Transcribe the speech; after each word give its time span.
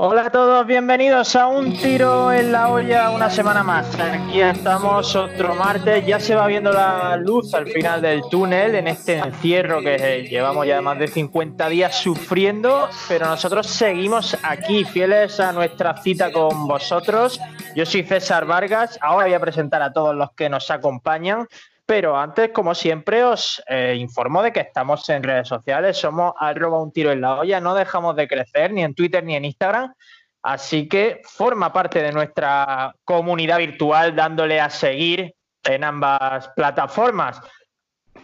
Hola 0.00 0.26
a 0.26 0.30
todos, 0.30 0.64
bienvenidos 0.64 1.34
a 1.34 1.48
un 1.48 1.76
tiro 1.76 2.32
en 2.32 2.52
la 2.52 2.68
olla 2.68 3.10
una 3.10 3.28
semana 3.28 3.64
más. 3.64 3.98
Aquí 3.98 4.40
estamos 4.40 5.16
otro 5.16 5.56
martes, 5.56 6.06
ya 6.06 6.20
se 6.20 6.36
va 6.36 6.46
viendo 6.46 6.70
la 6.70 7.16
luz 7.16 7.52
al 7.52 7.66
final 7.66 8.00
del 8.00 8.22
túnel 8.30 8.76
en 8.76 8.86
este 8.86 9.18
encierro 9.18 9.80
que 9.80 10.24
llevamos 10.30 10.68
ya 10.68 10.80
más 10.80 11.00
de 11.00 11.08
50 11.08 11.68
días 11.68 11.96
sufriendo, 11.96 12.88
pero 13.08 13.26
nosotros 13.26 13.66
seguimos 13.66 14.36
aquí 14.44 14.84
fieles 14.84 15.40
a 15.40 15.50
nuestra 15.50 16.00
cita 16.00 16.30
con 16.30 16.68
vosotros. 16.68 17.40
Yo 17.74 17.84
soy 17.84 18.04
César 18.04 18.46
Vargas, 18.46 19.00
ahora 19.02 19.26
voy 19.26 19.34
a 19.34 19.40
presentar 19.40 19.82
a 19.82 19.92
todos 19.92 20.14
los 20.14 20.30
que 20.30 20.48
nos 20.48 20.70
acompañan. 20.70 21.48
Pero 21.88 22.18
antes, 22.18 22.50
como 22.50 22.74
siempre, 22.74 23.24
os 23.24 23.62
eh, 23.66 23.96
informo 23.98 24.42
de 24.42 24.52
que 24.52 24.60
estamos 24.60 25.08
en 25.08 25.22
redes 25.22 25.48
sociales, 25.48 25.96
somos 25.96 26.34
arroba 26.38 26.82
un 26.82 26.92
tiro 26.92 27.10
en 27.10 27.22
la 27.22 27.36
olla, 27.36 27.62
no 27.62 27.74
dejamos 27.74 28.14
de 28.14 28.28
crecer 28.28 28.74
ni 28.74 28.84
en 28.84 28.94
Twitter 28.94 29.24
ni 29.24 29.36
en 29.36 29.46
Instagram, 29.46 29.94
así 30.42 30.86
que 30.86 31.22
forma 31.24 31.72
parte 31.72 32.02
de 32.02 32.12
nuestra 32.12 32.94
comunidad 33.06 33.56
virtual 33.56 34.14
dándole 34.14 34.60
a 34.60 34.68
seguir 34.68 35.34
en 35.64 35.82
ambas 35.82 36.48
plataformas. 36.48 37.40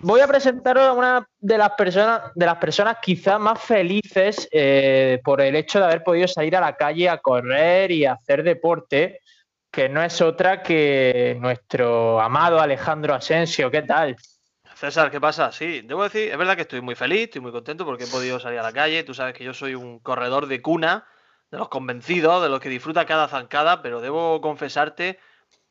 Voy 0.01 0.21
a 0.21 0.29
presentaros 0.29 0.85
a 0.85 0.93
una 0.93 1.27
de 1.39 1.57
las 1.57 1.71
personas, 1.71 2.21
de 2.35 2.45
las 2.45 2.59
personas 2.59 2.99
quizás 3.01 3.41
más 3.41 3.63
felices 3.63 4.47
eh, 4.53 5.23
por 5.25 5.41
el 5.41 5.57
hecho 5.57 5.79
de 5.79 5.87
haber 5.87 6.03
podido 6.03 6.29
salir 6.29 6.55
a 6.55 6.61
la 6.61 6.77
calle 6.77 7.09
a 7.09 7.17
correr 7.17 7.91
y 7.93 8.05
a 8.05 8.13
hacer 8.13 8.43
deporte 8.43 9.21
que 9.75 9.89
no 9.89 10.05
es 10.05 10.21
otra 10.21 10.63
que 10.63 11.37
nuestro 11.41 12.21
amado 12.21 12.61
Alejandro 12.61 13.13
Asensio. 13.13 13.73
¿Qué 13.73 13.83
tal? 13.83 14.17
César, 14.77 15.11
¿qué 15.11 15.21
pasa? 15.21 15.51
Sí, 15.51 15.81
debo 15.81 16.05
decir, 16.05 16.31
es 16.31 16.39
verdad 16.39 16.55
que 16.55 16.63
estoy 16.63 16.81
muy 16.81 16.95
feliz, 16.95 17.23
estoy 17.25 17.41
muy 17.41 17.51
contento 17.51 17.85
porque 17.85 18.05
he 18.05 18.07
podido 18.07 18.39
salir 18.39 18.61
a 18.61 18.63
la 18.63 18.73
calle. 18.73 19.03
Tú 19.03 19.15
sabes 19.15 19.35
que 19.35 19.43
yo 19.43 19.53
soy 19.53 19.75
un 19.75 19.99
corredor 19.99 20.47
de 20.47 20.63
cuna, 20.63 21.09
de 21.51 21.59
los 21.59 21.69
convencidos, 21.69 22.41
de 22.41 22.51
los 22.51 22.61
que 22.61 22.69
disfruta 22.69 23.05
cada 23.05 23.27
zancada, 23.27 23.83
pero 23.83 24.01
debo 24.01 24.41
confesarte 24.41 25.19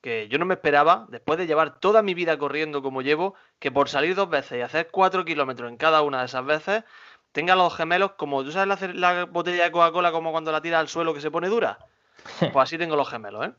que 0.02 0.28
yo 0.28 0.38
no 0.38 0.46
me 0.46 0.56
esperaba, 0.56 1.06
después 1.08 1.40
de 1.40 1.48
llevar 1.48 1.80
toda 1.80 2.02
mi 2.02 2.14
vida 2.14 2.38
corriendo 2.38 2.82
como 2.82 3.02
llevo, 3.02 3.36
que 3.60 3.72
por 3.72 3.88
salir 3.88 4.16
dos 4.16 4.30
veces 4.30 4.58
y 4.58 4.62
hacer 4.62 4.90
cuatro 4.92 5.24
kilómetros 5.24 5.70
en 5.70 5.78
cada 5.78 6.02
una 6.02 6.20
de 6.20 6.26
esas 6.26 6.44
veces, 6.46 6.84
tenga 7.32 7.56
los 7.56 7.74
gemelos 7.74 8.12
como, 8.18 8.44
¿tú 8.44 8.52
sabes 8.52 8.68
la, 8.68 9.14
la 9.14 9.26
botella 9.26 9.64
de 9.64 9.72
Coca-Cola 9.72 10.12
como 10.12 10.34
cuando 10.34 10.52
la 10.52 10.62
tira 10.62 10.80
al 10.80 10.90
suelo 10.90 11.14
que 11.14 11.22
se 11.22 11.32
pone 11.32 11.48
dura? 11.48 11.80
Pues 12.52 12.64
así 12.64 12.78
tengo 12.78 12.98
los 12.98 13.10
gemelos, 13.10 13.48
¿eh? 13.48 13.54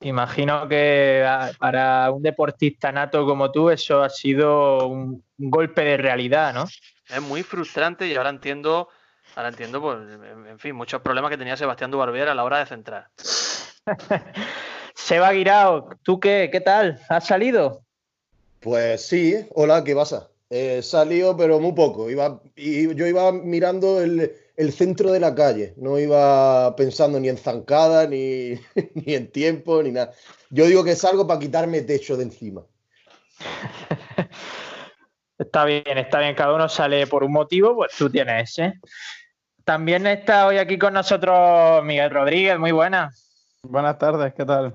Imagino 0.00 0.66
que 0.66 1.24
ah, 1.26 1.50
para 1.58 2.10
un 2.10 2.22
deportista 2.22 2.90
nato 2.90 3.26
como 3.26 3.52
tú 3.52 3.70
eso 3.70 4.02
ha 4.02 4.08
sido 4.08 4.86
un 4.86 5.22
golpe 5.36 5.82
de 5.82 5.96
realidad, 5.98 6.54
¿no? 6.54 6.64
Es 7.08 7.20
muy 7.20 7.42
frustrante 7.42 8.06
y 8.06 8.14
ahora 8.14 8.30
entiendo, 8.30 8.88
ahora 9.34 9.48
entiendo, 9.48 9.80
pues, 9.80 9.98
en 10.48 10.58
fin, 10.58 10.74
muchos 10.74 11.02
problemas 11.02 11.30
que 11.30 11.38
tenía 11.38 11.56
Sebastián 11.56 11.90
Dubarbier 11.90 12.28
a 12.28 12.34
la 12.34 12.44
hora 12.44 12.60
de 12.60 12.66
centrar. 12.66 13.08
Seba 14.94 15.32
Guirao, 15.32 15.90
¿tú 16.02 16.20
qué? 16.20 16.48
¿Qué 16.50 16.60
tal? 16.60 17.00
¿Has 17.08 17.26
salido? 17.26 17.84
Pues 18.60 19.06
sí, 19.06 19.34
hola, 19.50 19.82
¿qué 19.84 19.94
pasa? 19.94 20.30
He 20.50 20.82
salido, 20.82 21.36
pero 21.36 21.60
muy 21.60 21.72
poco. 21.72 22.10
Iba, 22.10 22.40
y 22.56 22.94
yo 22.94 23.06
iba 23.06 23.32
mirando 23.32 24.00
el, 24.00 24.32
el 24.56 24.72
centro 24.72 25.12
de 25.12 25.20
la 25.20 25.34
calle. 25.34 25.74
No 25.76 25.98
iba 25.98 26.74
pensando 26.76 27.18
ni 27.20 27.28
en 27.28 27.38
zancada, 27.38 28.06
ni, 28.06 28.54
ni 28.94 29.14
en 29.14 29.30
tiempo, 29.30 29.82
ni 29.82 29.92
nada. 29.92 30.12
Yo 30.50 30.66
digo 30.66 30.84
que 30.84 30.96
salgo 30.96 31.26
para 31.26 31.40
quitarme 31.40 31.82
techo 31.82 32.16
de 32.16 32.24
encima. 32.24 32.62
Está 35.38 35.64
bien, 35.64 35.96
está 35.96 36.18
bien. 36.18 36.34
Cada 36.34 36.52
uno 36.54 36.68
sale 36.68 37.06
por 37.06 37.24
un 37.24 37.32
motivo, 37.32 37.74
pues 37.74 37.96
tú 37.96 38.10
tienes 38.10 38.50
ese. 38.50 38.74
También 39.64 40.06
está 40.06 40.46
hoy 40.46 40.58
aquí 40.58 40.76
con 40.78 40.92
nosotros 40.92 41.82
Miguel 41.82 42.10
Rodríguez. 42.10 42.58
Muy 42.58 42.72
buenas. 42.72 43.56
Buenas 43.62 43.96
tardes, 43.96 44.34
¿qué 44.34 44.44
tal? 44.44 44.74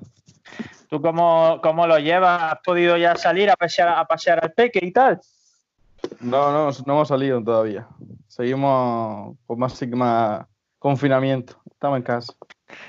¿Tú 0.90 1.00
cómo, 1.02 1.60
cómo 1.62 1.86
lo 1.86 2.00
llevas? 2.00 2.54
¿Has 2.54 2.60
podido 2.64 2.98
ya 2.98 3.16
salir 3.16 3.52
a 3.52 3.56
pasear, 3.56 3.90
a 3.90 4.06
pasear 4.06 4.44
al 4.44 4.54
peque 4.54 4.80
y 4.82 4.92
tal? 4.92 5.22
No, 6.20 6.52
no, 6.52 6.72
no 6.86 6.94
hemos 6.94 7.08
salido 7.08 7.44
todavía. 7.44 7.88
Seguimos 8.36 9.38
con 9.48 9.58
más 9.58 9.72
sigma 9.78 10.46
confinamiento. 10.78 11.56
Estamos 11.72 11.96
en 11.96 12.04
casa. 12.04 12.34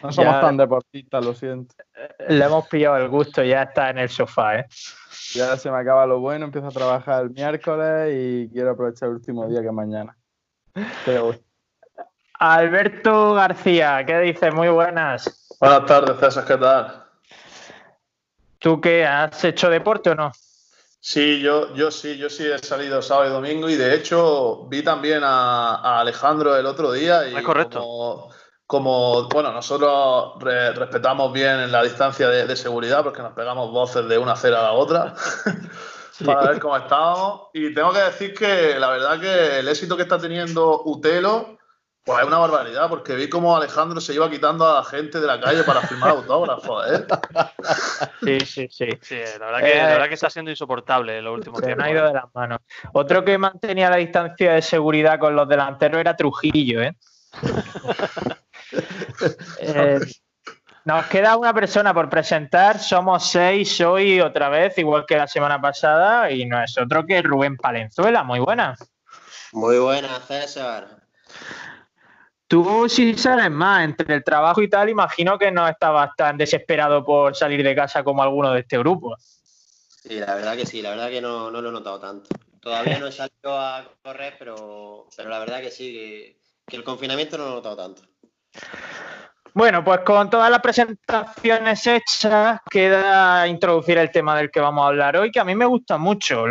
No 0.02 0.10
somos 0.10 0.34
Ya. 0.34 0.40
tan 0.40 0.56
deportistas, 0.56 1.24
lo 1.24 1.34
siento. 1.34 1.72
Le 2.28 2.44
hemos 2.44 2.66
pillado 2.66 2.96
el 2.96 3.08
gusto, 3.08 3.44
ya 3.44 3.62
está 3.62 3.90
en 3.90 3.98
el 3.98 4.08
sofá, 4.08 4.56
¿eh? 4.56 4.66
Ya 5.34 5.56
se 5.56 5.70
me 5.70 5.76
acaba 5.76 6.04
lo 6.04 6.18
bueno, 6.18 6.46
empiezo 6.46 6.66
a 6.66 6.72
trabajar 6.72 7.22
el 7.22 7.30
miércoles 7.30 8.12
y 8.12 8.50
quiero 8.52 8.72
aprovechar 8.72 9.08
el 9.08 9.14
último 9.14 9.46
día 9.46 9.60
que 9.60 9.68
es 9.68 9.72
mañana. 9.72 10.16
Pero 11.04 11.26
bueno. 11.26 11.40
Alberto 12.40 13.34
García, 13.34 14.04
¿qué 14.04 14.18
dices? 14.18 14.52
Muy 14.52 14.68
buenas. 14.68 15.46
Buenas 15.60 15.86
tardes, 15.86 16.18
César, 16.18 16.44
¿qué 16.44 16.56
tal? 16.56 17.04
¿Tú 18.58 18.80
qué? 18.80 19.06
¿Has 19.06 19.44
hecho 19.44 19.70
deporte 19.70 20.10
o 20.10 20.16
no? 20.16 20.32
Sí, 21.08 21.40
yo, 21.40 21.72
yo 21.74 21.92
sí, 21.92 22.18
yo 22.18 22.28
sí 22.28 22.44
he 22.44 22.58
salido 22.58 23.00
sábado 23.00 23.30
y 23.30 23.32
domingo 23.32 23.68
y 23.68 23.76
de 23.76 23.94
hecho 23.94 24.66
vi 24.66 24.82
también 24.82 25.22
a, 25.22 25.76
a 25.76 26.00
Alejandro 26.00 26.56
el 26.56 26.66
otro 26.66 26.90
día 26.90 27.28
y 27.28 27.36
Es 27.36 27.42
correcto. 27.44 27.78
Como, 27.78 28.30
como, 28.66 29.28
bueno, 29.28 29.52
nosotros 29.52 30.32
re- 30.40 30.72
respetamos 30.72 31.32
bien 31.32 31.70
la 31.70 31.84
distancia 31.84 32.28
de, 32.28 32.44
de 32.48 32.56
seguridad 32.56 33.04
porque 33.04 33.22
nos 33.22 33.34
pegamos 33.34 33.70
voces 33.70 34.08
de 34.08 34.18
una 34.18 34.32
acera 34.32 34.58
a 34.58 34.62
la 34.64 34.72
otra 34.72 35.14
para 36.26 36.48
ver 36.50 36.58
cómo 36.58 36.76
estábamos 36.76 37.42
y 37.52 37.72
tengo 37.72 37.92
que 37.92 38.00
decir 38.00 38.34
que 38.34 38.76
la 38.76 38.90
verdad 38.90 39.20
que 39.20 39.60
el 39.60 39.68
éxito 39.68 39.96
que 39.96 40.02
está 40.02 40.18
teniendo 40.18 40.82
Utelo 40.86 41.55
pues 42.06 42.20
es 42.20 42.26
una 42.28 42.38
barbaridad 42.38 42.88
porque 42.88 43.16
vi 43.16 43.28
como 43.28 43.56
Alejandro 43.56 44.00
se 44.00 44.14
iba 44.14 44.30
quitando 44.30 44.64
a 44.64 44.74
la 44.74 44.84
gente 44.84 45.18
de 45.18 45.26
la 45.26 45.40
calle 45.40 45.64
para 45.64 45.80
firmar 45.80 46.10
autógrafos, 46.10 46.84
¿eh? 46.92 47.04
Sí, 48.22 48.38
sí, 48.46 48.68
sí. 48.70 48.88
Sí, 49.02 49.18
la 49.40 49.46
verdad 49.46 49.60
que, 49.60 49.72
Eh, 49.72 49.76
la 49.76 49.88
verdad 49.88 50.08
que 50.08 50.14
está 50.14 50.30
siendo 50.30 50.52
insoportable 50.52 51.18
en 51.18 51.24
los 51.24 51.34
últimos 51.34 51.60
tiempos. 51.60 51.84
ha 51.84 51.90
ido 51.90 52.04
¿eh? 52.04 52.08
de 52.08 52.14
las 52.14 52.32
manos. 52.32 52.60
Otro 52.92 53.24
que 53.24 53.36
mantenía 53.38 53.90
la 53.90 53.96
distancia 53.96 54.52
de 54.52 54.62
seguridad 54.62 55.18
con 55.18 55.34
los 55.34 55.48
delanteros 55.48 55.98
era 55.98 56.14
Trujillo, 56.16 56.82
¿eh? 56.82 56.96
Eh, 59.60 60.00
nos 60.84 61.06
queda 61.06 61.36
una 61.36 61.54
persona 61.54 61.94
por 61.94 62.08
presentar. 62.08 62.78
Somos 62.78 63.28
seis 63.28 63.80
hoy 63.80 64.20
otra 64.20 64.48
vez, 64.48 64.76
igual 64.78 65.04
que 65.06 65.16
la 65.16 65.26
semana 65.26 65.60
pasada, 65.60 66.30
y 66.30 66.44
no 66.46 66.62
es 66.62 66.76
otro 66.76 67.06
que 67.06 67.22
Rubén 67.22 67.56
Palenzuela. 67.56 68.22
Muy 68.22 68.40
buena. 68.40 68.76
Muy 69.52 69.78
buena, 69.78 70.20
César. 70.20 71.06
Tú 72.48 72.88
sí 72.88 73.14
sabes 73.14 73.50
más, 73.50 73.84
entre 73.84 74.14
el 74.14 74.22
trabajo 74.22 74.62
y 74.62 74.70
tal, 74.70 74.88
imagino 74.88 75.38
que 75.38 75.50
no 75.50 75.66
estabas 75.66 76.10
tan 76.16 76.36
desesperado 76.38 77.04
por 77.04 77.34
salir 77.34 77.62
de 77.64 77.74
casa 77.74 78.04
como 78.04 78.22
alguno 78.22 78.52
de 78.52 78.60
este 78.60 78.78
grupo. 78.78 79.16
Sí, 79.18 80.20
la 80.20 80.36
verdad 80.36 80.56
que 80.56 80.64
sí, 80.64 80.80
la 80.80 80.90
verdad 80.90 81.10
que 81.10 81.20
no, 81.20 81.50
no 81.50 81.60
lo 81.60 81.70
he 81.70 81.72
notado 81.72 81.98
tanto. 81.98 82.28
Todavía 82.60 82.98
no 82.98 83.08
he 83.08 83.12
salido 83.12 83.58
a 83.58 83.90
correr, 84.02 84.36
pero, 84.38 85.08
pero 85.16 85.28
la 85.28 85.40
verdad 85.40 85.60
que 85.60 85.70
sí, 85.70 85.92
que, 85.92 86.40
que 86.66 86.76
el 86.76 86.84
confinamiento 86.84 87.36
no 87.36 87.44
lo 87.44 87.50
he 87.50 87.54
notado 87.56 87.76
tanto. 87.76 88.02
Bueno, 89.56 89.82
pues 89.82 90.00
con 90.00 90.28
todas 90.28 90.50
las 90.50 90.60
presentaciones 90.60 91.86
hechas, 91.86 92.60
queda 92.70 93.48
introducir 93.48 93.96
el 93.96 94.10
tema 94.10 94.36
del 94.36 94.50
que 94.50 94.60
vamos 94.60 94.84
a 94.84 94.88
hablar 94.88 95.16
hoy, 95.16 95.30
que 95.30 95.40
a 95.40 95.46
mí 95.46 95.54
me 95.54 95.64
gusta 95.64 95.96
mucho. 95.96 96.44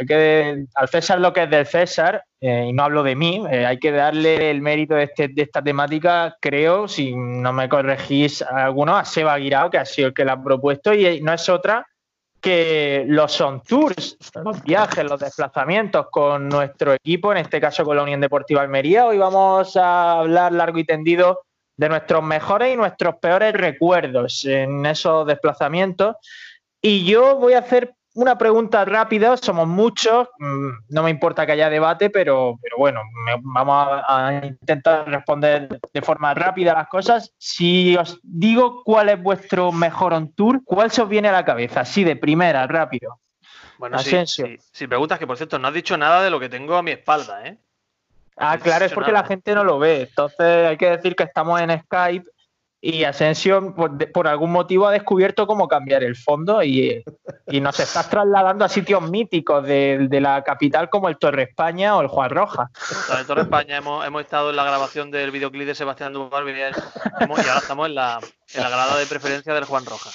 Hay 0.00 0.06
que, 0.06 0.64
al 0.74 0.88
César 0.88 1.20
lo 1.20 1.30
que 1.34 1.42
es 1.42 1.50
del 1.50 1.66
César, 1.66 2.24
eh, 2.40 2.68
y 2.70 2.72
no 2.72 2.84
hablo 2.84 3.02
de 3.02 3.16
mí, 3.16 3.44
eh, 3.50 3.66
hay 3.66 3.78
que 3.78 3.92
darle 3.92 4.50
el 4.50 4.62
mérito 4.62 4.94
de, 4.94 5.02
este- 5.02 5.28
de 5.28 5.42
esta 5.42 5.60
temática, 5.60 6.34
creo, 6.40 6.88
si 6.88 7.14
no 7.14 7.52
me 7.52 7.68
corregís 7.68 8.40
alguno, 8.40 8.96
a 8.96 9.04
Seba 9.04 9.36
Guirao, 9.36 9.68
que 9.68 9.76
ha 9.76 9.84
sido 9.84 10.08
el 10.08 10.14
que 10.14 10.24
la 10.24 10.32
ha 10.32 10.42
propuesto, 10.42 10.94
y 10.94 11.20
no 11.20 11.34
es 11.34 11.46
otra 11.50 11.86
que 12.40 13.04
los 13.08 13.38
on 13.42 13.62
tours, 13.62 14.16
los 14.42 14.62
viajes, 14.62 15.04
los 15.04 15.20
desplazamientos 15.20 16.06
con 16.10 16.48
nuestro 16.48 16.94
equipo, 16.94 17.30
en 17.30 17.38
este 17.38 17.60
caso 17.60 17.84
con 17.84 17.94
la 17.94 18.02
Unión 18.04 18.22
Deportiva 18.22 18.62
Almería. 18.62 19.04
Hoy 19.04 19.18
vamos 19.18 19.76
a 19.76 20.12
hablar 20.12 20.52
largo 20.52 20.78
y 20.78 20.84
tendido 20.84 21.40
de 21.76 21.88
nuestros 21.88 22.22
mejores 22.22 22.72
y 22.72 22.76
nuestros 22.76 23.16
peores 23.16 23.52
recuerdos 23.54 24.44
en 24.44 24.84
esos 24.86 25.26
desplazamientos. 25.26 26.16
Y 26.80 27.04
yo 27.04 27.36
voy 27.36 27.54
a 27.54 27.60
hacer 27.60 27.94
una 28.14 28.36
pregunta 28.36 28.84
rápida, 28.84 29.38
somos 29.38 29.66
muchos, 29.66 30.28
mm, 30.38 30.68
no 30.90 31.02
me 31.02 31.08
importa 31.10 31.46
que 31.46 31.52
haya 31.52 31.70
debate, 31.70 32.10
pero, 32.10 32.58
pero 32.60 32.76
bueno, 32.76 33.00
me- 33.24 33.40
vamos 33.42 33.88
a, 34.06 34.26
a 34.28 34.46
intentar 34.46 35.08
responder 35.08 35.80
de 35.94 36.02
forma 36.02 36.34
rápida 36.34 36.74
las 36.74 36.88
cosas. 36.88 37.32
Si 37.38 37.96
os 37.96 38.20
digo 38.22 38.82
cuál 38.84 39.08
es 39.08 39.22
vuestro 39.22 39.72
mejor 39.72 40.12
on 40.12 40.30
tour, 40.34 40.60
¿cuál 40.62 40.90
se 40.90 41.00
os 41.00 41.08
viene 41.08 41.28
a 41.28 41.32
la 41.32 41.44
cabeza? 41.44 41.80
Así 41.80 42.04
de 42.04 42.16
primera, 42.16 42.66
rápido. 42.66 43.18
Bueno, 43.78 43.96
sí, 43.98 44.10
sí. 44.26 44.58
Si 44.72 44.86
preguntas, 44.86 45.18
que 45.18 45.26
por 45.26 45.38
cierto, 45.38 45.58
no 45.58 45.68
has 45.68 45.74
dicho 45.74 45.96
nada 45.96 46.22
de 46.22 46.28
lo 46.30 46.38
que 46.38 46.50
tengo 46.50 46.76
a 46.76 46.82
mi 46.82 46.90
espalda, 46.90 47.46
¿eh? 47.46 47.56
Ah, 48.36 48.56
No 48.56 48.62
claro, 48.62 48.84
es 48.84 48.92
porque 48.92 49.12
la 49.12 49.24
gente 49.24 49.54
no 49.54 49.64
lo 49.64 49.78
ve. 49.78 50.02
Entonces 50.02 50.66
hay 50.68 50.76
que 50.76 50.90
decir 50.90 51.14
que 51.14 51.24
estamos 51.24 51.60
en 51.60 51.78
Skype 51.82 52.26
y 52.84 53.04
Asensio 53.04 53.76
por, 54.12 54.26
algún 54.26 54.50
motivo 54.50 54.88
ha 54.88 54.90
descubierto 54.90 55.46
cómo 55.46 55.68
cambiar 55.68 56.02
el 56.02 56.16
fondo 56.16 56.64
y, 56.64 57.04
nos 57.46 57.78
estás 57.78 58.10
trasladando 58.10 58.64
a 58.64 58.68
sitios 58.68 59.08
míticos 59.08 59.64
de, 59.64 60.08
la 60.20 60.42
capital 60.42 60.90
como 60.90 61.08
el 61.08 61.16
Torre 61.16 61.44
España 61.44 61.96
o 61.96 62.00
el 62.00 62.08
Juan 62.08 62.30
Roja. 62.30 62.70
En 63.12 63.20
el 63.20 63.26
Torre 63.26 63.42
España 63.42 63.76
hemos, 63.76 64.20
estado 64.20 64.50
en 64.50 64.56
la 64.56 64.64
grabación 64.64 65.12
del 65.12 65.30
videoclip 65.30 65.64
de 65.64 65.76
Sebastián 65.76 66.12
Duval 66.12 66.44
y 66.48 66.60
ahora 66.60 67.58
estamos 67.58 67.86
en 67.86 67.94
la, 67.94 68.18
en 68.52 68.62
la 68.62 68.68
grada 68.68 68.98
de 68.98 69.06
preferencia 69.06 69.54
del 69.54 69.64
Juan 69.64 69.86
Roja. 69.86 70.10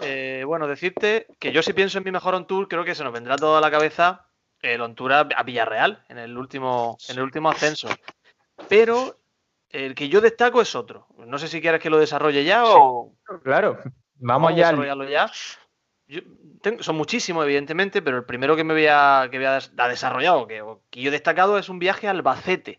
Eh, 0.00 0.44
bueno, 0.46 0.68
decirte 0.68 1.26
que 1.40 1.50
yo 1.50 1.62
si 1.62 1.72
pienso 1.72 1.98
en 1.98 2.04
mi 2.04 2.12
mejor 2.12 2.36
on 2.36 2.46
tour, 2.46 2.68
creo 2.68 2.84
que 2.84 2.94
se 2.94 3.02
nos 3.02 3.12
vendrá 3.12 3.36
todo 3.36 3.56
a 3.56 3.60
la 3.60 3.72
cabeza 3.72 4.26
el 4.62 4.80
on 4.80 4.94
tour 4.94 5.12
a, 5.12 5.42
Villarreal 5.42 6.04
en 6.08 6.18
el 6.18 6.38
último, 6.38 6.96
en 7.08 7.16
el 7.16 7.22
último 7.22 7.50
ascenso. 7.50 7.88
Pero 8.68 9.18
el 9.68 9.94
que 9.94 10.08
yo 10.08 10.20
destaco 10.20 10.62
es 10.62 10.74
otro. 10.74 11.08
No 11.18 11.38
sé 11.38 11.48
si 11.48 11.60
quieres 11.60 11.80
que 11.80 11.90
lo 11.90 11.98
desarrolle 11.98 12.44
ya 12.44 12.64
o. 12.64 13.14
Claro, 13.42 13.78
vamos, 14.14 14.54
ya. 14.54 14.68
A 14.68 14.70
desarrollarlo 14.70 15.08
ya. 15.08 15.30
son 16.80 16.96
muchísimos, 16.96 17.44
evidentemente, 17.44 18.00
pero 18.02 18.18
el 18.18 18.24
primero 18.24 18.54
que 18.54 18.64
me 18.64 18.74
voy 18.74 18.86
a, 18.88 19.28
que 19.30 19.38
voy 19.38 19.46
a, 19.46 19.88
desarrollado, 19.88 20.46
que, 20.46 20.62
que, 20.90 21.00
yo 21.00 21.08
he 21.08 21.12
destacado, 21.12 21.58
es 21.58 21.68
un 21.68 21.78
viaje 21.78 22.06
a 22.06 22.12
Albacete, 22.12 22.78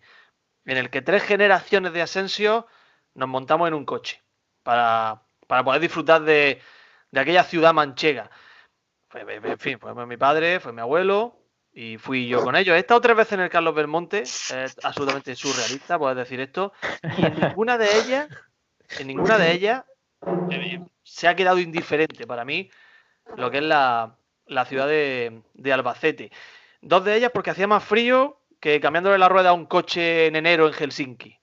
en 0.65 0.77
el 0.77 0.89
que 0.89 1.01
tres 1.01 1.23
generaciones 1.23 1.91
de 1.93 2.01
Asensio 2.01 2.67
nos 3.13 3.27
montamos 3.27 3.67
en 3.67 3.73
un 3.73 3.85
coche 3.85 4.23
para, 4.63 5.23
poder 5.47 5.81
disfrutar 5.81 6.21
de, 6.21 6.61
de 7.11 7.19
aquella 7.19 7.43
ciudad 7.43 7.73
manchega. 7.73 8.31
En 9.13 9.59
fin, 9.59 9.79
fue 9.79 10.07
mi 10.07 10.17
padre, 10.17 10.59
fue 10.59 10.73
mi 10.73 10.81
abuelo, 10.81 11.42
y 11.73 11.97
fui 11.97 12.27
yo 12.27 12.43
con 12.43 12.55
ellos. 12.55 12.75
He 12.75 12.79
estado 12.79 13.01
tres 13.01 13.17
veces 13.17 13.33
en 13.33 13.41
el 13.41 13.49
Carlos 13.49 13.73
Belmonte, 13.73 14.21
es 14.21 14.77
absolutamente 14.83 15.35
surrealista, 15.35 15.97
puedes 15.97 16.17
decir 16.17 16.39
esto, 16.39 16.71
y 17.17 17.25
en 17.25 17.39
ninguna 17.39 17.77
de 17.77 17.97
ellas, 17.97 18.27
en 18.99 19.07
ninguna 19.07 19.37
de 19.37 19.51
ellas 19.51 19.83
eh, 20.51 20.79
se 21.01 21.27
ha 21.27 21.35
quedado 21.35 21.59
indiferente 21.59 22.27
para 22.27 22.45
mí 22.45 22.69
lo 23.37 23.49
que 23.49 23.57
es 23.57 23.63
la, 23.63 24.15
ciudad 24.67 24.87
de, 24.87 25.41
Albacete. 25.71 26.31
Dos 26.81 27.03
de 27.05 27.15
ellas 27.15 27.31
porque 27.33 27.49
hacía 27.49 27.67
más 27.67 27.83
frío 27.83 28.41
que 28.59 28.79
cambiándole 28.79 29.17
la 29.17 29.29
rueda 29.29 29.49
a 29.49 29.53
un 29.53 29.65
coche 29.65 30.27
en 30.27 30.35
enero 30.35 30.67
en 30.67 30.73
Helsinki. 30.73 31.39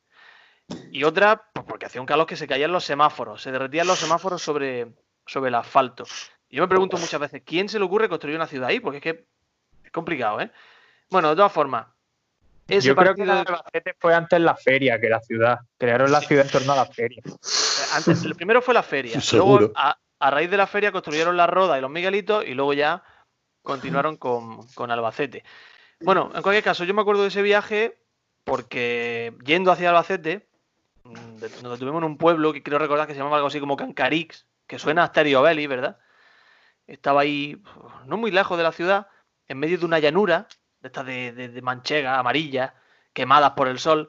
Y 0.92 1.02
otra 1.02 1.50
pues 1.52 1.66
porque 1.66 1.86
hacía 1.86 2.00
un 2.00 2.06
calor 2.06 2.26
que 2.26 2.36
se 2.36 2.46
caían 2.46 2.70
los 2.70 2.84
semáforos, 2.84 3.42
se 3.42 3.50
derretían 3.50 3.86
los 3.86 3.98
semáforos 3.98 4.40
sobre, 4.40 4.94
sobre 5.26 5.48
el 5.48 5.56
asfalto. 5.56 6.04
Yo 6.48 6.62
me 6.62 6.68
pregunto 6.68 6.96
muchas 6.96 7.20
veces, 7.20 7.42
¿quién 7.44 7.68
se 7.68 7.78
le 7.78 7.84
ocurre 7.84 8.08
construir 8.08 8.36
una 8.36 8.46
ciudad 8.46 8.68
ahí? 8.68 8.80
Porque 8.80 8.98
es 8.98 9.02
que 9.02 9.26
complicado, 9.90 10.40
¿eh? 10.40 10.50
Bueno, 11.10 11.30
de 11.30 11.36
todas 11.36 11.52
formas. 11.52 11.86
Yo 12.78 12.94
creo 12.94 13.14
que 13.14 13.22
Albacete 13.22 13.94
fue 13.98 14.14
antes 14.14 14.40
la 14.40 14.54
feria 14.54 15.00
que 15.00 15.08
la 15.08 15.20
ciudad. 15.20 15.58
Crearon 15.76 16.12
la 16.12 16.20
ciudad 16.20 16.46
en 16.46 16.52
torno 16.52 16.72
a 16.72 16.76
la 16.76 16.86
feria. 16.86 17.22
Antes, 17.94 18.24
el 18.24 18.36
primero 18.36 18.62
fue 18.62 18.74
la 18.74 18.82
feria. 18.82 19.18
Luego, 19.32 19.72
a, 19.74 19.96
raíz 20.30 20.50
de 20.50 20.56
la 20.56 20.66
feria, 20.66 20.92
construyeron 20.92 21.36
la 21.36 21.46
Roda 21.46 21.78
y 21.78 21.80
los 21.80 21.90
Miguelitos 21.90 22.44
y 22.46 22.54
luego 22.54 22.72
ya 22.72 23.02
continuaron 23.62 24.16
con, 24.18 24.90
Albacete. 24.90 25.42
Bueno, 26.00 26.30
en 26.34 26.42
cualquier 26.42 26.64
caso, 26.64 26.84
yo 26.84 26.94
me 26.94 27.02
acuerdo 27.02 27.22
de 27.22 27.28
ese 27.28 27.42
viaje 27.42 27.98
porque 28.44 29.34
yendo 29.44 29.72
hacia 29.72 29.90
Albacete, 29.90 30.48
mm, 31.04 31.62
nos 31.62 31.78
tuvimos 31.78 31.98
en 31.98 32.04
un 32.04 32.18
pueblo 32.18 32.52
que 32.52 32.62
creo 32.62 32.78
recordar 32.78 33.06
que 33.06 33.14
se 33.14 33.18
llamaba 33.18 33.36
algo 33.36 33.48
así 33.48 33.58
como 33.60 33.76
Cancarix, 33.76 34.46
que 34.66 34.78
suena 34.78 35.02
a 35.02 35.08
Stereo 35.08 35.42
Belly, 35.42 35.66
¿verdad? 35.66 35.98
Estaba 36.86 37.22
ahí, 37.22 37.60
no 38.06 38.16
muy 38.16 38.30
lejos 38.30 38.56
de 38.56 38.64
la 38.64 38.72
ciudad, 38.72 39.08
en 39.50 39.58
medio 39.58 39.78
de 39.78 39.84
una 39.84 39.98
llanura, 39.98 40.46
de 40.78 40.86
estas 40.86 41.04
de, 41.04 41.60
manchega, 41.60 42.20
amarilla, 42.20 42.74
quemadas 43.12 43.50
por 43.50 43.66
el 43.66 43.80
sol. 43.80 44.08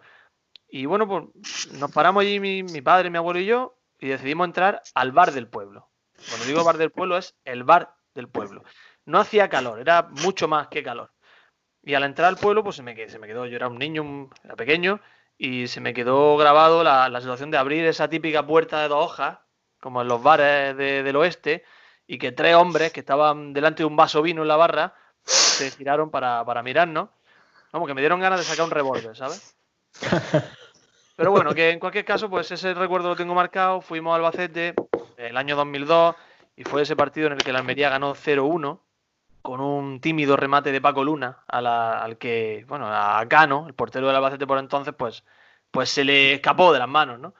Y 0.70 0.86
bueno, 0.86 1.08
pues 1.08 1.74
nos 1.74 1.92
paramos 1.92 2.22
allí 2.22 2.40
mi, 2.40 2.82
padre, 2.82 3.10
mi 3.10 3.18
abuelo 3.18 3.40
y 3.40 3.48
yo, 3.48 3.76
y 4.00 4.10
decidimos 4.10 4.46
entrar 4.46 4.84
al 4.94 5.12
bar 5.12 5.32
del 5.32 5.48
pueblo. 5.48 5.90
Cuando 6.30 6.46
digo 6.46 6.64
bar 6.64 6.78
del 6.78 6.92
pueblo 6.92 7.18
es 7.18 7.36
el 7.44 7.64
bar 7.64 7.96
del 8.14 8.30
pueblo. 8.30 8.64
No 9.06 9.18
hacía 9.18 9.50
calor, 9.50 9.80
era 9.80 10.10
mucho 10.12 10.48
más 10.48 10.68
que 10.68 10.84
calor. 10.84 11.12
Y 11.82 11.96
al 11.96 12.04
entrar 12.04 12.28
al 12.28 12.38
pueblo, 12.38 12.64
pues 12.64 12.76
se 12.76 12.84
me, 12.84 13.10
se 13.10 13.18
me 13.18 13.26
quedó, 13.26 13.48
yo 13.48 13.56
era 13.56 13.68
un 13.68 13.80
niño, 13.80 14.30
era 14.44 14.56
pequeño, 14.56 15.02
y 15.40 15.66
se 15.70 15.82
me 15.82 15.96
quedó 15.96 16.38
grabado 16.38 16.84
la, 16.84 17.20
situación 17.20 17.50
de 17.50 17.58
abrir 17.58 17.84
esa 17.86 18.08
típica 18.08 18.46
puerta 18.46 18.80
de 18.84 18.90
dos 18.90 19.04
hojas, 19.04 19.40
como 19.80 20.04
en 20.04 20.08
los 20.08 20.22
bares 20.22 20.78
del 20.78 21.16
oeste, 21.16 21.64
y 22.06 22.20
que 22.20 22.32
tres 22.32 22.54
hombres 22.54 22.94
que 22.94 23.00
estaban 23.00 23.54
delante 23.54 23.82
de 23.82 23.88
un 23.88 23.96
vaso 23.96 24.22
vino 24.22 24.44
en 24.44 24.48
la 24.48 24.56
barra, 24.56 24.94
se 25.26 25.72
giraron 25.72 26.10
para, 26.10 26.44
para 26.46 26.64
mirarnos. 26.64 27.10
Vamos, 27.72 27.88
que 27.88 27.94
me 27.94 28.02
dieron 28.02 28.20
ganas 28.20 28.40
de 28.40 28.46
sacar 28.46 28.66
un 28.66 28.72
revólver, 28.72 29.16
¿sabes? 29.16 29.56
Pero 31.16 31.32
bueno, 31.32 31.54
que 31.54 31.70
en 31.70 31.80
cualquier 31.80 32.06
caso, 32.06 32.30
pues 32.30 32.52
ese 32.52 32.74
recuerdo 32.74 33.10
lo 33.10 33.16
tengo 33.16 33.34
marcado. 33.34 33.82
Fuimos 33.82 34.12
a 34.12 34.16
Albacete 34.16 34.74
el 35.18 35.38
año 35.38 35.56
2002 35.56 36.16
y 36.56 36.64
fue 36.64 36.82
ese 36.82 36.96
partido 36.96 37.28
en 37.28 37.34
el 37.34 37.44
que 37.44 37.54
la 37.54 37.60
Almería 37.60 37.90
ganó 37.90 38.16
0-1 38.16 38.80
con 39.42 39.60
un 39.60 40.00
tímido 40.00 40.38
remate 40.38 40.72
de 40.72 40.82
Paco 40.82 41.04
Luna 41.04 41.44
al 41.48 42.18
que, 42.18 42.66
bueno, 42.68 42.88
a 42.88 43.26
Cano, 43.28 43.66
el 43.68 43.74
portero 43.74 44.08
del 44.08 44.16
Albacete 44.16 44.48
por 44.48 44.60
entonces, 44.60 44.94
pues, 44.98 45.24
pues 45.72 45.90
se 45.90 46.04
le 46.04 46.34
escapó 46.34 46.74
de 46.74 46.80
las 46.80 46.90
manos, 46.90 47.20
¿no? 47.20 47.34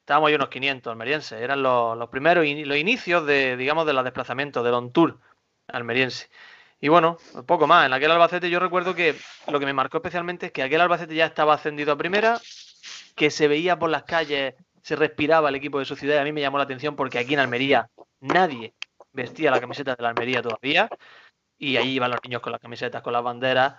Estábamos 0.00 0.28
ahí 0.28 0.34
unos 0.34 0.48
500 0.48 0.90
almerienses, 0.90 1.40
eran 1.40 1.62
los, 1.62 1.96
los 1.96 2.08
primeros 2.08 2.44
los 2.46 2.76
inicios 2.76 3.26
de, 3.26 3.56
digamos, 3.56 3.86
de 3.86 3.92
los 3.92 4.04
desplazamientos 4.04 4.64
del 4.64 4.74
on 4.74 4.92
tour 4.92 5.18
almeriense. 5.68 6.28
Y 6.80 6.88
bueno, 6.88 7.16
poco 7.46 7.66
más. 7.66 7.86
En 7.86 7.92
aquel 7.92 8.10
Albacete 8.10 8.50
yo 8.50 8.60
recuerdo 8.60 8.94
que 8.94 9.14
lo 9.48 9.58
que 9.58 9.66
me 9.66 9.72
marcó 9.72 9.98
especialmente 9.98 10.46
es 10.46 10.52
que 10.52 10.62
aquel 10.62 10.80
Albacete 10.80 11.14
ya 11.14 11.26
estaba 11.26 11.54
ascendido 11.54 11.92
a 11.92 11.96
primera, 11.96 12.40
que 13.14 13.30
se 13.30 13.48
veía 13.48 13.78
por 13.78 13.90
las 13.90 14.04
calles, 14.04 14.54
se 14.82 14.96
respiraba 14.96 15.48
el 15.48 15.54
equipo 15.54 15.78
de 15.78 15.84
su 15.84 15.96
ciudad 15.96 16.16
y 16.16 16.18
a 16.18 16.24
mí 16.24 16.32
me 16.32 16.40
llamó 16.42 16.58
la 16.58 16.64
atención 16.64 16.94
porque 16.94 17.18
aquí 17.18 17.34
en 17.34 17.40
Almería 17.40 17.90
nadie 18.20 18.74
vestía 19.12 19.50
la 19.50 19.60
camiseta 19.60 19.94
de 19.96 20.02
la 20.02 20.10
Almería 20.10 20.42
todavía. 20.42 20.88
Y 21.58 21.76
ahí 21.78 21.94
iban 21.94 22.10
los 22.10 22.20
niños 22.22 22.42
con 22.42 22.52
las 22.52 22.60
camisetas, 22.60 23.02
con 23.02 23.14
las 23.14 23.22
banderas. 23.22 23.76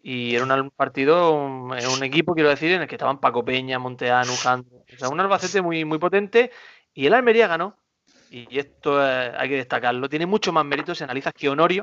Y 0.00 0.36
era 0.36 0.44
un 0.44 0.70
partido, 0.70 1.32
un, 1.32 1.72
un 1.72 2.02
equipo, 2.04 2.34
quiero 2.34 2.48
decir, 2.50 2.70
en 2.72 2.82
el 2.82 2.88
que 2.88 2.94
estaban 2.94 3.18
Paco 3.18 3.44
Peña, 3.44 3.80
Monteano, 3.80 4.32
Jandro, 4.36 4.78
o 4.78 4.98
sea, 4.98 5.08
un 5.08 5.18
Albacete 5.18 5.60
muy, 5.60 5.84
muy 5.84 5.98
potente. 5.98 6.52
Y 6.94 7.06
el 7.06 7.14
Almería 7.14 7.48
ganó 7.48 7.76
y 8.30 8.58
esto 8.58 9.00
hay 9.00 9.48
que 9.48 9.56
destacarlo, 9.56 10.08
tiene 10.08 10.26
mucho 10.26 10.52
más 10.52 10.64
mérito 10.64 10.94
si 10.94 11.04
analizas 11.04 11.32
que 11.34 11.48
Honorio, 11.48 11.82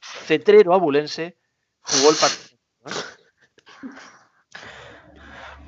cetrero 0.00 0.74
abulense, 0.74 1.36
jugó 1.80 2.10
el 2.10 2.16
partido. 2.16 2.58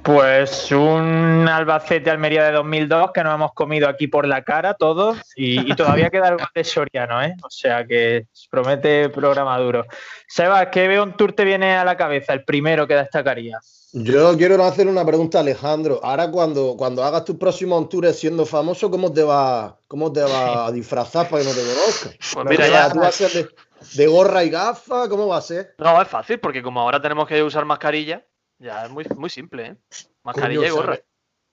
Pues 0.06 0.70
un 0.70 1.49
Albacete 1.49 2.11
Almería 2.11 2.44
de 2.44 2.53
2002 2.53 3.11
que 3.12 3.25
nos 3.25 3.35
hemos 3.35 3.53
comido 3.55 3.88
aquí 3.88 4.06
por 4.06 4.25
la 4.25 4.44
cara 4.44 4.75
todos 4.75 5.19
y, 5.35 5.75
todavía 5.75 6.10
queda 6.10 6.29
algo 6.29 6.44
de 6.55 6.63
Soriano, 6.63 7.20
¿eh? 7.25 7.34
O 7.43 7.51
sea 7.51 7.84
que 7.84 8.29
promete 8.48 9.08
programa 9.08 9.58
duro. 9.58 9.84
Seba, 10.29 10.70
¿qué 10.70 10.86
veo 10.86 11.03
un 11.03 11.17
tour 11.17 11.32
te 11.32 11.44
viene 11.44 11.75
a 11.77 11.84
la 11.84 11.96
cabeza? 11.96 12.34
El 12.34 12.44
primero 12.44 12.86
que 12.86 12.94
destacaría. 12.94 13.58
Yo 13.94 14.36
quiero 14.36 14.65
hacer 14.65 14.86
una 14.86 15.05
pregunta 15.05 15.41
Alejandro. 15.41 15.98
Ahora 16.05 16.31
cuando, 16.31 16.77
cuando 16.79 17.03
hagas 17.03 17.25
tus 17.25 17.36
próximos 17.36 17.89
tours 17.89 18.17
siendo 18.17 18.46
famoso, 18.46 18.89
¿cómo 18.89 19.13
te 19.13 19.25
va, 19.25 19.77
cómo 19.89 20.13
te 20.13 20.22
va 20.22 20.67
a 20.67 20.70
disfrazar 20.70 21.29
para 21.29 21.43
que 21.43 21.48
no 21.48 21.55
te 21.55 21.63
conozcan? 21.63 22.13
Pues 22.32 22.46
mira, 22.48 22.69
ya... 22.69 22.93
¿Tú 22.93 23.01
vas 23.01 23.20
a 23.20 23.29
ser 23.29 23.51
de, 23.94 24.06
gorra 24.06 24.44
y 24.44 24.51
gafas? 24.51 25.08
¿Cómo 25.08 25.27
va 25.27 25.39
a 25.39 25.43
ser? 25.43 25.75
No, 25.79 26.01
es 26.01 26.06
fácil, 26.06 26.39
porque 26.39 26.63
como 26.63 26.81
ahora 26.81 27.03
tenemos 27.03 27.27
que 27.27 27.43
usar 27.43 27.65
mascarilla, 27.65 28.25
ya 28.58 28.84
es 28.84 28.91
muy, 28.91 29.05
muy 29.17 29.31
simple, 29.31 29.67
¿eh? 29.67 29.77
Mascarilla 30.22 30.67
y 30.67 30.70
gorra. 30.70 30.98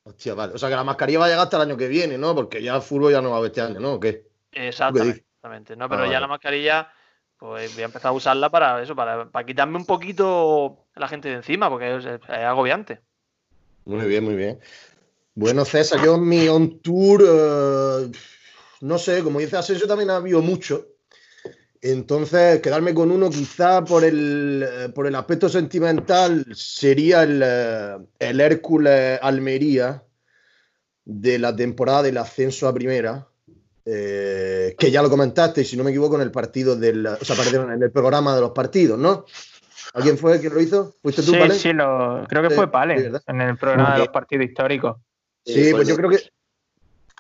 Hostia, 0.04 0.34
vale. 0.34 0.54
O 0.54 0.58
sea 0.58 0.70
que 0.70 0.76
la 0.76 0.84
mascarilla 0.84 1.20
va 1.20 1.26
a 1.26 1.30
llegar 1.30 1.44
hasta 1.44 1.58
el 1.58 1.64
año 1.64 1.78
que 1.78 1.88
viene, 1.88 2.18
¿no? 2.18 2.36
Porque 2.36 2.62
ya 2.62 2.76
el 2.76 2.82
fútbol 2.82 3.12
ya 3.12 3.22
no 3.22 3.30
va 3.30 3.36
a 3.36 3.40
haber 3.40 3.52
este 3.52 3.62
año, 3.62 3.80
¿no? 3.80 3.94
¿O 3.94 4.00
qué? 4.00 4.28
Exactamente. 4.52 5.76
No, 5.76 5.90
pero 5.90 6.04
ah, 6.04 6.12
ya 6.12 6.20
la 6.20 6.28
mascarilla 6.28 6.92
pues 7.44 7.74
voy 7.74 7.82
a 7.82 7.88
empezar 7.88 8.10
a 8.10 8.14
usarla 8.14 8.50
para 8.50 8.82
eso, 8.82 8.96
para, 8.96 9.30
quitarme 9.46 9.76
un 9.76 9.86
poquito 9.86 10.86
la 10.96 11.10
gente 11.10 11.28
de 11.28 11.36
encima, 11.36 11.70
porque 11.70 11.98
es, 11.98 12.06
agobiante. 12.30 13.02
Muy 13.84 14.08
bien, 14.08 14.24
muy 14.24 14.36
bien. 14.36 14.62
Bueno, 15.36 15.66
César, 15.66 16.02
yo 16.02 16.16
en 16.16 16.26
mi 16.26 16.48
on 16.48 16.80
tour, 16.80 17.22
eh, 17.22 18.12
no 18.80 18.98
sé, 18.98 19.22
como 19.24 19.40
dice 19.40 19.58
Asensio, 19.58 19.88
también 19.88 20.10
ha 20.12 20.18
habido 20.18 20.42
mucho. 20.42 20.88
Entonces, 21.86 22.62
quedarme 22.62 22.94
con 22.94 23.12
uno 23.12 23.30
quizá 23.30 23.84
por 23.84 24.06
el, 24.06 24.66
eh, 24.66 24.90
por 24.90 25.06
el 25.06 25.16
aspecto 25.16 25.50
sentimental 25.50 26.46
sería 26.56 27.24
el, 27.24 27.42
eh, 27.44 27.98
el 28.20 28.40
Hércules 28.40 29.20
Almería 29.22 30.02
de 31.04 31.40
la 31.40 31.54
temporada 31.54 32.04
del 32.04 32.18
ascenso 32.18 32.70
a 32.70 32.74
primera 32.74 33.28
eh, 33.86 34.76
que 34.80 34.92
ya 34.92 35.02
lo 35.02 35.10
comentaste, 35.10 35.66
si 35.66 35.76
no 35.76 35.84
me 35.84 35.90
equivoco, 35.90 36.16
en 36.16 36.22
el 36.22 36.32
partido 36.32 36.78
del. 36.78 37.06
O 37.06 37.26
sea, 37.26 37.36
en 37.76 37.84
el 37.84 37.92
programa 37.92 38.34
de 38.34 38.40
los 38.40 38.52
partidos, 38.52 38.98
¿no? 38.98 39.26
¿Alguien 39.94 40.18
fue 40.18 40.40
quien 40.40 40.54
lo 40.54 40.62
hizo? 40.62 40.96
¿Fuiste 41.02 41.22
tú, 41.22 41.34
sí, 41.34 41.38
Sí, 41.52 41.72
creo 41.74 42.42
que 42.42 42.50
fue 42.50 42.72
Pale, 42.72 43.12
en 43.28 43.42
el 43.42 43.58
programa 43.58 43.94
de 43.94 44.00
los 44.00 44.08
partidos 44.08 44.46
históricos. 44.46 44.96
Sí, 45.46 45.72
pues 45.72 45.88
yo 45.88 45.98
creo 45.98 46.10
que. 46.10 46.20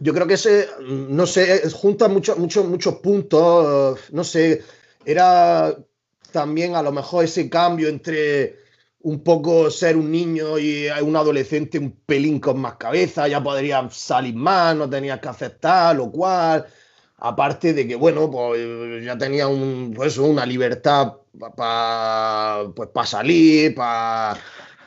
Yo 0.04 0.14
creo 0.14 0.28
que 0.28 0.34
ese, 0.34 0.68
no 0.82 1.26
sé, 1.26 1.62
junta 1.72 2.10
muchos, 2.10 2.38
muchos, 2.38 2.66
muchos 2.66 2.96
puntos. 2.96 4.00
No 4.12 4.24
sé, 4.26 4.62
era 5.06 5.74
también 6.34 6.76
a 6.76 6.82
lo 6.82 6.92
mejor 6.92 7.24
ese 7.24 7.50
cambio 7.50 7.88
entre 7.88 8.58
un 9.04 9.24
poco 9.24 9.72
ser 9.72 9.96
un 9.96 10.12
niño 10.12 10.60
y 10.60 10.88
un 11.02 11.16
adolescente 11.16 11.80
un 11.80 11.92
pelín 12.06 12.40
con 12.40 12.60
más 12.60 12.76
cabeza, 12.76 13.28
ya 13.30 13.42
podrías 13.42 13.96
salir 13.96 14.36
más, 14.36 14.76
no 14.76 14.90
tenías 14.90 15.20
que 15.20 15.30
aceptar, 15.30 15.96
lo 15.96 16.12
cual, 16.12 16.66
aparte 17.18 17.74
de 17.74 17.88
que, 17.88 17.96
bueno, 17.96 18.30
pues 18.30 19.06
ya 19.06 19.18
tenía 19.18 19.48
un, 19.48 19.94
pues, 19.96 20.18
una 20.18 20.46
libertad 20.46 21.14
para 21.56 22.64
pues, 22.76 22.90
pa 22.90 23.06
salir, 23.06 23.76
para, 23.76 24.38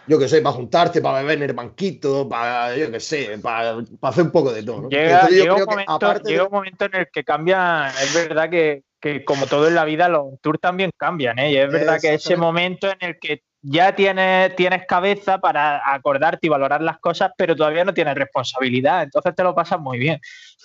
yo 0.06 0.18
qué 0.18 0.28
sé, 0.28 0.40
para 0.40 0.54
juntarte, 0.54 1.00
para 1.00 1.18
beber 1.18 1.38
en 1.38 1.50
el 1.50 1.52
banquito, 1.52 2.28
para, 2.28 2.76
yo 2.76 2.90
qué 2.90 3.00
sé, 3.00 3.38
para, 3.42 3.78
hacer 4.02 4.24
un 4.24 4.30
poco 4.30 4.52
de 4.52 4.62
todo. 4.62 4.82
¿no? 4.82 4.88
Llega, 4.88 5.28
llega, 5.28 5.54
un 5.54 5.64
momento, 5.64 6.22
llega 6.24 6.44
un 6.44 6.52
momento 6.52 6.84
en 6.84 6.94
el 6.94 7.08
que 7.12 7.24
cambia, 7.24 7.88
es 7.88 8.14
verdad 8.14 8.48
que, 8.50 8.84
que 9.00 9.24
como 9.24 9.46
todo 9.46 9.68
en 9.68 9.74
la 9.74 9.84
vida, 9.84 10.08
los 10.08 10.40
tours 10.40 10.60
también 10.60 10.90
cambian, 10.96 11.38
¿eh? 11.38 11.52
Y 11.52 11.56
es 11.56 11.70
verdad 11.70 12.00
que 12.00 12.14
ese 12.14 12.36
momento 12.36 12.88
en 12.88 12.98
el 13.00 13.18
que 13.18 13.42
ya 13.62 13.94
tienes, 13.96 14.54
tienes 14.54 14.86
cabeza 14.86 15.38
para 15.38 15.92
acordarte 15.92 16.46
y 16.46 16.50
valorar 16.50 16.82
las 16.82 16.98
cosas, 16.98 17.32
pero 17.36 17.56
todavía 17.56 17.84
no 17.84 17.94
tienes 17.94 18.14
responsabilidad, 18.14 19.02
entonces 19.02 19.34
te 19.34 19.42
lo 19.42 19.54
pasas 19.54 19.80
muy 19.80 19.98
bien. 19.98 20.20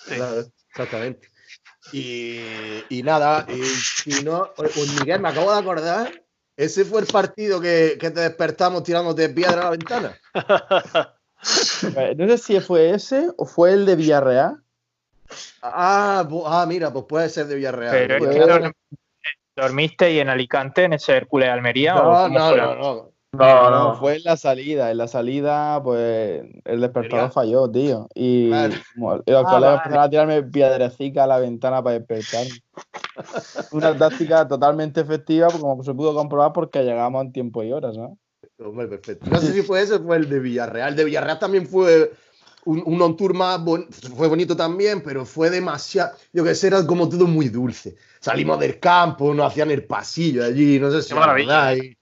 Claro, 0.06 0.44
exactamente. 0.68 1.28
Y, 1.92 2.40
y 2.88 3.02
nada, 3.02 3.44
y, 3.48 3.62
si 3.64 4.22
no, 4.22 4.50
pues 4.56 4.76
Miguel, 5.00 5.20
me 5.20 5.30
acabo 5.30 5.52
de 5.52 5.58
acordar, 5.58 6.22
ese 6.56 6.84
fue 6.84 7.00
el 7.00 7.06
partido 7.06 7.60
que, 7.60 7.96
que 7.98 8.10
te 8.10 8.20
despertamos 8.20 8.82
tirándote 8.82 9.28
piedra 9.28 9.62
a 9.62 9.64
la 9.64 9.70
ventana. 9.70 10.18
no 12.16 12.28
sé 12.28 12.38
si 12.38 12.60
fue 12.60 12.90
ese 12.90 13.30
o 13.36 13.46
fue 13.46 13.72
el 13.72 13.86
de 13.86 13.96
Villarreal. 13.96 14.62
Ah, 15.62 16.28
ah, 16.46 16.66
mira, 16.68 16.92
pues 16.92 17.06
puede 17.08 17.28
ser 17.28 17.46
de 17.46 17.56
Villarreal. 17.56 17.92
Pero 17.92 18.30
es 18.30 18.36
que 18.36 18.72
dormiste 19.56 20.12
y 20.12 20.18
en 20.18 20.28
Alicante, 20.28 20.84
en 20.84 20.94
ese 20.94 21.16
Hércules 21.16 21.48
Almería. 21.48 21.94
No, 21.94 22.28
no, 22.28 22.56
no, 22.56 22.74
no, 22.74 23.11
no, 23.32 23.70
no, 23.70 23.94
fue 23.96 24.16
en 24.16 24.24
la 24.24 24.36
salida. 24.36 24.90
En 24.90 24.98
la 24.98 25.08
salida, 25.08 25.82
pues 25.82 26.44
el 26.64 26.80
despertador 26.80 27.32
falló, 27.32 27.70
tío. 27.70 28.08
Y, 28.14 28.50
Vale. 28.50 28.74
y 28.94 29.00
los 29.00 29.44
Ah, 29.46 29.50
colegas 29.50 29.52
vale. 29.52 29.76
empezaron 29.76 29.98
a 30.04 30.10
tirarme 30.10 30.42
piedrecica 30.42 31.24
a 31.24 31.26
la 31.26 31.38
ventana 31.38 31.82
para 31.82 31.98
despertarme. 31.98 32.60
Una 33.72 33.96
táctica 33.96 34.46
totalmente 34.46 35.00
efectiva, 35.00 35.48
como 35.48 35.82
se 35.82 35.94
pudo 35.94 36.14
comprobar, 36.14 36.52
porque 36.52 36.82
llegamos 36.82 37.24
en 37.24 37.32
tiempo 37.32 37.62
y 37.62 37.72
horas, 37.72 37.96
¿no? 37.96 38.18
Hombre, 38.58 38.86
perfecto. 38.86 39.30
No 39.30 39.38
sé 39.40 39.52
si 39.52 39.62
fue 39.62 39.82
ese 39.82 39.94
o 39.94 40.02
fue 40.02 40.16
el 40.16 40.28
de 40.28 40.38
Villarreal. 40.38 40.90
El 40.90 40.96
de 40.96 41.04
Villarreal 41.04 41.38
también 41.38 41.66
fue 41.66 42.12
un, 42.64 42.82
un 42.86 43.02
on 43.02 43.16
tour 43.16 43.34
más 43.34 43.60
bon- 43.60 43.88
fue 43.90 44.28
bonito 44.28 44.56
también, 44.56 45.02
pero 45.02 45.24
fue 45.24 45.50
demasiado. 45.50 46.12
Yo 46.32 46.44
que 46.44 46.54
sé, 46.54 46.68
era 46.68 46.86
como 46.86 47.08
todo 47.08 47.26
muy 47.26 47.48
dulce. 47.48 47.96
Salimos 48.20 48.60
del 48.60 48.78
campo, 48.78 49.34
nos 49.34 49.50
hacían 49.50 49.70
el 49.70 49.84
pasillo 49.84 50.44
allí, 50.44 50.78
no 50.78 50.90
sé 50.90 51.02
si 51.02 51.08
Qué 51.08 51.14
maravilla. 51.14 51.70
acordáis. 51.70 51.96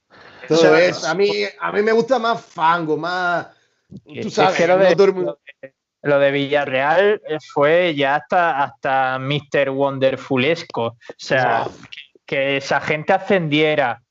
Todo 0.57 0.75
Eso- 0.77 0.99
eso. 0.99 1.07
A 1.09 1.15
mí, 1.15 1.31
a 1.61 1.73
mí 1.73 1.83
me 1.83 1.93
gusta 1.93 2.19
más 2.19 2.45
fango, 2.45 2.97
más. 2.97 3.47
Tú 3.89 4.01
Es 4.07 4.35
sabes, 4.35 4.57
que 4.57 4.67
lo 4.67 4.77
no 4.79 4.85
de, 4.85 4.95
todo 4.97 5.05
el 5.07 5.13
mundo- 5.15 5.39
lo 5.63 5.69
de- 5.69 5.75
lo 6.03 6.19
de 6.19 6.31
Villarreal 6.33 7.23
fue 7.53 7.95
ya 7.95 8.17
hasta, 8.17 8.63
hasta 8.65 9.19
Mr. 9.21 9.71
Wonderfulesco. 9.71 10.83
O 10.87 10.97
sea, 11.17 11.67
que, 11.91 12.21
que 12.27 12.57
esa 12.57 12.81
gente 12.81 13.13
ascendiera. 13.13 14.03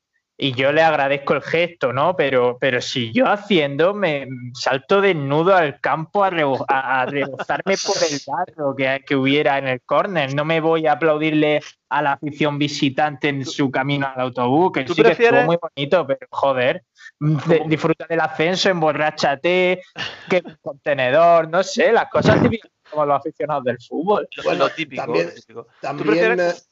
Y 0.42 0.54
yo 0.54 0.72
le 0.72 0.80
agradezco 0.80 1.34
el 1.34 1.42
gesto, 1.42 1.92
¿no? 1.92 2.16
Pero, 2.16 2.56
pero 2.58 2.80
si 2.80 3.12
yo 3.12 3.26
haciendo, 3.26 3.92
me 3.92 4.26
salto 4.54 5.02
desnudo 5.02 5.54
al 5.54 5.78
campo 5.80 6.24
a, 6.24 6.30
rebo- 6.30 6.64
a, 6.66 7.02
a 7.02 7.06
rebozarme 7.06 7.74
por 7.76 7.96
el 8.02 8.18
barro 8.26 8.74
que, 8.74 9.04
que 9.06 9.14
hubiera 9.16 9.58
en 9.58 9.68
el 9.68 9.82
córner. 9.82 10.34
No 10.34 10.46
me 10.46 10.60
voy 10.60 10.86
a 10.86 10.92
aplaudirle 10.92 11.60
a 11.90 12.00
la 12.00 12.12
afición 12.12 12.58
visitante 12.58 13.28
en 13.28 13.44
su 13.44 13.70
camino 13.70 14.06
al 14.14 14.18
autobús, 14.18 14.72
que 14.72 14.84
¿Tú 14.84 14.94
sí 14.94 15.02
que 15.02 15.10
estuvo 15.12 15.42
muy 15.42 15.58
bonito, 15.60 16.06
pero 16.06 16.26
joder, 16.30 16.84
de- 17.18 17.62
disfruta 17.66 18.06
del 18.08 18.20
ascenso, 18.20 18.70
emborráchate, 18.70 19.82
que 20.30 20.42
un 20.42 20.56
contenedor, 20.62 21.50
no 21.50 21.62
sé, 21.62 21.92
las 21.92 22.08
cosas 22.08 22.40
típicas 22.42 22.70
como 22.90 23.04
los 23.04 23.18
aficionados 23.18 23.64
del 23.64 23.76
fútbol. 23.78 24.26
Bueno, 24.42 24.64
lo 24.64 24.70
típico. 24.70 25.02
también- 25.04 25.34
típico. 25.34 25.64
¿Tú 25.64 25.70
También, 25.82 26.06
prefieres 26.08 26.70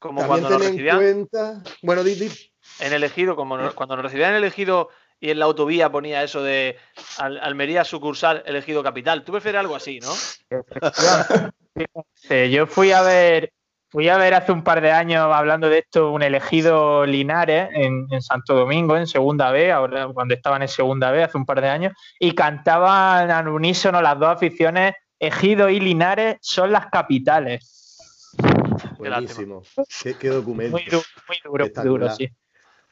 como 0.00 0.20
también 0.20 0.40
cuando 0.42 0.58
ten 0.58 0.66
en 0.66 0.72
recibían 0.72 0.96
cuenta. 0.96 1.62
Bueno, 1.82 2.02
di, 2.02 2.14
di. 2.16 2.28
En 2.80 2.92
elegido, 2.92 3.36
como 3.36 3.56
nos- 3.56 3.74
cuando 3.74 3.96
nos 3.96 4.04
recibían 4.04 4.30
en 4.30 4.36
elegido 4.36 4.88
y 5.20 5.30
en 5.30 5.38
la 5.38 5.44
autovía 5.46 5.90
ponía 5.90 6.22
eso 6.22 6.42
de 6.42 6.76
Al- 7.18 7.38
Almería 7.38 7.84
sucursal 7.84 8.42
elegido 8.46 8.82
capital? 8.82 9.24
¿Tú 9.24 9.32
prefieres 9.32 9.60
algo 9.60 9.76
así, 9.76 10.00
no? 10.00 10.12
Sí, 12.14 12.50
yo 12.50 12.66
fui 12.66 12.92
a 12.92 13.02
ver, 13.02 13.52
fui 13.90 14.08
a 14.08 14.16
ver 14.16 14.34
hace 14.34 14.52
un 14.52 14.62
par 14.62 14.80
de 14.80 14.92
años, 14.92 15.26
hablando 15.32 15.68
de 15.68 15.78
esto, 15.78 16.10
un 16.10 16.22
elegido 16.22 17.04
Linares 17.06 17.68
en, 17.74 18.06
en 18.10 18.22
Santo 18.22 18.54
Domingo, 18.54 18.96
en 18.96 19.06
segunda 19.06 19.50
B, 19.50 19.72
ahora 19.72 20.08
cuando 20.12 20.34
estaban 20.34 20.62
en 20.62 20.68
segunda 20.68 21.10
B, 21.10 21.22
hace 21.22 21.36
un 21.36 21.46
par 21.46 21.60
de 21.60 21.68
años, 21.68 21.92
y 22.18 22.32
cantaban 22.34 23.30
al 23.30 23.48
unísono 23.48 24.00
las 24.02 24.18
dos 24.18 24.28
aficiones, 24.28 24.94
Ejido 25.18 25.68
y 25.70 25.80
Linares 25.80 26.36
son 26.40 26.72
las 26.72 26.86
capitales. 26.86 28.32
Buenísimo. 28.98 29.62
Qué, 30.02 30.16
qué 30.18 30.28
documento. 30.28 30.76
Muy 30.76 30.84
duro, 30.84 31.04
muy 31.28 31.36
duro, 31.44 31.64
muy 31.64 31.84
duro, 31.84 32.06
Espectacular. 32.06 32.16
sí. 32.16 32.28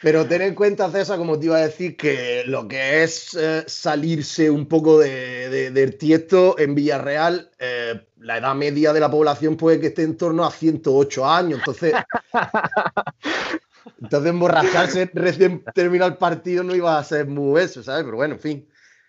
Pero 0.02 0.26
ten 0.26 0.42
en 0.42 0.54
cuenta, 0.56 0.90
César, 0.90 1.16
como 1.16 1.38
te 1.38 1.46
iba 1.46 1.56
a 1.56 1.60
decir, 1.66 1.96
que 1.96 2.42
lo 2.46 2.66
que 2.66 3.04
es 3.04 3.34
eh, 3.34 3.62
salirse 3.68 4.50
un 4.50 4.66
poco 4.66 4.98
de, 4.98 5.48
de- 5.48 5.70
del 5.70 5.96
tiesto 5.96 6.58
en 6.58 6.74
Villarreal, 6.74 7.50
eh, 7.60 8.04
la 8.18 8.38
edad 8.38 8.54
media 8.56 8.92
de 8.92 8.98
la 9.00 9.10
población 9.10 9.56
puede 9.56 9.78
que 9.78 9.86
esté 9.88 10.02
en 10.02 10.16
torno 10.16 10.44
a 10.44 10.50
108 10.50 11.24
años. 11.24 11.60
Entonces, 11.60 11.94
entonces 14.00 14.30
emborracharse 14.30 15.10
recién 15.14 15.64
terminado 15.74 16.10
el 16.10 16.16
partido 16.18 16.64
no 16.64 16.74
iba 16.74 16.98
a 16.98 17.04
ser 17.04 17.26
muy 17.26 17.60
eso, 17.60 17.82
¿sabes? 17.82 18.04
Pero 18.04 18.16
bueno, 18.16 18.34
en 18.34 18.40
fin. 18.40 18.68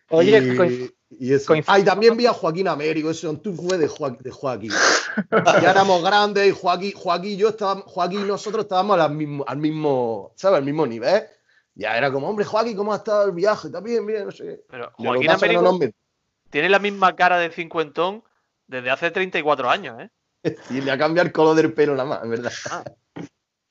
Oye, 0.09 0.37
y, 0.71 0.91
y 1.19 1.33
eso. 1.33 1.47
coincidimos- 1.53 1.65
Ah, 1.67 1.79
y 1.79 1.83
también 1.83 2.15
vi 2.17 2.25
a 2.25 2.33
Joaquín 2.33 2.67
Américo, 2.67 3.09
eso 3.11 3.35
tú 3.37 3.53
fue 3.55 3.77
de, 3.77 3.87
Joa- 3.87 4.17
de 4.19 4.31
Joaquín. 4.31 4.71
Ya 5.67 5.71
éramos 5.71 6.03
grandes 6.03 6.47
y 6.47 6.51
Joaquín, 6.51 6.93
Joaquín 6.95 7.31
y 7.31 7.37
yo 7.37 7.49
estábamos, 7.49 7.85
Joaquín 7.87 8.21
y 8.21 8.23
nosotros 8.27 8.63
estábamos 8.63 8.99
al 8.99 9.13
mismo, 9.13 9.43
al 9.47 9.57
mismo, 9.57 10.31
¿sabes? 10.35 10.57
Al 10.57 10.65
mismo 10.65 10.85
nivel. 10.87 11.23
Ya 11.75 11.97
era 11.97 12.11
como, 12.11 12.27
hombre, 12.29 12.45
Joaquín, 12.45 12.75
¿cómo 12.77 12.93
ha 12.93 12.97
estado 12.97 13.25
el 13.25 13.31
viaje? 13.31 13.69
También, 13.69 14.05
bien, 14.05 14.25
no 14.25 14.31
sé. 14.31 14.43
qué. 14.43 14.63
Pero 14.69 14.91
Joaquín 14.97 15.27
no 15.27 15.33
Américo 15.33 15.73
met- 15.79 15.93
tiene 16.49 16.69
la 16.69 16.79
misma 16.79 17.15
cara 17.15 17.37
de 17.39 17.49
cincuentón 17.51 18.23
desde 18.67 18.89
hace 18.91 19.09
34 19.11 19.69
años, 19.69 19.99
¿eh? 19.99 20.09
Y 20.69 20.81
le 20.81 20.91
ha 20.91 20.97
cambiado 20.97 21.27
el 21.27 21.33
color 21.33 21.55
del 21.55 21.73
pelo 21.73 21.93
nada 21.95 22.07
más, 22.09 22.23
en 22.23 22.29
verdad. 22.31 22.51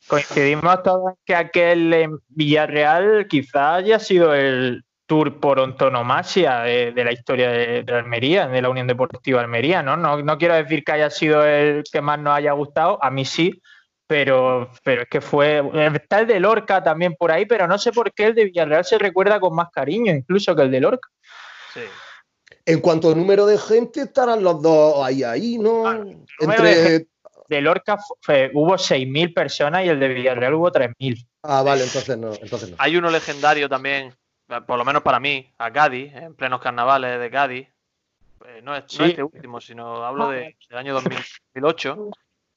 Coincidimos 0.09 0.83
todos 0.83 1.15
que 1.25 1.35
aquel 1.35 1.93
en 1.95 2.19
Villarreal 2.29 3.27
quizás 3.29 3.79
haya 3.79 3.99
sido 4.01 4.35
el 4.35 4.85
tour 5.13 5.39
por 5.41 5.61
antonomasia 5.61 6.61
de, 6.61 6.93
de 6.93 7.05
la 7.05 7.13
historia 7.13 7.51
de, 7.51 7.83
de 7.83 7.93
Almería, 7.95 8.49
de 8.49 8.63
la 8.63 8.71
Unión 8.71 8.87
Deportiva 8.87 9.43
Almería, 9.43 9.83
¿no? 9.83 9.95
¿no? 9.95 10.23
No 10.23 10.39
quiero 10.39 10.55
decir 10.55 10.83
que 10.83 10.93
haya 10.93 11.11
sido 11.11 11.45
el 11.45 11.83
que 11.93 12.01
más 12.01 12.19
nos 12.19 12.35
haya 12.35 12.53
gustado, 12.53 12.99
a 13.05 13.11
mí 13.11 13.27
sí, 13.27 13.61
pero, 14.07 14.71
pero 14.83 15.03
es 15.03 15.09
que 15.11 15.21
fue. 15.21 15.63
Está 15.95 16.21
el 16.21 16.27
de 16.29 16.41
Lorca 16.41 16.83
también 16.83 17.15
por 17.19 17.31
ahí, 17.31 17.45
pero 17.45 17.67
no 17.69 17.77
sé 17.77 17.93
por 17.93 18.11
qué 18.15 18.25
el 18.29 18.35
de 18.35 18.45
Villarreal 18.47 18.87
se 18.87 18.97
recuerda 18.97 19.39
con 19.39 19.55
más 19.55 19.69
cariño 19.71 20.13
incluso 20.15 20.57
que 20.57 20.63
el 20.63 20.71
de 20.71 20.81
Lorca. 20.81 21.09
Sí. 21.75 21.81
En 22.65 22.81
cuanto 22.81 23.11
a 23.13 23.15
número 23.15 23.45
de 23.45 23.59
gente, 23.59 24.01
estarán 24.03 24.43
los 24.43 24.63
dos 24.63 25.05
ahí, 25.05 25.23
ahí, 25.25 25.59
¿no? 25.59 25.87
Ah, 25.87 26.01
Entre. 26.41 27.07
De 27.49 27.61
Lorca 27.61 27.99
fu- 27.99 28.17
fue- 28.23 28.51
hubo 28.55 28.79
6.000 28.79 29.35
personas 29.35 29.85
y 29.85 29.89
el 29.89 30.01
de 30.01 30.09
Villarreal 30.09 30.55
hubo 30.55 30.71
3.000. 30.73 31.27
Ah, 31.43 31.63
vale, 31.63 31.85
entonces 31.85 32.17
no, 32.17 32.33
entonces 32.41 32.71
no. 32.71 32.77
Hay 32.79 32.97
uno 32.97 33.11
legendario 33.11 33.69
también, 33.69 34.15
por 34.61 34.79
lo 34.79 34.85
menos 34.85 35.03
para 35.03 35.19
mí, 35.19 35.51
a 35.59 35.71
Cádiz, 35.73 36.13
en 36.15 36.35
plenos 36.35 36.61
carnavales 36.61 37.19
de 37.19 37.31
Cádiz. 37.31 37.69
Eh, 38.47 38.61
no, 38.63 38.75
es, 38.77 38.99
no 38.99 39.05
este 39.07 39.23
último, 39.23 39.61
sino 39.61 40.05
hablo 40.05 40.29
de- 40.29 40.57
del 40.69 40.79
año 40.79 40.95
2008. 40.95 42.11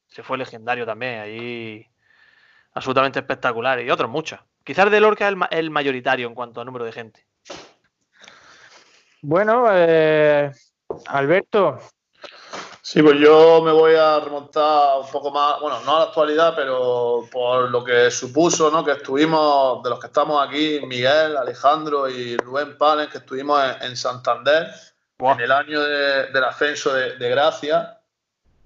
Se 0.08 0.24
fue 0.24 0.38
legendario 0.38 0.86
también, 0.86 1.20
ahí 1.20 1.88
absolutamente 2.74 3.20
espectacular. 3.20 3.80
Y 3.82 3.90
otros 3.90 4.10
muchos. 4.10 4.40
Quizás 4.64 4.90
de 4.90 5.00
Lorca 5.00 5.28
es 5.30 5.36
el 5.52 5.70
mayoritario 5.70 6.28
en 6.28 6.34
cuanto 6.36 6.60
a 6.62 6.66
número 6.66 6.86
de 6.86 6.92
gente. 6.92 7.26
Bueno, 9.22 9.66
eh, 9.72 10.52
Alberto, 11.08 11.80
Sí, 12.88 13.02
pues 13.02 13.18
yo 13.20 13.64
me 13.64 13.72
voy 13.72 13.96
a 13.96 14.20
remontar 14.20 15.00
un 15.00 15.08
poco 15.10 15.32
más, 15.32 15.60
bueno, 15.60 15.80
no 15.82 15.96
a 15.96 16.00
la 16.02 16.06
actualidad, 16.06 16.54
pero 16.56 17.28
por 17.32 17.72
lo 17.72 17.84
que 17.84 18.12
supuso, 18.12 18.70
¿no? 18.70 18.86
Que 18.86 18.92
estuvimos, 18.92 19.82
de 19.82 19.90
los 19.90 20.00
que 20.00 20.06
estamos 20.06 20.48
aquí, 20.48 20.80
Miguel, 20.86 21.36
Alejandro 21.36 22.08
y 22.08 22.38
Rubén 22.38 22.78
Palen, 22.78 23.10
que 23.10 23.18
estuvimos 23.18 23.60
en, 23.64 23.88
en 23.88 23.98
Santander 23.98 24.68
en 25.18 25.40
el 25.40 25.52
año 25.52 25.82
de- 25.82 26.28
del 26.28 26.44
ascenso 26.44 26.94
de, 26.94 27.18
de 27.18 27.28
Gracia. 27.30 28.00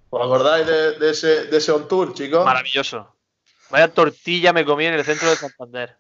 ¿Os 0.10 0.22
acordáis 0.22 0.68
de, 0.68 1.00
de 1.00 1.10
ese, 1.12 1.46
de 1.46 1.58
ese 1.58 1.72
on 1.72 1.88
tour, 1.88 2.14
chicos? 2.14 2.44
Maravilloso. 2.44 3.16
Vaya 3.70 3.88
tortilla 3.88 4.52
me 4.52 4.66
comí 4.66 4.86
en 4.86 4.96
el 4.96 5.06
centro 5.06 5.30
de 5.30 5.38
Santander. 5.38 5.96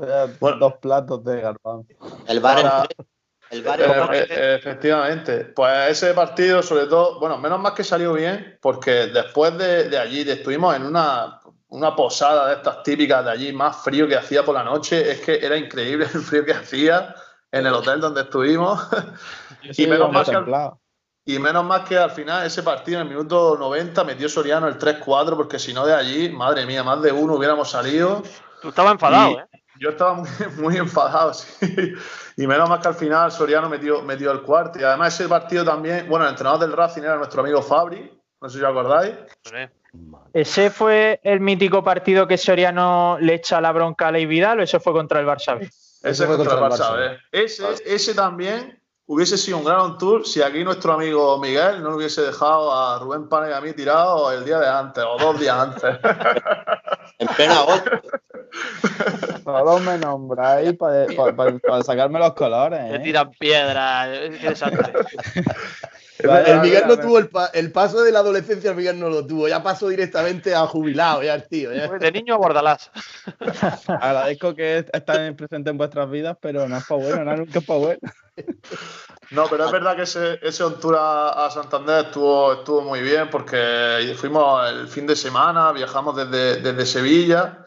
Eh, 0.00 0.36
Bueno. 0.40 0.56
Dos 0.58 0.74
platos 0.78 1.22
de 1.22 1.40
garbanzo. 1.40 1.86
El 2.26 2.40
bar 2.40 2.56
Para- 2.62 2.88
en- 2.98 3.06
el 3.54 3.62
bar 3.62 3.80
Eh, 4.14 4.26
eh, 4.30 4.56
efectivamente. 4.58 5.44
Pues 5.46 5.90
ese 5.90 6.14
partido, 6.14 6.62
sobre 6.62 6.86
todo, 6.86 7.18
bueno, 7.20 7.38
menos 7.38 7.60
mal 7.60 7.74
que 7.74 7.84
salió 7.84 8.12
bien, 8.12 8.58
porque 8.60 9.06
después 9.08 9.56
de, 9.58 9.88
de 9.88 9.98
allí 9.98 10.24
de- 10.24 10.34
estuvimos 10.34 10.74
en 10.76 10.84
una, 10.84 11.40
una 11.68 11.94
posada 11.96 12.48
de 12.48 12.54
estas 12.54 12.82
típicas 12.82 13.24
de 13.24 13.30
allí, 13.30 13.52
más 13.52 13.76
frío 13.82 14.06
que 14.08 14.16
hacía 14.16 14.44
por 14.44 14.54
la 14.54 14.64
noche. 14.64 15.10
Es 15.10 15.20
que 15.20 15.38
era 15.44 15.56
increíble 15.56 16.06
el 16.14 16.20
frío 16.20 16.44
que 16.44 16.52
hacía 16.52 17.14
en 17.50 17.66
el 17.66 17.72
hotel 17.72 18.00
donde 18.00 18.22
estuvimos. 18.22 18.80
y, 19.62 19.86
menos 19.86 20.12
más 20.12 20.28
que 20.28 20.36
y 21.26 21.38
menos 21.38 21.64
más 21.64 21.88
que 21.88 21.96
al 21.96 22.10
final 22.10 22.44
ese 22.46 22.62
partido 22.62 23.00
en 23.00 23.06
el 23.06 23.12
minuto 23.14 23.56
90 23.58 24.04
metió 24.04 24.28
Soriano 24.28 24.68
el 24.68 24.78
3-4, 24.78 25.36
porque 25.36 25.58
si 25.58 25.72
no 25.72 25.86
de 25.86 25.94
allí, 25.94 26.28
madre 26.28 26.66
mía, 26.66 26.84
más 26.84 27.00
de 27.00 27.12
uno 27.12 27.34
hubiéramos 27.36 27.70
salido. 27.70 28.22
Tú 28.60 28.68
estabas 28.68 28.92
enfadado, 28.92 29.40
¿eh? 29.40 29.46
Yo 29.78 29.90
estaba 29.90 30.14
muy, 30.14 30.28
muy 30.56 30.76
enfadado, 30.76 31.34
sí. 31.34 31.94
Y 32.36 32.46
menos 32.46 32.68
más 32.68 32.80
que 32.80 32.88
al 32.88 32.94
final 32.94 33.30
Soriano 33.30 33.68
metió, 33.68 34.02
metió 34.02 34.30
el 34.32 34.42
cuarto. 34.42 34.78
Y 34.78 34.82
además 34.82 35.14
ese 35.14 35.28
partido 35.28 35.64
también, 35.64 36.08
bueno, 36.08 36.24
el 36.24 36.30
entrenador 36.30 36.60
del 36.60 36.72
Racing 36.72 37.02
era 37.02 37.16
nuestro 37.16 37.42
amigo 37.42 37.62
Fabri, 37.62 38.10
no 38.40 38.48
sé 38.48 38.58
si 38.58 38.64
os 38.64 38.70
acordáis. 38.70 39.14
¿Ese 40.32 40.70
fue 40.70 41.20
el 41.22 41.40
mítico 41.40 41.84
partido 41.84 42.26
que 42.26 42.36
Soriano 42.36 43.16
le 43.20 43.34
echa 43.34 43.60
la 43.60 43.72
bronca 43.72 44.08
a 44.08 44.12
Ley 44.12 44.26
Vidal 44.26 44.60
o 44.60 44.62
eso 44.62 44.80
fue 44.80 44.92
contra 44.92 45.20
el 45.20 45.26
Barça 45.26 45.58
B? 45.58 45.70
Ese 46.02 46.26
fue 46.26 46.36
contra, 46.36 46.54
el 46.54 46.60
Barça, 46.60 46.96
B. 46.96 47.18
Ese, 47.32 47.64
ese 47.86 48.14
también 48.14 48.80
hubiese 49.06 49.36
sido 49.36 49.58
un 49.58 49.64
gran 49.64 49.98
tour 49.98 50.26
si 50.26 50.40
aquí 50.42 50.64
nuestro 50.64 50.94
amigo 50.94 51.38
Miguel 51.38 51.82
no 51.82 51.96
hubiese 51.96 52.22
dejado 52.22 52.72
a 52.72 52.98
Rubén 52.98 53.28
Pane 53.28 53.50
y 53.50 53.52
a 53.52 53.60
mí 53.60 53.72
tirado 53.72 54.32
el 54.32 54.44
día 54.44 54.58
de 54.58 54.68
antes 54.68 55.04
o 55.04 55.18
dos 55.18 55.38
días 55.38 55.56
antes. 55.56 55.98
en 57.18 57.28
pleno 57.28 57.52
agosto. 57.54 57.90
Todos 59.44 59.80
me 59.82 59.98
nombráis 59.98 60.74
para, 60.74 61.06
sacarme 61.82 62.18
los 62.18 62.34
colores. 62.34 62.80
¿eh? 62.94 62.98
tiran 63.00 63.30
piedras. 63.32 64.08
el 66.18 66.60
Miguel 66.60 66.84
no 66.86 66.96
tuvo 66.98 67.18
el, 67.18 67.72
paso 67.72 68.02
de 68.02 68.12
la 68.12 68.20
adolescencia, 68.20 68.70
el 68.70 68.76
Miguel 68.76 68.98
no 68.98 69.08
lo 69.08 69.26
tuvo. 69.26 69.48
Ya 69.48 69.62
pasó 69.62 69.88
directamente 69.88 70.54
a 70.54 70.66
jubilado, 70.66 71.22
ya 71.22 71.34
el 71.34 71.48
tío. 71.48 71.70
De 71.70 72.12
niño 72.12 72.34
a 72.34 72.38
Bordalás. 72.38 72.90
Agradezco 73.88 74.54
que 74.54 74.86
estén 74.92 75.34
presentes 75.36 75.70
en 75.70 75.78
vuestras 75.78 76.08
vidas, 76.10 76.36
pero 76.40 76.68
no 76.68 76.76
es 76.76 76.84
para 76.84 77.02
bueno, 77.02 77.24
no, 77.24 77.36
nunca 77.36 77.58
es 77.58 77.64
para 77.64 77.78
bueno. 77.78 78.00
No, 79.30 79.46
pero 79.48 79.64
es 79.66 79.72
verdad 79.72 79.96
que 79.96 80.02
ese, 80.02 80.38
ese 80.42 80.62
on 80.62 80.76
a, 80.96 81.48
Santander 81.50 82.06
estuvo, 82.06 82.52
estuvo 82.52 82.82
muy 82.82 83.00
bien 83.00 83.28
porque 83.30 84.14
fuimos 84.16 84.70
el 84.70 84.88
fin 84.88 85.06
de 85.06 85.16
semana, 85.16 85.72
viajamos 85.72 86.16
desde, 86.16 86.60
desde 86.60 86.86
Sevilla 86.86 87.64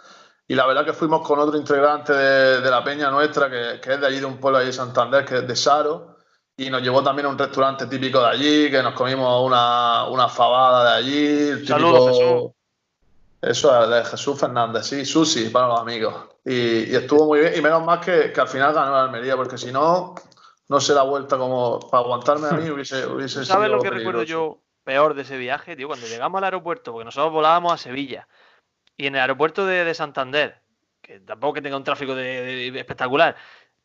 y 0.47 0.55
la 0.55 0.65
verdad 0.65 0.85
que 0.85 0.93
fuimos 0.93 1.25
con 1.27 1.39
otro 1.39 1.57
integrante 1.57 2.13
de, 2.13 2.69
la 2.69 2.83
peña 2.83 3.09
nuestra, 3.11 3.49
que, 3.49 3.81
que, 3.81 3.93
es 3.93 3.99
de 3.99 4.07
allí 4.07 4.19
de 4.19 4.25
un 4.25 4.37
pueblo 4.37 4.59
allí 4.59 4.67
de 4.67 4.73
Santander, 4.73 5.25
que 5.25 5.37
es 5.37 5.47
de 5.47 5.55
Saro 5.55 6.16
y 6.57 6.69
nos 6.69 6.81
llevó 6.81 7.03
también 7.03 7.27
a 7.27 7.29
un 7.29 7.37
restaurante 7.37 7.85
típico 7.85 8.19
de 8.19 8.27
allí, 8.27 8.71
que 8.71 8.81
nos 8.81 8.93
comimos 8.93 9.45
una, 9.45 10.05
una 10.09 10.27
fabada 10.27 10.91
de 10.91 10.97
allí. 10.97 11.65
Saludos, 11.65 12.17
Jesús. 12.17 12.51
Eso 13.39 13.83
es 13.83 13.89
de 13.89 14.09
Jesús 14.09 14.39
Fernández, 14.39 14.87
sí, 14.87 15.05
sushi 15.05 15.49
para 15.49 15.67
los 15.67 15.79
amigos. 15.79 16.15
Y, 16.43 16.95
estuvo 16.95 17.27
muy 17.27 17.41
bien. 17.41 17.53
Y 17.55 17.61
menos 17.61 17.85
más 17.85 18.03
que, 18.03 18.31
que, 18.33 18.41
al 18.41 18.47
final 18.47 18.73
ganó 18.73 18.91
la 18.91 19.03
Almería, 19.03 19.35
porque 19.35 19.57
si 19.57 19.71
no, 19.71 20.15
no 20.69 20.79
se 20.81 20.93
da 20.93 21.03
vuelta 21.03 21.37
como 21.37 21.79
para 21.79 22.03
aguantarme 22.03 22.47
a 22.47 22.51
mí 22.53 22.69
hubiese, 22.69 23.05
hubiese 23.07 23.45
¿Sabes 23.45 23.69
lo 23.69 23.79
que 23.79 23.89
recuerdo 23.89 24.23
yo 24.23 24.59
peor 24.83 25.13
de 25.13 25.21
ese 25.21 25.37
viaje, 25.37 25.75
tío? 25.75 25.87
Cuando 25.87 26.07
llegamos 26.07 26.39
al 26.39 26.45
aeropuerto, 26.45 26.91
porque 26.91 27.05
nosotros 27.05 27.31
volábamos 27.31 27.73
a 27.73 27.77
Sevilla, 27.77 28.27
y 28.97 29.07
en 29.07 29.15
el 29.15 29.21
aeropuerto 29.21 29.65
de, 29.65 29.93
Santander, 29.93 30.61
que 31.01 31.19
tampoco 31.19 31.53
que 31.53 31.61
tenga 31.61 31.77
un 31.77 31.83
tráfico 31.83 32.15
de, 32.15 32.69
espectacular, 32.75 33.35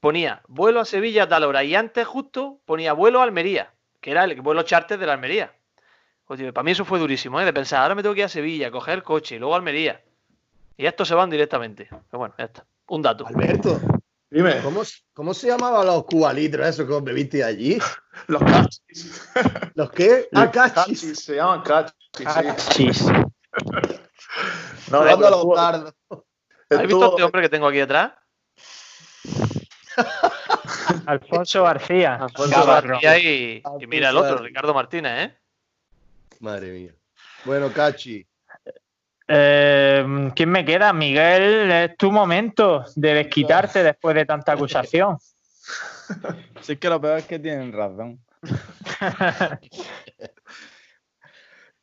ponía 0.02 0.42
vuelo 0.48 0.80
a 0.80 0.84
Sevilla 0.84 1.22
a 1.22 1.28
tal 1.28 1.44
hora 1.44 1.62
y 1.62 1.76
antes 1.76 2.04
justo 2.04 2.58
ponía 2.66 2.92
vuelo 2.92 3.20
a 3.20 3.22
Almería, 3.22 3.72
que 4.00 4.10
era 4.10 4.24
el 4.24 4.40
vuelo 4.40 4.64
charter 4.64 4.98
de 4.98 5.06
la 5.06 5.12
Almería. 5.12 5.54
para 6.26 6.64
mí 6.64 6.72
eso 6.72 6.84
fue 6.84 6.98
durísimo, 6.98 7.40
¿eh? 7.40 7.44
de 7.44 7.52
pensar, 7.52 7.82
ahora 7.82 7.94
me 7.94 8.02
tengo 8.02 8.12
que 8.16 8.22
ir 8.22 8.26
a 8.26 8.28
Sevilla, 8.28 8.72
coger 8.72 8.94
el 8.94 9.04
coche 9.04 9.36
y 9.36 9.38
luego 9.38 9.54
a 9.54 9.58
Almería. 9.58 10.02
Y 10.76 10.86
estos 10.86 11.06
se 11.06 11.14
van 11.14 11.30
directamente. 11.30 11.86
Pero 11.88 12.18
bueno, 12.18 12.34
ya 12.36 12.46
está. 12.46 12.66
Un 12.88 13.00
dato. 13.00 13.28
Alberto, 13.28 13.80
dime. 14.28 14.58
¿Cómo, 14.64 14.82
cómo 15.14 15.34
se 15.34 15.46
llamaban 15.46 15.86
los 15.86 16.04
cubalitros 16.04 16.66
esos 16.66 16.84
que 16.84 16.92
os 16.94 17.04
bebiste 17.04 17.44
allí? 17.44 17.78
los 18.26 18.42
cachis. 18.42 19.30
¿Los 19.76 19.92
qué? 19.92 20.28
Ah, 20.34 20.50
cachis. 20.50 21.24
Se 21.24 21.36
llaman 21.36 21.62
cachis. 21.62 22.26
Cachis. 22.26 23.04
no, 24.90 25.04
no, 25.04 25.30
los 25.30 25.58
¿Has 25.58 26.82
visto 26.88 27.10
este 27.10 27.22
hombre 27.22 27.42
que 27.42 27.48
tengo 27.48 27.68
aquí 27.68 27.78
atrás? 27.78 28.14
Alfonso 31.06 31.62
García. 31.64 32.16
Alfonso 32.16 32.66
García 32.66 33.18
y, 33.18 33.62
mira 33.86 34.10
el 34.10 34.16
otro, 34.16 34.38
Ricardo 34.38 34.74
Martínez, 34.74 35.12
¿eh? 35.28 35.38
Madre 36.40 36.72
mía. 36.72 36.92
Bueno, 37.44 37.72
Cachi. 37.72 38.26
Eh, 39.28 40.30
¿Quién 40.34 40.50
me 40.50 40.64
queda? 40.64 40.92
Miguel, 40.92 41.70
es 41.70 41.96
tu 41.96 42.10
momento 42.10 42.84
de 42.96 43.14
desquitarte 43.14 43.82
después 43.82 44.14
de 44.14 44.26
tanta 44.26 44.52
acusación. 44.52 45.18
Si 46.60 46.72
es 46.72 46.78
que 46.78 46.88
lo 46.88 47.00
peor 47.00 47.18
es 47.18 47.26
que 47.26 47.38
tienen 47.38 47.72
razón. 47.72 48.20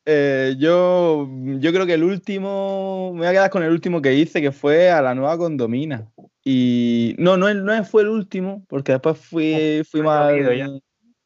Eh, 0.06 0.56
yo, 0.58 1.28
yo 1.58 1.72
creo 1.72 1.86
que 1.86 1.94
el 1.94 2.02
último, 2.02 3.12
me 3.12 3.18
voy 3.18 3.26
a 3.28 3.32
quedar 3.32 3.50
con 3.50 3.62
el 3.62 3.70
último 3.70 4.00
que 4.00 4.14
hice, 4.14 4.40
que 4.40 4.50
fue 4.50 4.90
a 4.90 5.02
la 5.02 5.14
nueva 5.14 5.36
condomina. 5.36 6.10
Y 6.44 7.14
no, 7.18 7.36
no, 7.36 7.52
no 7.52 7.84
fue 7.84 8.02
el 8.02 8.08
último, 8.08 8.64
porque 8.68 8.92
después 8.92 9.18
fui, 9.18 9.82
fuimos 9.88 10.12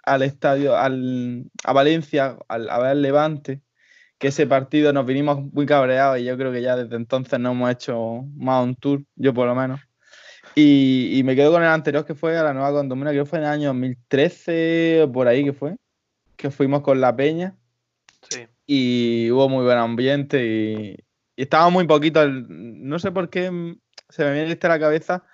al, 0.03 0.22
estadio, 0.22 0.77
al, 0.77 1.44
a 1.62 1.72
Valencia, 1.72 2.37
al, 2.48 2.68
a 2.68 2.79
ver 2.79 2.92
el 2.92 3.03
Levante, 3.03 3.62
que 4.18 4.29
ese 4.29 4.46
partido 4.46 4.92
nos 4.92 5.07
vinimos 5.07 5.40
muy 5.53 5.66
cabreados 5.66 6.18
y 6.18 6.24
yo 6.24 6.37
creo 6.37 6.53
que 6.53 6.62
ya 6.62 6.77
desde 6.77 6.96
entonces 6.96 7.38
no 7.38 7.53
hemos 7.53 7.70
hecho 7.70 8.24
más 8.37 8.64
un 8.64 8.74
tour, 8.74 9.05
yo 9.14 9.33
por 9.33 9.46
lo 9.46 9.55
menos. 9.55 9.81
Y, 10.57 11.22
me 11.24 11.35
quedo 11.35 11.53
con 11.53 11.62
el 11.62 11.68
anterior 11.68 12.05
que 12.05 12.14
fue 12.14 12.37
a 12.37 12.44
la 12.44 12.53
nueva 12.53 12.72
condomina, 12.72 13.12
que 13.12 13.24
fue 13.24 13.38
en 13.38 13.44
el 13.44 13.50
año 13.50 13.68
2013 13.68 15.03
o 15.03 15.12
por 15.12 15.27
ahí 15.27 15.44
que 15.44 15.53
fue, 15.53 15.77
que 16.37 16.50
fuimos 16.50 16.83
con 16.83 17.00
la 17.00 17.14
peña. 17.16 17.57
Sí. 18.29 18.46
Y 18.66 19.31
hubo 19.31 19.48
muy 19.48 19.64
buen 19.64 19.79
ambiente 19.79 20.46
y, 20.46 20.96
y 21.37 21.42
estaba 21.42 21.70
muy 21.70 21.87
poquito, 21.87 22.27
no 22.29 22.98
sé 22.98 23.11
por 23.11 23.31
qué 23.31 23.77
se 24.14 24.24
me 24.24 24.33
viene 24.33 24.53
este 24.53 24.66
a 24.68 24.70
la 24.70 24.79
cabeza. 24.79 25.24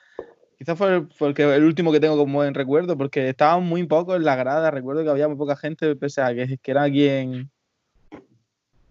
Quizás 0.58 0.76
fue, 0.76 0.88
el, 0.96 1.40
el 1.40 1.64
último 1.64 1.92
que 1.92 2.00
tengo 2.00 2.16
como 2.16 2.38
buen 2.38 2.54
recuerdo, 2.54 2.96
porque 2.96 3.28
estaban 3.28 3.64
muy 3.64 3.86
pocos 3.86 4.16
en 4.16 4.24
la 4.24 4.36
grada. 4.36 4.70
Recuerdo 4.70 5.04
que 5.04 5.10
había 5.10 5.28
muy 5.28 5.36
poca 5.36 5.56
gente, 5.56 5.96
pese 5.96 6.22
a 6.22 6.34
que, 6.34 6.58
que 6.58 6.70
era 6.70 6.84
aquí 6.84 7.06
en, 7.08 7.50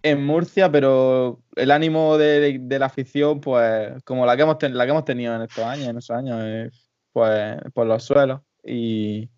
en 0.02 0.24
Murcia, 0.24 0.70
pero 0.70 1.42
el 1.56 1.70
ánimo 1.72 2.18
de, 2.18 2.60
la 2.68 2.86
afición, 2.86 3.40
pues, 3.40 4.02
como 4.04 4.26
la 4.26 4.36
que 4.36 4.42
hemos, 4.42 4.56
la 4.62 4.84
que 4.84 4.90
hemos 4.90 5.04
tenido 5.04 5.34
en 5.34 5.42
estos 5.42 5.64
años, 5.64 5.88
en 5.88 5.98
esos 5.98 6.16
años, 6.16 6.90
pues, 7.12 7.56
por 7.74 7.86
los 7.86 8.04
suelos. 8.04 8.40
Y, 8.64 9.28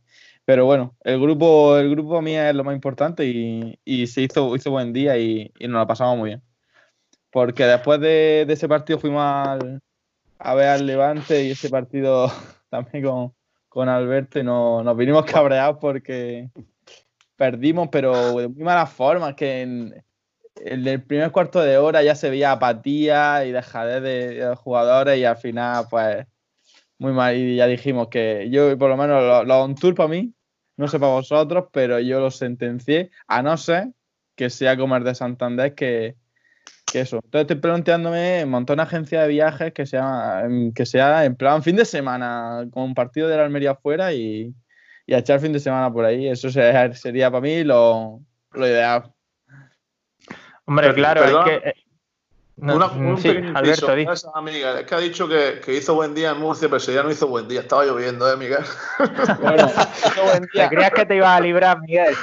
pero 0.45 0.67
bueno, 0.67 0.97
el 1.05 1.21
grupo, 1.21 1.79
el 1.79 1.91
grupo 1.91 2.21
mío 2.21 2.43
es 2.43 2.55
lo 2.55 2.65
más 2.65 2.75
importante 2.75 3.25
y, 3.27 4.07
se 4.07 4.23
hizo, 4.23 4.55
hizo 4.55 4.71
buen 4.71 4.93
día 4.93 5.17
y, 5.19 5.51
nos 5.61 5.81
la 5.81 5.87
pasamos 5.87 6.19
muy 6.19 6.31
bien. 6.31 6.43
Porque 7.31 7.65
después 7.65 8.01
de, 8.01 8.45
de 8.47 8.53
ese 8.53 8.69
partido 8.69 8.99
fuimos 8.99 9.23
al, 9.23 9.81
a 10.45 10.55
ver 10.55 10.69
al 10.69 10.87
Levante 10.87 11.45
y 11.45 11.53
ese 11.53 11.71
partido 11.71 12.31
también 12.71 13.05
con, 13.05 13.35
con 13.69 13.89
Alberto 13.89 14.39
y 14.39 14.45
nos 14.45 14.97
vinimos 14.97 15.25
cabreados 15.25 15.79
porque 15.81 16.51
perdimos, 17.37 17.89
pero 17.91 18.39
de 18.39 18.49
muy 18.49 18.65
mala 18.65 18.87
forma, 18.87 19.35
que 19.35 19.63
en, 19.63 20.05
el 20.57 21.03
primer 21.03 21.31
cuarto 21.33 21.61
de 21.61 21.79
hora 21.79 22.03
ya 22.03 22.15
se 22.15 22.31
veía 22.31 22.53
apatía 22.53 23.45
y 23.45 23.53
dejadez 23.53 24.03
de, 24.03 24.41
los 24.41 24.59
jugadores 24.59 25.19
y 25.19 25.25
al 25.25 25.37
final 25.37 25.87
pues 25.89 26.27
muy 26.99 27.13
mal. 27.13 27.37
Y 27.37 27.57
ya 27.57 27.67
dijimos 27.67 28.09
que 28.09 28.49
yo 28.51 28.77
por 28.79 28.91
lo 28.91 28.97
menos 28.97 29.47
lo 29.47 29.63
on 29.63 29.75
tour 29.75 29.95
para 29.95 30.09
mí, 30.09 30.35
no 30.77 30.89
sé 30.89 30.99
para 31.01 31.13
vosotros, 31.13 31.67
pero 31.73 31.99
yo 32.01 32.21
lo 32.21 32.31
sentencié 32.31 33.11
a 33.27 33.43
no 33.43 33.57
ser 33.57 33.93
que 34.37 34.51
sea 34.51 34.77
como 34.77 34.97
el 34.97 35.05
de 35.05 35.15
Santander 35.15 35.75
que 35.75 36.17
que 36.93 37.01
eso. 37.01 37.21
Entonces 37.25 37.43
estoy 37.43 37.57
planteándome 37.57 38.45
un 38.45 38.51
montón 38.51 38.77
de 38.77 38.83
agencia 38.83 39.23
de 39.23 39.29
viajes 39.29 39.73
que 39.73 39.87
sea, 39.87 40.47
que 40.75 40.85
sea 40.85 41.25
en 41.25 41.35
plan 41.35 41.63
fin 41.63 41.75
de 41.77 41.87
semana, 41.87 42.69
con 42.71 42.85
un 42.85 42.95
partido 42.95 43.29
de 43.29 43.37
la 43.39 43.45
Almería 43.45 43.71
afuera 43.73 44.13
y, 44.13 44.55
y 45.07 45.15
a 45.15 45.19
echar 45.19 45.41
fin 45.41 45.55
de 45.55 45.59
semana 45.59 45.91
por 45.91 46.05
ahí. 46.05 46.29
Eso 46.29 46.51
sería, 46.51 47.31
para 47.31 47.41
mí 47.41 47.65
lo, 47.65 48.21
lo 48.53 48.67
ideal. 48.67 49.11
Hombre, 50.67 50.93
claro, 50.93 51.25
hay 51.25 51.61
que, 51.61 51.75
eh, 52.55 52.65
una, 52.65 52.87
un 52.87 53.19
sí, 53.19 53.29
Alberto, 53.29 53.89
amiga, 54.35 54.81
es 54.81 54.87
que 54.87 54.95
ha 54.95 54.99
dicho 54.99 55.27
que, 55.27 55.61
que, 55.65 55.75
hizo 55.75 55.95
buen 55.95 56.15
día 56.15 56.33
en 56.33 56.39
Murcia, 56.39 56.69
pero 56.69 56.77
ese 56.77 56.93
día 56.93 57.03
no 57.03 57.11
hizo 57.11 57.27
buen 57.27 57.49
día. 57.49 57.61
Estaba 57.63 57.85
lloviendo, 57.87 58.31
¿eh, 58.31 58.37
Miguel? 58.37 58.63
Bueno, 59.41 59.71
hizo 60.07 60.23
buen 60.23 60.49
día. 60.53 60.69
¿Te 60.69 60.75
creías 60.75 60.93
que 60.93 61.07
te 61.07 61.17
ibas 61.17 61.39
a 61.39 61.41
librar, 61.41 61.81
Miguel? 61.81 62.15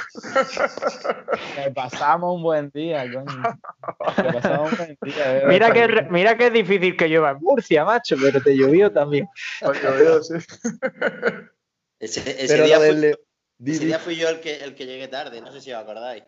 Me 1.56 1.70
pasamos 1.72 2.36
un 2.36 2.42
buen 2.44 2.70
día, 2.70 3.02
coño. 3.12 3.24
Me 3.24 4.32
pasamos 4.32 4.70
un 4.70 4.78
buen 4.78 4.98
día. 5.02 5.38
Eh. 5.38 5.44
Mira, 5.48 5.72
que, 5.72 6.06
mira 6.10 6.36
que 6.36 6.46
es 6.46 6.52
difícil 6.52 6.96
que 6.96 7.08
llueva 7.08 7.32
en 7.32 7.38
Murcia, 7.40 7.84
macho, 7.84 8.16
pero 8.20 8.40
te 8.40 8.56
llovió 8.56 8.92
también. 8.92 9.28
llovió, 9.60 10.22
sí. 10.22 10.34
Ese, 11.98 12.20
ese, 12.42 12.62
día 12.62 12.78
fui, 12.78 13.14
ese, 13.66 13.84
día 13.84 13.98
fui, 13.98 14.16
yo 14.16 14.28
el 14.28 14.40
que, 14.40 14.64
el 14.64 14.74
que 14.74 14.86
llegué 14.86 15.08
tarde, 15.08 15.40
no 15.40 15.52
sé 15.52 15.60
si 15.60 15.72
os 15.72 15.82
acordáis. 15.82 16.22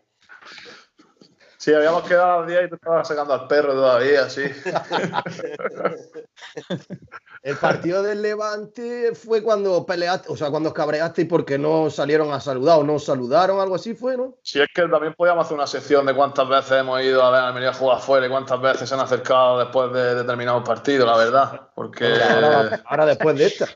Sí, 1.63 1.73
habíamos 1.73 2.03
quedado 2.09 2.33
a 2.33 2.39
las 2.39 2.49
10 2.49 2.65
y 2.65 2.69
tú 2.71 2.75
estabas 2.75 3.07
sacando 3.07 3.35
al 3.35 3.47
perro 3.47 3.73
todavía, 3.73 4.29
sí. 4.29 4.43
El 7.45 7.57
partido 7.57 8.03
del 8.03 8.21
Levante 8.21 9.15
fue 9.15 9.45
cuando 9.45 9.87
peleaste, 9.87 10.33
o 10.33 10.37
sea, 10.37 10.51
cuando 10.51 10.71
os 10.71 10.75
cabreaste 10.75 11.23
y 11.23 11.27
porque 11.27 11.59
no 11.59 11.89
salieron 11.89 12.33
a 12.33 12.41
saludar 12.41 12.81
o 12.81 12.83
no 12.83 12.95
os 12.95 13.05
saludaron, 13.05 13.61
algo 13.61 13.77
así 13.77 13.95
fue, 13.95 14.17
¿no? 14.17 14.39
Si 14.43 14.61
es 14.61 14.67
que 14.75 14.89
también 14.89 15.15
podíamos 15.15 15.45
hacer 15.45 15.55
una 15.55 15.69
sección 15.69 16.05
de 16.05 16.17
cuántas 16.17 16.49
veces 16.49 16.73
hemos 16.73 17.01
ido 17.01 17.23
a 17.23 17.31
ver 17.31 17.41
a 17.43 17.47
Almería 17.47 17.73
jugar 17.73 17.99
afuera 17.99 18.27
y 18.27 18.29
cuántas 18.29 18.61
veces 18.61 18.89
se 18.89 18.97
han 18.97 19.01
acercado 19.01 19.61
después 19.61 19.93
de 19.93 20.17
determinados 20.17 20.65
partidos, 20.65 21.07
la 21.07 21.17
verdad. 21.17 21.69
Porque. 21.77 22.13
Ahora, 22.25 22.83
ahora 22.87 23.07
después 23.07 23.39
de 23.39 23.47
esta. 23.47 23.69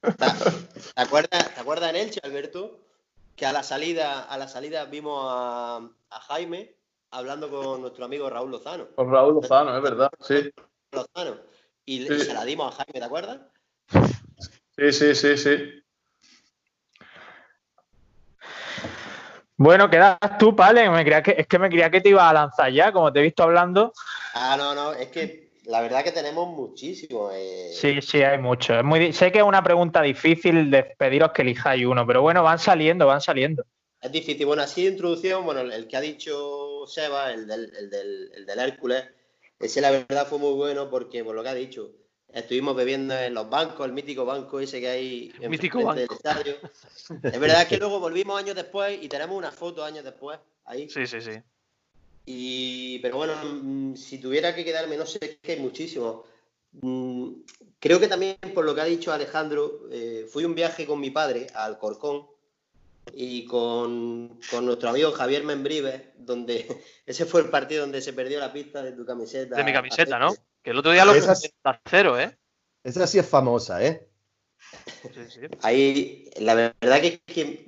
¿Te 0.00 1.02
acuerdas, 1.02 1.54
¿Te 1.54 1.60
acuerdas 1.60 1.90
en 1.90 1.96
Elche, 1.96 2.20
Alberto? 2.22 2.80
Que 3.36 3.44
a 3.44 3.52
la 3.52 3.62
salida, 3.62 4.22
a 4.22 4.38
la 4.38 4.48
salida 4.48 4.86
vimos 4.86 5.26
a, 5.28 5.82
a 6.08 6.20
Jaime 6.20 6.77
hablando 7.10 7.50
con 7.50 7.80
nuestro 7.82 8.04
amigo 8.04 8.28
Raúl 8.30 8.50
Lozano. 8.50 8.88
Con 8.94 9.10
Raúl 9.10 9.34
Lozano, 9.34 9.76
es 9.76 9.82
verdad, 9.82 10.10
sí. 10.20 10.50
Lozano. 10.92 11.36
Y 11.84 12.06
Sí. 12.06 12.20
se 12.20 12.34
la 12.34 12.44
dimos 12.44 12.72
a 12.72 12.76
Jaime, 12.84 13.00
¿te 13.00 13.04
acuerdas? 13.04 13.38
Sí, 14.76 14.92
sí, 14.92 15.14
sí, 15.14 15.36
sí. 15.36 15.82
Bueno, 19.56 19.90
quedas 19.90 20.18
tú, 20.38 20.54
Pale. 20.54 20.88
Me 20.88 21.02
creía 21.02 21.22
que, 21.22 21.34
es 21.38 21.46
que 21.46 21.58
me 21.58 21.68
creía 21.68 21.90
que 21.90 22.00
te 22.00 22.10
iba 22.10 22.28
a 22.28 22.32
lanzar 22.32 22.70
ya, 22.70 22.92
como 22.92 23.12
te 23.12 23.18
he 23.20 23.22
visto 23.22 23.42
hablando. 23.42 23.92
Ah, 24.34 24.54
no, 24.56 24.74
no, 24.74 24.92
es 24.92 25.08
que 25.08 25.50
la 25.64 25.80
verdad 25.80 26.04
que 26.04 26.12
tenemos 26.12 26.46
muchísimo. 26.48 27.30
eh, 27.32 27.70
Sí, 27.72 28.00
sí, 28.00 28.22
hay 28.22 28.38
mucho. 28.38 28.74
Es 28.78 28.84
muy, 28.84 29.12
sé 29.12 29.32
que 29.32 29.38
es 29.38 29.44
una 29.44 29.62
pregunta 29.62 30.00
difícil 30.02 30.70
de 30.70 30.84
pediros 30.96 31.32
que 31.32 31.42
elijáis 31.42 31.84
uno, 31.86 32.06
pero 32.06 32.22
bueno, 32.22 32.42
van 32.44 32.58
saliendo, 32.60 33.06
van 33.06 33.20
saliendo. 33.20 33.64
Es 34.00 34.12
difícil. 34.12 34.46
Bueno, 34.46 34.62
así 34.62 34.84
de 34.84 34.90
introducción, 34.92 35.44
bueno, 35.44 35.60
el 35.60 35.88
que 35.88 35.96
ha 35.96 36.00
dicho 36.00 36.86
Seba, 36.86 37.32
el 37.32 37.46
del, 37.46 37.72
el 37.76 37.90
del, 37.90 38.30
el 38.34 38.46
del 38.46 38.58
Hércules, 38.58 39.04
ese 39.58 39.80
la 39.80 39.90
verdad 39.90 40.26
fue 40.26 40.38
muy 40.38 40.52
bueno 40.54 40.88
porque, 40.88 41.24
por 41.24 41.34
lo 41.34 41.42
que 41.42 41.48
ha 41.48 41.54
dicho, 41.54 41.90
estuvimos 42.32 42.76
bebiendo 42.76 43.14
en 43.18 43.34
los 43.34 43.50
bancos, 43.50 43.86
el 43.86 43.92
mítico 43.92 44.24
banco 44.24 44.60
ese 44.60 44.80
que 44.80 44.88
hay 44.88 45.32
El 45.40 45.50
mítico 45.50 45.78
banco. 45.82 45.94
del 46.00 46.08
estadio. 46.12 46.56
Es 47.24 47.40
verdad 47.40 47.66
que 47.66 47.78
luego 47.78 47.98
volvimos 47.98 48.38
años 48.38 48.54
después 48.54 48.98
y 49.02 49.08
tenemos 49.08 49.36
una 49.36 49.50
foto 49.50 49.84
años 49.84 50.04
después 50.04 50.38
ahí. 50.64 50.88
Sí, 50.88 51.06
sí, 51.06 51.20
sí. 51.20 51.32
Y, 52.26 52.98
pero 53.00 53.16
bueno, 53.16 53.34
mm, 53.42 53.96
si 53.96 54.18
tuviera 54.18 54.54
que 54.54 54.64
quedarme, 54.64 54.96
no 54.96 55.06
sé, 55.06 55.18
es 55.22 55.38
que 55.42 55.52
hay 55.52 55.60
muchísimo. 55.60 56.24
Mm, 56.72 57.32
Creo 57.80 58.00
que 58.00 58.08
también, 58.08 58.36
por 58.54 58.64
lo 58.64 58.74
que 58.74 58.80
ha 58.80 58.84
dicho 58.84 59.12
Alejandro, 59.12 59.88
eh, 59.90 60.26
fui 60.28 60.44
un 60.44 60.54
viaje 60.54 60.84
con 60.84 61.00
mi 61.00 61.10
padre 61.10 61.46
a 61.54 61.64
Alcorcón 61.64 62.26
y 63.14 63.44
con, 63.44 64.38
con 64.50 64.66
nuestro 64.66 64.90
amigo 64.90 65.12
Javier 65.12 65.44
Membrives, 65.44 66.02
donde 66.16 66.66
ese 67.06 67.24
fue 67.26 67.40
el 67.42 67.50
partido 67.50 67.82
donde 67.82 68.00
se 68.00 68.12
perdió 68.12 68.38
la 68.40 68.52
pista 68.52 68.82
de 68.82 68.92
tu 68.92 69.04
camiseta. 69.04 69.56
De 69.56 69.64
mi 69.64 69.72
camiseta, 69.72 70.18
¿no? 70.18 70.34
Que 70.62 70.70
el 70.70 70.78
otro 70.78 70.92
día 70.92 71.04
lo 71.04 71.14
Esas- 71.14 71.40
puse 71.40 71.54
a 71.64 71.80
cero, 71.84 72.18
¿eh? 72.18 72.36
Esa 72.84 73.06
sí 73.06 73.18
es 73.18 73.28
famosa, 73.28 73.84
¿eh? 73.84 74.08
Sí, 75.14 75.20
sí. 75.28 75.40
Ahí, 75.62 76.30
la 76.40 76.54
verdad 76.54 77.00
que, 77.00 77.06
es 77.26 77.34
que, 77.34 77.64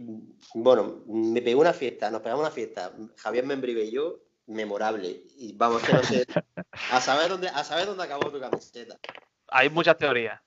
bueno, 0.54 1.02
me 1.06 1.40
pegó 1.42 1.60
una 1.60 1.72
fiesta, 1.72 2.10
nos 2.10 2.20
pegamos 2.20 2.42
una 2.42 2.50
fiesta, 2.50 2.92
Javier 3.16 3.44
Membrive 3.46 3.84
y 3.84 3.92
yo, 3.92 4.20
memorable. 4.46 5.22
Y 5.36 5.52
vamos, 5.56 5.82
que 5.82 5.92
no 5.92 6.02
sé, 6.02 6.26
a 6.90 7.00
saber 7.00 7.28
dónde, 7.30 7.48
a 7.48 7.64
saber 7.64 7.86
dónde 7.86 8.02
acabó 8.04 8.30
tu 8.30 8.40
camiseta. 8.40 8.98
Hay 9.48 9.70
muchas 9.70 9.96
teorías. 9.96 10.40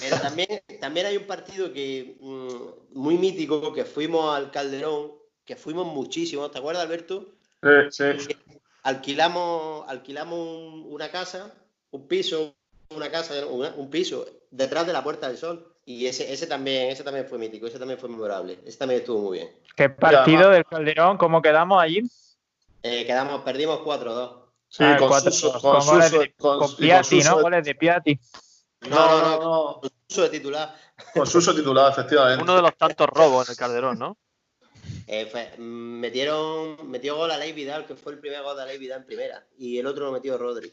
Pero 0.00 0.18
también, 0.20 0.48
también 0.80 1.06
hay 1.06 1.16
un 1.16 1.24
partido 1.24 1.72
que 1.72 2.16
mm, 2.20 2.98
muy 2.98 3.16
mítico, 3.18 3.72
que 3.72 3.84
fuimos 3.84 4.34
al 4.36 4.50
Calderón, 4.50 5.12
que 5.44 5.56
fuimos 5.56 5.86
muchísimos, 5.86 6.50
¿te 6.50 6.58
acuerdas, 6.58 6.84
Alberto? 6.84 7.26
Sí, 7.62 8.06
sí. 8.18 8.36
Alquilamos, 8.82 9.84
alquilamos 9.88 10.38
un- 10.38 10.84
una 10.92 11.10
casa, 11.10 11.52
un 11.90 12.06
piso, 12.06 12.54
una 12.90 13.10
casa, 13.10 13.46
una- 13.46 13.74
un 13.76 13.90
piso, 13.90 14.26
detrás 14.50 14.86
de 14.86 14.92
la 14.92 15.02
Puerta 15.02 15.28
del 15.28 15.38
Sol. 15.38 15.72
Y 15.84 16.06
ese, 16.06 16.32
ese 16.32 16.46
también, 16.46 16.90
ese 16.90 17.04
también 17.04 17.26
fue 17.26 17.38
mítico, 17.38 17.66
ese 17.66 17.78
también 17.78 17.98
fue 17.98 18.08
memorable. 18.08 18.58
Ese 18.64 18.76
también 18.78 19.00
estuvo 19.00 19.20
muy 19.22 19.38
bien. 19.38 19.50
¿Qué 19.76 19.88
partido 19.88 20.50
del 20.50 20.64
Calderón? 20.64 21.16
¿Cómo 21.16 21.40
quedamos 21.40 21.80
allí? 21.80 22.02
Eh, 22.82 23.04
quedamos, 23.06 23.42
perdimos 23.42 23.80
4-2. 23.80 24.42
Sí, 24.68 24.82
Ah, 24.84 24.96
con, 24.98 25.08
cuatro- 25.08 25.30
Suso, 25.30 25.52
con 25.60 25.78
con, 25.78 25.86
goles 25.86 26.08
Suso- 26.10 26.20
de- 26.20 26.32
con- 26.34 26.58
con 26.58 26.66
y 26.68 26.70
con 26.72 26.76
Piatti, 26.76 27.20
¿no? 27.20 27.40
Goles 27.40 27.64
de 27.64 27.74
Piatti. 27.76 28.20
No, 28.82 28.88
no, 28.90 29.20
no, 29.20 29.40
no. 29.40 29.80
Uso 30.08 30.22
de 30.22 30.28
titular. 30.30 30.74
Con 31.14 31.26
Suso 31.26 31.54
titular, 31.54 31.90
efectivamente. 31.92 32.42
Uno 32.42 32.56
de 32.56 32.62
los 32.62 32.76
tantos 32.76 33.06
robos 33.08 33.48
en 33.48 33.52
el 33.52 33.56
Calderón, 33.56 33.98
¿no? 33.98 34.16
Eh, 35.06 35.26
fue- 35.30 35.52
mm, 35.58 36.00
metieron, 36.00 36.90
metió 36.90 37.16
gol 37.16 37.30
a 37.30 37.38
Ley 37.38 37.52
Vidal, 37.52 37.86
que 37.86 37.94
fue 37.96 38.12
el 38.12 38.18
primer 38.18 38.42
gol 38.42 38.56
de 38.56 38.66
Ley 38.66 38.78
Vidal 38.78 39.00
en 39.00 39.06
primera. 39.06 39.46
Y 39.58 39.78
el 39.78 39.86
otro 39.86 40.06
lo 40.06 40.12
metió 40.12 40.36
Rodri. 40.38 40.72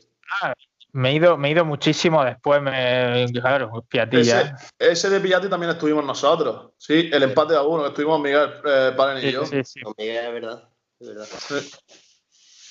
Me 0.91 1.09
he 1.09 1.13
ido, 1.13 1.37
me 1.37 1.47
he 1.47 1.51
ido 1.51 1.65
muchísimo 1.65 2.23
después, 2.23 2.61
me, 2.61 3.25
claro, 3.33 3.83
Piatilla. 3.89 4.41
¿eh? 4.41 4.53
Ese, 4.77 4.91
ese 4.91 5.09
de 5.09 5.19
Pillati 5.19 5.49
también 5.49 5.71
estuvimos 5.71 6.05
nosotros. 6.05 6.71
Sí, 6.77 7.09
el 7.11 7.23
empate 7.23 7.55
a 7.55 7.63
uno, 7.63 7.83
que 7.83 7.89
estuvimos 7.89 8.19
Miguel 8.21 8.53
eh, 8.63 8.93
Palen 8.95 9.17
y 9.17 9.21
Sí, 9.21 9.31
yo. 9.31 9.45
sí, 9.45 9.63
sí. 9.63 9.81
Con 9.81 9.93
Miguel, 9.97 10.25
es 10.25 10.33
verdad. 10.33 10.69
Es 10.99 11.07
verdad. 11.07 11.27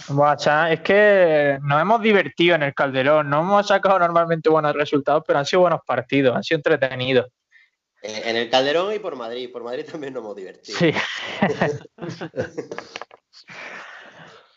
Buah, 0.09 0.73
es 0.73 0.81
que 0.81 1.59
nos 1.63 1.81
hemos 1.81 2.01
divertido 2.01 2.55
en 2.55 2.63
el 2.63 2.75
Calderón, 2.75 3.29
no 3.31 3.41
hemos 3.41 3.67
sacado 3.67 3.99
normalmente 3.99 4.49
buenos 4.49 4.75
resultados, 4.75 5.23
pero 5.27 5.39
han 5.39 5.47
sido 5.47 5.61
buenos 5.61 5.81
partidos, 5.87 6.37
han 6.37 6.43
sido 6.43 6.57
entretenidos. 6.59 7.27
Eh, 8.03 8.23
en 8.27 8.37
el 8.37 8.51
Calderón 8.51 8.93
y 8.93 8.99
por 8.99 9.15
Madrid. 9.17 9.51
Por 9.53 9.63
Madrid 9.63 9.87
también 9.91 10.13
nos 10.13 10.23
hemos 10.23 10.37
divertido. 10.37 10.79
Sí. 10.79 10.93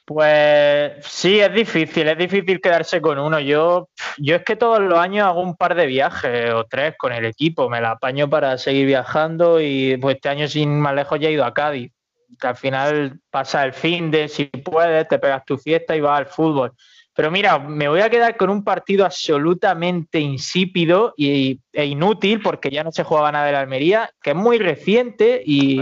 Pues 0.05 1.03
sí, 1.03 1.39
es 1.39 1.51
difícil, 1.51 2.07
es 2.07 2.17
difícil 2.17 2.61
quedarse 2.61 3.01
con 3.01 3.17
uno. 3.17 3.39
Yo, 3.39 3.89
yo 4.19 4.35
es 4.35 4.43
que 4.43 4.55
todos 4.55 4.79
los 4.79 4.99
años 4.99 5.25
hago 5.25 5.41
un 5.41 5.55
par 5.55 5.73
de 5.73 5.87
viajes 5.87 6.53
o 6.53 6.65
tres 6.65 6.93
con 6.95 7.11
el 7.11 7.25
equipo, 7.25 7.69
me 7.69 7.81
la 7.81 7.91
apaño 7.91 8.29
para 8.29 8.59
seguir 8.59 8.85
viajando 8.85 9.59
y 9.59 9.97
pues 9.97 10.17
este 10.17 10.29
año 10.29 10.47
sin 10.47 10.79
más 10.79 10.93
lejos 10.93 11.19
ya 11.19 11.29
he 11.29 11.31
ido 11.31 11.43
a 11.43 11.55
Cádiz, 11.55 11.91
que 12.39 12.47
al 12.47 12.55
final 12.55 13.19
pasa 13.29 13.63
el 13.63 13.73
fin 13.73 14.11
de 14.11 14.27
si 14.27 14.45
puedes, 14.45 15.07
te 15.07 15.19
pegas 15.19 15.43
tu 15.45 15.57
fiesta 15.57 15.95
y 15.95 16.01
vas 16.01 16.19
al 16.19 16.25
fútbol. 16.27 16.73
Pero 17.13 17.31
mira, 17.31 17.59
me 17.59 17.87
voy 17.87 18.01
a 18.01 18.09
quedar 18.09 18.35
con 18.35 18.49
un 18.49 18.63
partido 18.63 19.05
absolutamente 19.05 20.19
insípido 20.19 21.13
y, 21.15 21.59
e 21.71 21.85
inútil 21.85 22.41
porque 22.41 22.69
ya 22.69 22.83
no 22.83 22.91
se 22.91 23.03
jugaba 23.03 23.31
nada 23.31 23.45
de 23.45 23.51
la 23.53 23.61
Almería, 23.61 24.09
que 24.21 24.31
es 24.31 24.35
muy 24.35 24.57
reciente 24.57 25.41
y, 25.45 25.79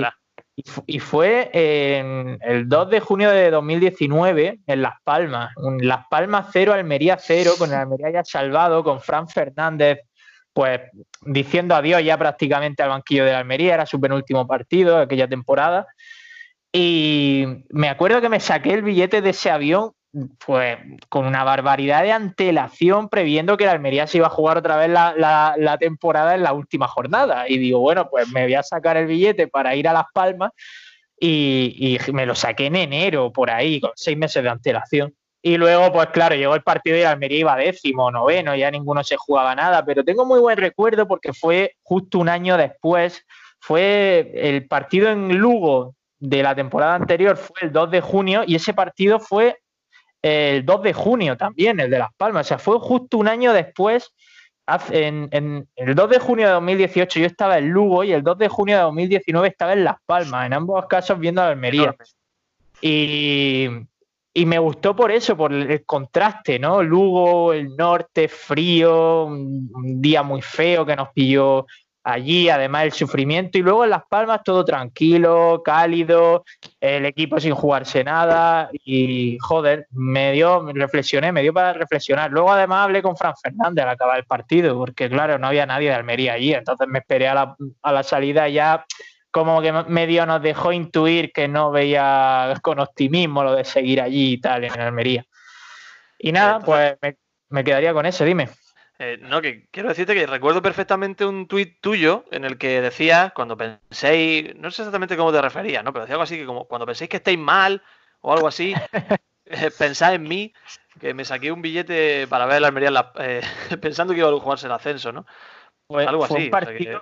y 0.55 0.61
fu- 0.69 0.83
y 0.85 0.99
fue 0.99 1.49
en 1.53 2.37
el 2.41 2.69
2 2.69 2.89
de 2.91 2.99
junio 2.99 3.31
de 3.31 3.49
2019 3.49 4.59
en 4.67 4.81
Las 4.83 4.93
Palmas. 5.03 5.51
Un 5.57 5.87
Las 5.87 6.05
Palmas 6.07 6.47
0, 6.53 6.73
Almería 6.73 7.17
0, 7.19 7.53
con 7.57 7.69
el 7.71 7.77
Almería 7.77 8.11
ya 8.11 8.23
salvado, 8.23 8.83
con 8.83 8.99
Fran 8.99 9.27
Fernández, 9.27 10.01
pues 10.53 10.81
diciendo 11.21 11.73
adiós 11.73 12.03
ya 12.03 12.15
prácticamente 12.15 12.83
al 12.83 12.89
banquillo 12.89 13.25
de 13.25 13.31
la 13.31 13.39
Almería, 13.39 13.73
era 13.73 13.85
su 13.87 13.99
penúltimo 13.99 14.45
partido 14.45 14.97
de 14.97 15.03
aquella 15.05 15.27
temporada. 15.27 15.87
Y 16.75 17.45
me 17.69 17.87
acuerdo 17.89 18.19
que 18.19 18.29
me 18.29 18.39
saqué 18.39 18.73
el 18.73 18.81
billete 18.81 19.21
de 19.21 19.29
ese 19.29 19.51
avión, 19.51 19.91
pues 20.45 20.77
con 21.09 21.25
una 21.27 21.43
barbaridad 21.43 22.01
de 22.03 22.11
antelación, 22.11 23.09
previendo 23.09 23.57
que 23.57 23.65
la 23.65 23.71
Almería 23.73 24.07
se 24.07 24.17
iba 24.17 24.27
a 24.27 24.31
jugar 24.31 24.57
otra 24.57 24.77
vez 24.77 24.89
la, 24.89 25.13
la- 25.15 25.53
la 25.57 25.77
temporada 25.77 26.33
en 26.35 26.41
la 26.43 26.53
última 26.53 26.87
jornada. 26.87 27.45
Y 27.47 27.59
digo, 27.59 27.79
bueno, 27.79 28.09
pues 28.09 28.27
me 28.31 28.43
voy 28.43 28.55
a 28.55 28.63
sacar 28.63 28.97
el 28.97 29.05
billete 29.07 29.47
para 29.47 29.75
ir 29.75 29.87
a 29.87 29.93
Las 29.93 30.05
Palmas 30.13 30.51
y, 31.19 31.97
y 32.07 32.11
me 32.11 32.25
lo 32.25 32.33
saqué 32.35 32.65
en 32.67 32.75
enero, 32.75 33.31
por 33.31 33.51
ahí, 33.51 33.79
con 33.79 33.91
seis 33.95 34.17
meses 34.17 34.41
de 34.43 34.49
antelación. 34.49 35.13
Y 35.43 35.57
luego, 35.57 35.91
pues 35.91 36.07
claro, 36.07 36.35
llegó 36.35 36.55
el 36.55 36.63
partido 36.63 36.97
y 36.97 37.01
la 37.01 37.11
Almería 37.11 37.39
iba 37.39 37.55
décimo, 37.55 38.09
noveno, 38.09 38.55
ya 38.55 38.71
ninguno 38.71 39.03
se 39.03 39.17
jugaba 39.17 39.53
nada, 39.53 39.83
pero 39.85 40.03
tengo 40.03 40.25
muy 40.25 40.39
buen 40.39 40.57
recuerdo 40.57 41.05
porque 41.07 41.33
fue 41.33 41.75
justo 41.83 42.17
un 42.19 42.29
año 42.29 42.55
después, 42.57 43.25
fue 43.59 44.31
el 44.35 44.67
partido 44.67 45.09
en 45.09 45.37
Lugo 45.37 45.95
de 46.25 46.41
la 46.41 46.55
temporada 46.55 46.95
anterior, 46.95 47.35
fue 47.35 47.67
el 47.67 47.73
2 47.73 47.91
de 47.91 47.99
junio 47.99 48.43
y 48.47 48.55
ese 48.55 48.73
partido 48.73 49.19
fue 49.19 49.57
el 50.21 50.65
2 50.65 50.83
de 50.83 50.93
junio 50.93 51.35
también, 51.35 51.81
el 51.81 51.91
de 51.91 51.99
Las 51.99 52.13
Palmas, 52.15 52.47
o 52.47 52.49
sea, 52.49 52.59
fue 52.59 52.79
justo 52.79 53.17
un 53.17 53.27
año 53.27 53.51
después, 53.51 54.13
en, 54.91 55.27
en 55.31 55.67
el 55.75 55.93
2 55.93 56.09
de 56.09 56.19
junio 56.19 56.47
de 56.47 56.53
2018 56.53 57.19
yo 57.19 57.25
estaba 57.25 57.57
en 57.57 57.69
Lugo 57.69 58.05
y 58.05 58.13
el 58.13 58.23
2 58.23 58.37
de 58.37 58.47
junio 58.47 58.77
de 58.77 58.83
2019 58.83 59.49
estaba 59.49 59.73
en 59.73 59.83
Las 59.83 59.97
Palmas, 60.05 60.45
en 60.45 60.53
ambos 60.53 60.85
casos 60.85 61.19
viendo 61.19 61.41
a 61.41 61.49
Almería. 61.49 61.93
Y, 62.79 63.67
y 64.33 64.45
me 64.45 64.59
gustó 64.59 64.95
por 64.95 65.11
eso, 65.11 65.35
por 65.35 65.51
el, 65.51 65.85
contraste, 65.85 66.57
¿no? 66.57 66.81
Lugo, 66.81 67.51
el 67.51 67.75
norte, 67.75 68.29
frío, 68.29 69.25
un 69.25 70.01
día 70.01 70.23
muy 70.23 70.41
feo 70.41 70.85
que 70.85 70.95
nos 70.95 71.09
pilló 71.09 71.65
allí, 72.03 72.49
además 72.49 72.83
el 72.83 72.91
sufrimiento, 72.91 73.57
y 73.57 73.61
luego 73.61 73.83
en 73.83 73.91
Las 73.91 74.03
Palmas 74.09 74.41
todo 74.43 74.65
tranquilo, 74.65 75.61
cálido, 75.63 76.43
el 76.79 77.05
equipo 77.05 77.39
sin 77.39 77.53
jugarse 77.53 78.03
nada, 78.03 78.69
y 78.73 79.37
joder, 79.39 79.87
me 79.91 80.31
dio, 80.33 80.61
me 80.61 80.73
reflexioné, 80.73 81.31
me 81.31 81.41
dio 81.41 81.53
para 81.53 81.73
reflexionar. 81.73 82.31
Luego 82.31 82.51
además 82.51 82.85
hablé 82.85 83.01
con 83.01 83.15
Fran 83.15 83.33
Fernández 83.41 83.83
al 83.83 83.91
acabar 83.91 84.17
el 84.17 84.25
partido, 84.25 84.77
porque 84.77 85.09
claro, 85.09 85.37
no 85.39 85.47
había 85.47 85.65
nadie 85.65 85.89
de 85.89 85.95
Almería 85.95 86.33
allí, 86.33 86.53
entonces 86.53 86.87
me 86.87 86.99
esperé 86.99 87.27
a 87.27 87.33
la, 87.33 87.55
a 87.81 87.91
la 87.91 88.03
salida 88.03 88.47
ya 88.49 88.85
como 89.33 89.63
que 89.63 89.71
medio 89.71 90.27
nos 90.27 90.43
dejó 90.43 90.71
intuir 90.71 91.31
que 91.33 91.47
no 91.47 91.71
veía 91.71 92.53
con 92.61 92.79
optimismo 92.79 93.43
lo 93.43 93.55
de 93.55 93.65
seguir 93.65 93.99
allí 93.99 94.33
y 94.33 94.37
tal 94.39 94.63
en 94.63 94.79
Almería. 94.79 95.25
Y 96.19 96.31
nada, 96.31 96.59
pues 96.59 96.95
me, 97.49 97.63
quedaría 97.63 97.93
con 97.93 98.05
eso, 98.05 98.23
dime. 98.23 98.49
Eh, 98.99 99.17
no, 99.21 99.41
que 99.41 99.67
quiero 99.71 99.89
decirte 99.89 100.13
que 100.13 100.27
recuerdo 100.27 100.61
perfectamente 100.61 101.25
un 101.25 101.47
tuit 101.47 101.81
tuyo 101.81 102.25
en 102.31 102.45
el 102.45 102.57
que 102.57 102.79
decías, 102.79 103.33
cuando 103.33 103.57
penséis, 103.57 104.55
no 104.55 104.69
sé 104.69 104.83
exactamente 104.83 105.17
cómo 105.17 105.31
te 105.31 105.41
referías, 105.41 105.83
¿no? 105.83 105.91
Pero 105.91 106.05
decía 106.05 106.15
algo 106.15 106.23
así 106.23 106.37
que 106.37 106.45
como 106.45 106.65
cuando 106.65 106.85
penséis 106.85 107.09
que 107.09 107.17
estáis 107.17 107.39
mal 107.39 107.81
o 108.21 108.33
algo 108.33 108.47
así, 108.47 108.73
eh, 109.45 109.71
pensad 109.77 110.13
en 110.13 110.23
mí, 110.23 110.53
que 110.99 111.13
me 111.13 111.25
saqué 111.25 111.51
un 111.51 111.61
billete 111.61 112.27
para 112.27 112.45
ver 112.45 112.61
la 112.61 112.67
Almería 112.67 113.11
eh, 113.19 113.41
pensando 113.81 114.13
que 114.13 114.19
iba 114.19 114.29
a 114.29 114.39
jugarse 114.39 114.67
el 114.67 114.73
ascenso, 114.73 115.11
¿no? 115.11 115.25
algo 115.89 116.25
así. 116.25 116.49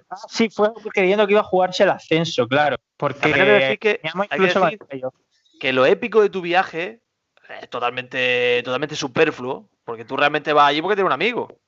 Ah, 0.09 0.17
sí, 0.27 0.49
fue 0.49 0.71
creyendo 0.93 1.25
que 1.25 1.33
iba 1.33 1.41
a 1.41 1.45
jugarse 1.45 1.83
el 1.83 1.89
ascenso, 1.89 2.47
claro. 2.47 2.77
Porque 2.97 3.77
que, 3.79 3.99
que, 5.59 5.73
lo 5.73 5.85
épico 5.85 6.21
de 6.21 6.29
tu 6.29 6.41
viaje 6.41 7.01
es 7.61 7.69
totalmente, 7.69 8.61
totalmente 8.63 8.95
superfluo, 8.95 9.69
porque 9.83 10.05
tú 10.05 10.17
realmente 10.17 10.53
vas 10.53 10.69
allí 10.69 10.81
porque 10.81 10.95
tienes 10.95 11.07
un 11.07 11.13
amigo. 11.13 11.59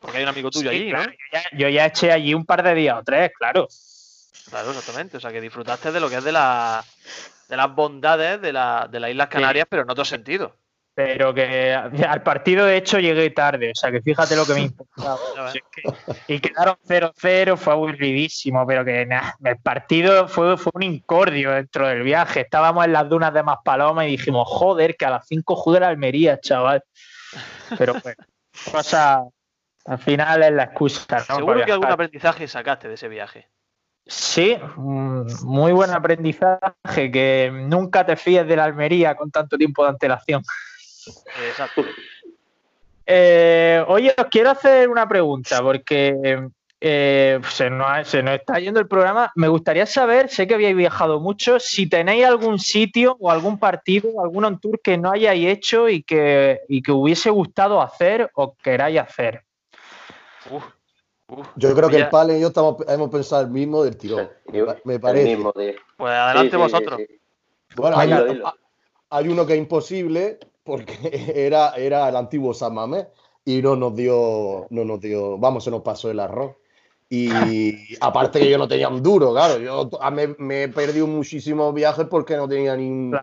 Porque 0.00 0.18
hay 0.18 0.22
un 0.22 0.28
amigo 0.28 0.50
tuyo 0.50 0.70
allí, 0.70 0.92
¿no? 0.92 1.04
Yo 1.52 1.68
ya, 1.68 1.86
eché 1.86 2.12
allí 2.12 2.34
un 2.34 2.44
par 2.44 2.62
de 2.62 2.74
días 2.74 2.98
o 2.98 3.02
tres, 3.02 3.30
claro. 3.36 3.66
Claro, 4.48 4.70
exactamente. 4.70 5.16
O 5.16 5.20
sea, 5.20 5.32
que 5.32 5.40
disfrutaste 5.40 5.92
de 5.92 6.00
lo 6.00 6.08
que 6.08 6.16
es 6.16 6.24
de, 6.24 6.32
la, 6.32 6.84
de 7.48 7.56
las 7.56 7.74
bondades 7.74 8.40
de, 8.40 8.52
la, 8.52 8.88
de 8.90 9.00
las 9.00 9.10
Islas 9.10 9.28
Canarias, 9.28 9.66
pero 9.68 9.82
en 9.82 9.90
otro 9.90 10.04
sentido 10.04 10.54
pero 10.98 11.32
que 11.32 11.72
al 12.08 12.24
partido 12.24 12.66
de 12.66 12.76
hecho 12.76 12.98
llegué 12.98 13.30
tarde, 13.30 13.70
o 13.70 13.74
sea 13.76 13.92
que 13.92 14.02
fíjate 14.02 14.34
lo 14.34 14.44
que 14.44 14.54
me 14.54 14.62
importaba. 14.62 15.16
y 16.26 16.40
quedaron 16.40 16.74
0-0, 16.88 17.56
fue 17.56 17.72
aburridísimo, 17.72 18.66
pero 18.66 18.84
que 18.84 19.06
nada, 19.06 19.36
el 19.44 19.58
partido 19.58 20.26
fue, 20.26 20.56
fue 20.56 20.72
un 20.74 20.82
incordio 20.82 21.52
dentro 21.52 21.86
del 21.86 22.02
viaje. 22.02 22.40
Estábamos 22.40 22.84
en 22.84 22.94
las 22.94 23.08
dunas 23.08 23.32
de 23.32 23.44
Maspaloma 23.44 24.08
y 24.08 24.16
dijimos, 24.16 24.48
joder, 24.48 24.96
que 24.96 25.04
a 25.04 25.10
las 25.10 25.26
5 25.28 25.54
jude 25.54 25.78
la 25.78 25.86
Almería, 25.86 26.40
chaval. 26.40 26.82
Pero 27.78 27.94
pues, 28.02 28.16
cosa, 28.72 29.22
al 29.88 29.98
final 29.98 30.42
es 30.42 30.52
la 30.52 30.64
excusa. 30.64 31.18
Seguro 31.20 31.64
que 31.64 31.72
algún 31.72 31.90
aprendizaje 31.90 32.46
sacaste 32.46 32.88
de 32.88 32.94
ese 32.94 33.08
viaje. 33.08 33.48
Sí, 34.06 34.56
muy 34.76 35.72
buen 35.72 35.90
aprendizaje, 35.90 37.10
que 37.10 37.50
nunca 37.52 38.04
te 38.04 38.16
fíes 38.16 38.46
de 38.46 38.56
la 38.56 38.64
Almería 38.64 39.14
con 39.14 39.30
tanto 39.30 39.56
tiempo 39.56 39.82
de 39.84 39.90
antelación. 39.90 40.42
Exacto. 41.48 41.84
Eh, 43.06 43.82
oye, 43.86 44.14
os 44.16 44.26
quiero 44.26 44.50
hacer 44.50 44.88
una 44.90 45.08
pregunta, 45.08 45.62
porque 45.62 46.48
eh, 46.80 47.40
se, 47.50 47.70
nos, 47.70 48.14
está 48.14 48.58
yendo 48.58 48.80
el 48.80 48.88
programa. 48.88 49.32
Me 49.34 49.48
gustaría 49.48 49.86
saber, 49.86 50.28
sé 50.28 50.46
que 50.46 50.54
habéis 50.54 50.76
viajado 50.76 51.18
mucho, 51.18 51.58
si 51.60 51.88
tenéis 51.88 52.26
algún 52.26 52.58
sitio 52.58 53.16
o 53.20 53.30
algún 53.30 53.58
partido, 53.58 54.22
algún 54.22 54.58
tour 54.60 54.80
que 54.82 54.98
no 54.98 55.12
hayáis 55.12 55.48
hecho 55.48 55.88
y 55.88 56.02
que, 56.02 56.60
que 56.84 56.92
hubiese 56.92 57.30
gustado 57.30 57.80
hacer 57.80 58.30
o 58.34 58.54
queráis 58.54 59.00
hacer. 59.00 59.44
Yo 61.56 61.74
creo 61.74 61.88
que 61.88 61.96
el 61.96 62.08
Pale 62.08 62.38
y 62.38 62.40
yo 62.40 62.48
estamos, 62.48 62.76
hemos 62.88 63.10
pensado 63.10 63.42
el 63.42 63.50
mismo 63.50 63.84
del 63.84 63.96
tirón. 63.96 64.28
me 64.84 64.98
parece. 64.98 65.38
Pues 65.96 66.12
adelante 66.12 66.56
vosotros. 66.56 67.00
Bueno, 67.76 67.96
hay, 69.10 69.28
uno 69.28 69.46
que 69.46 69.54
es 69.54 69.58
imposible, 69.58 70.38
porque 70.64 70.96
era, 71.34 71.74
era 71.74 72.08
el 72.08 72.16
antiguo 72.16 72.54
San 72.54 72.74
y 73.44 73.62
no 73.62 73.76
nos 73.76 73.94
dio, 73.94 74.66
no 74.70 74.84
nos 74.84 75.00
dio, 75.00 75.38
vamos, 75.38 75.64
se 75.64 75.70
nos 75.70 75.82
pasó 75.82 76.10
el 76.10 76.20
arroz. 76.20 76.56
Y 77.10 77.30
aparte 78.00 78.40
que 78.40 78.50
yo 78.50 78.58
no 78.58 78.68
tenía 78.68 78.88
un 78.88 79.02
duro, 79.02 79.32
claro, 79.32 79.58
yo 79.58 79.88
me, 80.38 80.64
he 80.64 80.68
perdido 80.68 81.06
muchísimos 81.06 81.72
viajes 81.74 82.06
porque 82.10 82.36
no 82.36 82.48
tenía 82.48 82.76
ni 82.76 82.88
un, 82.88 83.18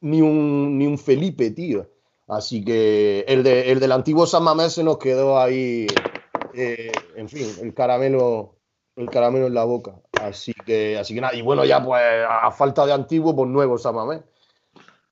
ni 0.00 0.20
un, 0.20 0.78
ni 0.78 0.86
un 0.86 0.98
Felipe, 0.98 1.50
tío. 1.50 1.86
Así 2.28 2.64
que 2.64 3.24
el, 3.28 3.42
de, 3.42 3.72
el 3.72 3.80
del 3.80 3.92
antiguo 3.92 4.26
San 4.26 4.44
Mamés 4.44 4.74
se 4.74 4.84
nos 4.84 4.98
quedó 4.98 5.38
ahí, 5.38 5.86
eh, 6.54 6.92
en 7.16 7.28
fin, 7.28 7.46
el 7.60 7.74
caramelo, 7.74 8.56
el 8.96 9.08
caramelo 9.10 9.46
en 9.46 9.54
la 9.54 9.64
boca. 9.64 9.94
Así 10.20 10.52
que, 10.52 10.98
así 10.98 11.14
que 11.14 11.20
nada, 11.20 11.34
y 11.34 11.42
bueno, 11.42 11.64
ya 11.64 11.84
pues 11.84 12.02
a 12.28 12.50
falta 12.50 12.86
de 12.86 12.92
antiguo, 12.92 13.34
pues 13.34 13.48
nuevo 13.48 13.78
San 13.78 13.94
Mamés. 13.94 14.22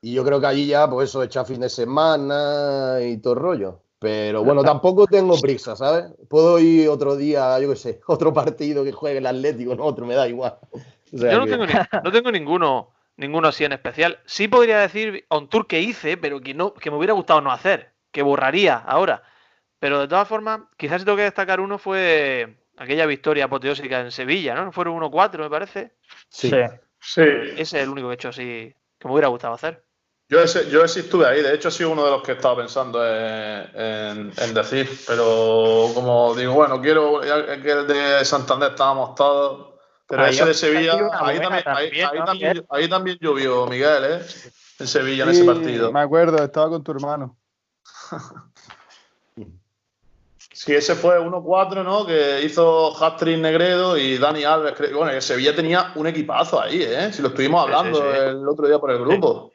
Y 0.03 0.15
yo 0.15 0.25
creo 0.25 0.41
que 0.41 0.47
allí 0.47 0.67
ya, 0.67 0.89
pues 0.89 1.11
eso, 1.11 1.23
echa 1.23 1.45
fin 1.45 1.61
de 1.61 1.69
semana 1.69 2.99
y 3.03 3.19
todo 3.19 3.35
el 3.35 3.41
rollo. 3.41 3.83
Pero 3.99 4.43
bueno, 4.43 4.65
tampoco 4.65 5.07
tengo 5.07 5.39
prisa, 5.39 5.77
¿sabes? 5.77 6.07
Puedo 6.31 6.59
ir 6.59 6.89
otro 6.89 7.17
día, 7.17 7.61
yo 7.61 7.69
qué 7.69 7.77
sé, 7.77 8.01
otro 8.07 8.33
partido 8.33 8.83
que 8.83 8.93
juegue 8.93 9.19
el 9.19 9.27
Atlético, 9.27 9.75
no 9.75 9.85
otro, 9.85 10.07
me 10.07 10.15
da 10.15 10.27
igual. 10.27 10.57
yo 11.13 11.39
no, 11.39 11.47
tengo 11.47 11.67
no 12.03 12.11
tengo 12.11 12.33
ninguno, 12.33 12.93
ninguno 13.19 13.49
así 13.49 13.65
en 13.65 13.73
especial. 13.73 14.19
Sí 14.25 14.49
podría 14.49 14.79
decir 14.79 15.27
un 15.29 15.49
tour 15.49 15.67
que 15.67 15.81
hice, 15.81 16.17
pero 16.17 16.41
que, 16.41 16.55
no, 16.55 16.73
que 16.73 16.91
me 16.91 16.97
hubiera 16.97 17.13
gustado 17.13 17.43
no 17.43 17.53
hacer, 17.53 17.93
que 18.11 18.23
borraría 18.23 18.77
ahora. 18.77 19.23
Pero 19.81 19.99
de 19.99 20.09
todas 20.09 20.29
formas, 20.29 20.61
quizás 20.77 21.01
si 21.01 21.05
tengo 21.05 21.17
que 21.17 21.25
destacar 21.25 21.59
uno 21.59 21.79
fue 21.79 22.59
aquella 22.77 23.07
victoria 23.07 23.47
apoteósica 23.47 24.01
en 24.01 24.13
Sevilla, 24.13 24.55
¿no? 24.55 24.71
Fueron 24.71 25.01
1-4, 25.01 25.39
me 25.39 25.51
parece. 25.51 25.97
Sí. 26.29 26.53
sí. 27.01 27.23
Ese 27.23 27.61
es 27.63 27.75
el 27.75 27.89
único 27.89 28.09
que 28.09 28.13
he 28.13 28.15
hecho 28.15 28.29
así 28.29 28.75
que 28.99 29.09
me 29.09 29.13
hubiera 29.15 29.29
gustado 29.29 29.55
hacer. 29.55 29.83
Yo, 30.29 30.45
yo 30.45 30.87
sí 30.87 31.01
estuve 31.01 31.27
ahí, 31.27 31.43
de 31.43 31.55
hecho 31.55 31.69
he 31.69 31.73
sido 31.73 31.91
uno 31.91 32.05
de 32.05 32.11
los 32.13 32.23
que 32.23 32.33
estaba 32.33 32.59
pensando 32.59 33.05
en, 33.05 34.33
decir, 34.55 34.89
pero 35.05 35.89
como 35.93 36.37
digo, 36.37 36.53
bueno, 36.53 36.81
quiero 36.81 37.21
que 37.21 37.73
el 37.73 37.87
de 37.89 38.25
Santander 38.25 38.71
estábamos 38.71 39.17
todos, 39.17 39.75
pero 40.07 40.27
ese 40.27 40.45
de 40.45 40.55
Sevilla, 40.55 40.93
ahí 41.15 41.41
también, 41.41 42.65
ahí, 42.69 42.89
también, 42.89 43.19
llovió 43.21 43.67
Miguel, 43.67 44.05
¿eh? 44.05 44.21
En 44.79 44.87
Sevilla, 44.87 45.25
en 45.25 45.31
ese 45.31 45.45
partido. 45.45 45.91
Me 45.91 46.01
acuerdo, 46.01 46.45
estaba 46.45 46.69
con 46.69 46.85
tu 46.85 46.93
hermano. 46.93 47.37
Sí, 50.63 50.75
ese 50.75 50.95
fue 50.95 51.19
1-4, 51.19 51.83
¿no? 51.83 52.05
Que 52.05 52.43
hizo 52.43 52.95
Hattrick 52.95 53.39
Negredo 53.39 53.97
y 53.97 54.19
Dani 54.19 54.45
Alves. 54.45 54.75
Bueno, 54.93 55.11
que 55.11 55.23
Sevilla 55.23 55.57
tenía 55.57 55.91
un 55.95 56.07
equipazo 56.07 56.61
ahí, 56.61 56.83
¿eh? 56.83 57.11
Si 57.15 57.23
lo 57.23 57.29
estuvimos 57.29 57.63
hablando 57.63 58.15
el 58.15 58.47
otro 58.47 58.67
día 58.69 58.79
por 58.79 58.91
el 58.91 58.99
grupo. 58.99 59.53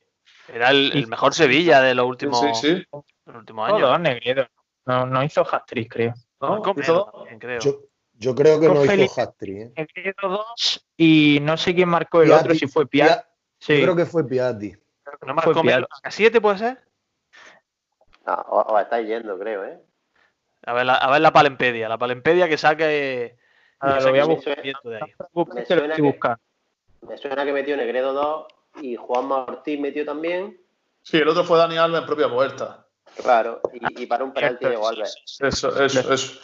Era 0.52 0.72
el, 0.72 1.06
mejor 1.08 1.36
Sevilla 1.36 1.80
de 1.82 1.94
los 1.94 2.08
últimos, 2.08 2.40
sí, 2.60 2.84
años. 3.28 4.50
No, 4.88 5.06
no 5.06 5.24
hizo 5.24 5.42
hat-trick, 5.42 5.94
creo. 5.94 6.16
¿No? 6.42 6.64
creo. 6.64 7.60
Yo, 8.14 8.34
creo 8.34 8.60
que 8.60 8.68
no 8.68 8.84
hizo 8.84 9.22
hat-trick. 9.22 9.58
¿eh? 9.58 9.74
Negredo 9.78 10.28
dos 10.28 10.88
y 10.98 11.38
no 11.44 11.56
sé 11.56 11.76
quién 11.76 11.90
marcó 11.90 12.24
el 12.24 12.32
otro, 12.32 12.56
si 12.56 12.66
fue 12.66 12.88
Piatti. 12.88 13.28
Yo 13.60 13.76
creo 13.84 13.96
que 13.96 14.08
fue 14.08 14.28
Piatti. 14.28 14.74
No 15.24 15.36
marcó 15.36 15.62
¿A 16.02 16.10
siete 16.10 16.42
puede 16.42 16.58
ser? 16.58 16.84
No, 18.26 18.34
o, 18.34 18.80
estáis 18.80 19.08
yendo, 19.08 19.38
creo, 19.38 19.66
¿eh? 19.66 19.80
A 20.66 20.74
ver, 20.74 20.86
la, 20.86 20.96
a 20.96 21.12
ver 21.12 21.22
la 21.22 21.32
palempedia, 21.32 21.88
la 21.88 21.98
palempedia 21.98 22.50
que 22.50 22.58
saque. 22.58 23.38
Ah, 23.80 24.00
lo 24.02 24.10
voy 24.10 24.20
a 24.20 24.26
buscar. 24.26 24.64
Me 24.64 25.66
suena, 25.66 25.96
que, 25.96 26.02
me 27.02 27.18
suena 27.18 27.46
que 27.46 27.54
metió 27.54 27.78
Negredo 27.78 28.14
2 28.14 28.48
y 28.82 28.96
Juan 28.96 29.26
Martín 29.26 29.82
metió 29.82 30.06
también. 30.06 30.60
Sí, 31.04 31.18
el 31.18 31.28
otro 31.28 31.44
fue 31.44 31.58
Dani 31.58 31.78
Alves 31.78 32.02
en 32.02 32.06
propia 32.08 32.30
puerta. 32.30 32.88
Claro, 33.22 33.62
y, 33.74 34.06
para 34.08 34.24
un 34.24 34.34
penalti 34.34 34.66
de 34.66 34.76
Alves. 34.76 35.16
Eso, 35.40 35.84
eso, 35.84 36.14
eso. 36.14 36.40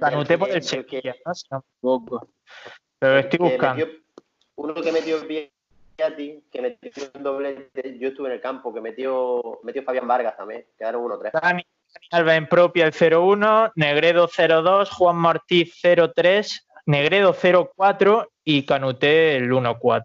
Anoté 0.00 0.36
por 0.36 0.50
el 0.50 0.62
Sevilla, 0.62 1.14
¿no? 1.80 2.04
Pero 2.98 3.18
estoy 3.18 3.38
buscando. 3.38 3.86
uno 4.56 4.74
que 4.74 4.92
metió 4.92 5.26
Piatti, 5.26 6.44
que 6.50 6.62
metió 6.62 6.90
un 7.14 7.22
doble, 7.22 7.70
yo 7.98 8.08
estuve 8.08 8.28
en 8.28 8.34
el 8.34 8.40
campo, 8.40 8.74
que 8.74 8.80
metió, 8.80 9.60
metió 9.62 9.82
Fabián 9.82 10.06
Vargas 10.06 10.36
también, 10.36 10.66
quedaron 10.76 11.02
1-3. 11.02 11.32
Dani 11.32 11.66
Alves 12.10 12.36
en 12.36 12.46
propia 12.46 12.86
el 12.86 12.92
0-1, 12.92 13.72
Negredo 13.76 14.28
0-2, 14.28 14.88
Juan 14.90 15.16
Martí 15.16 15.64
0-3, 15.64 16.64
Negredo 16.86 17.34
0-4 17.34 18.28
y 18.44 18.64
Canuté 18.64 19.36
el 19.36 19.50
1-4. 19.50 20.02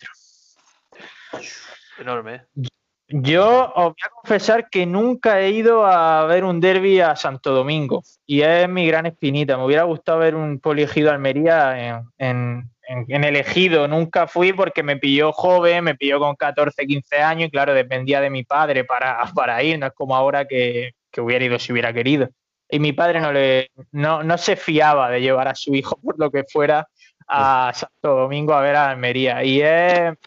Enorme. 1.99 2.35
¿eh? 2.35 2.67
Yo 3.11 3.73
os 3.75 3.85
voy 3.85 3.95
a 4.03 4.09
confesar 4.09 4.69
que 4.69 4.85
nunca 4.85 5.41
he 5.41 5.49
ido 5.49 5.83
a 5.83 6.25
ver 6.25 6.43
un 6.43 6.59
derby 6.59 6.99
a 6.99 7.15
Santo 7.15 7.51
Domingo 7.51 8.03
y 8.27 8.41
es 8.41 8.69
mi 8.69 8.85
gran 8.85 9.07
espinita. 9.07 9.57
Me 9.57 9.65
hubiera 9.65 9.83
gustado 9.83 10.19
ver 10.19 10.35
un 10.35 10.59
poliegido 10.59 11.09
Almería 11.09 12.05
en, 12.19 12.69
en, 12.87 13.23
el 13.23 13.35
ejido. 13.35 13.87
Nunca 13.87 14.27
fui 14.27 14.53
porque 14.53 14.83
me 14.83 14.97
pilló 14.97 15.31
joven, 15.31 15.85
me 15.85 15.95
pilló 15.95 16.19
con 16.19 16.35
14, 16.35 16.85
15 16.85 17.17
años 17.17 17.47
y 17.47 17.51
claro, 17.51 17.73
dependía 17.73 18.21
de 18.21 18.29
mi 18.29 18.43
padre 18.43 18.83
para, 18.83 19.23
para 19.35 19.63
ir. 19.63 19.79
No 19.79 19.87
es 19.87 19.93
como 19.93 20.15
ahora 20.15 20.45
que, 20.45 20.91
que 21.11 21.21
hubiera 21.21 21.45
ido 21.45 21.59
si 21.59 21.71
hubiera 21.71 21.93
querido. 21.93 22.29
Y 22.69 22.79
mi 22.79 22.93
padre 22.93 23.19
no, 23.19 23.31
le, 23.31 23.71
no, 23.91 24.21
no 24.23 24.37
se 24.37 24.55
fiaba 24.55 25.09
de 25.09 25.21
llevar 25.21 25.47
a 25.47 25.55
su 25.55 25.73
hijo 25.73 25.97
por 26.03 26.19
lo 26.19 26.29
que 26.29 26.43
fuera 26.43 26.87
a 27.27 27.71
Santo 27.73 28.15
Domingo 28.15 28.53
a 28.53 28.61
ver 28.61 28.75
a 28.75 28.89
Almería. 28.89 29.43
Y 29.43 29.61
es, 29.61 30.17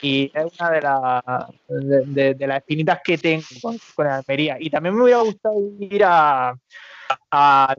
y 0.00 0.30
es 0.34 0.60
una 0.60 0.70
de, 0.70 0.80
las 0.80 2.36
de, 2.38 2.46
las 2.46 2.58
espinitas 2.58 3.00
que 3.04 3.18
tengo 3.18 3.44
con, 3.94 4.06
Almería. 4.06 4.56
Y 4.60 4.70
también 4.70 4.94
me 4.94 5.02
hubiera 5.02 5.20
gustado 5.20 5.56
ir 5.78 6.04
a, 6.04 6.54
a 7.30 7.76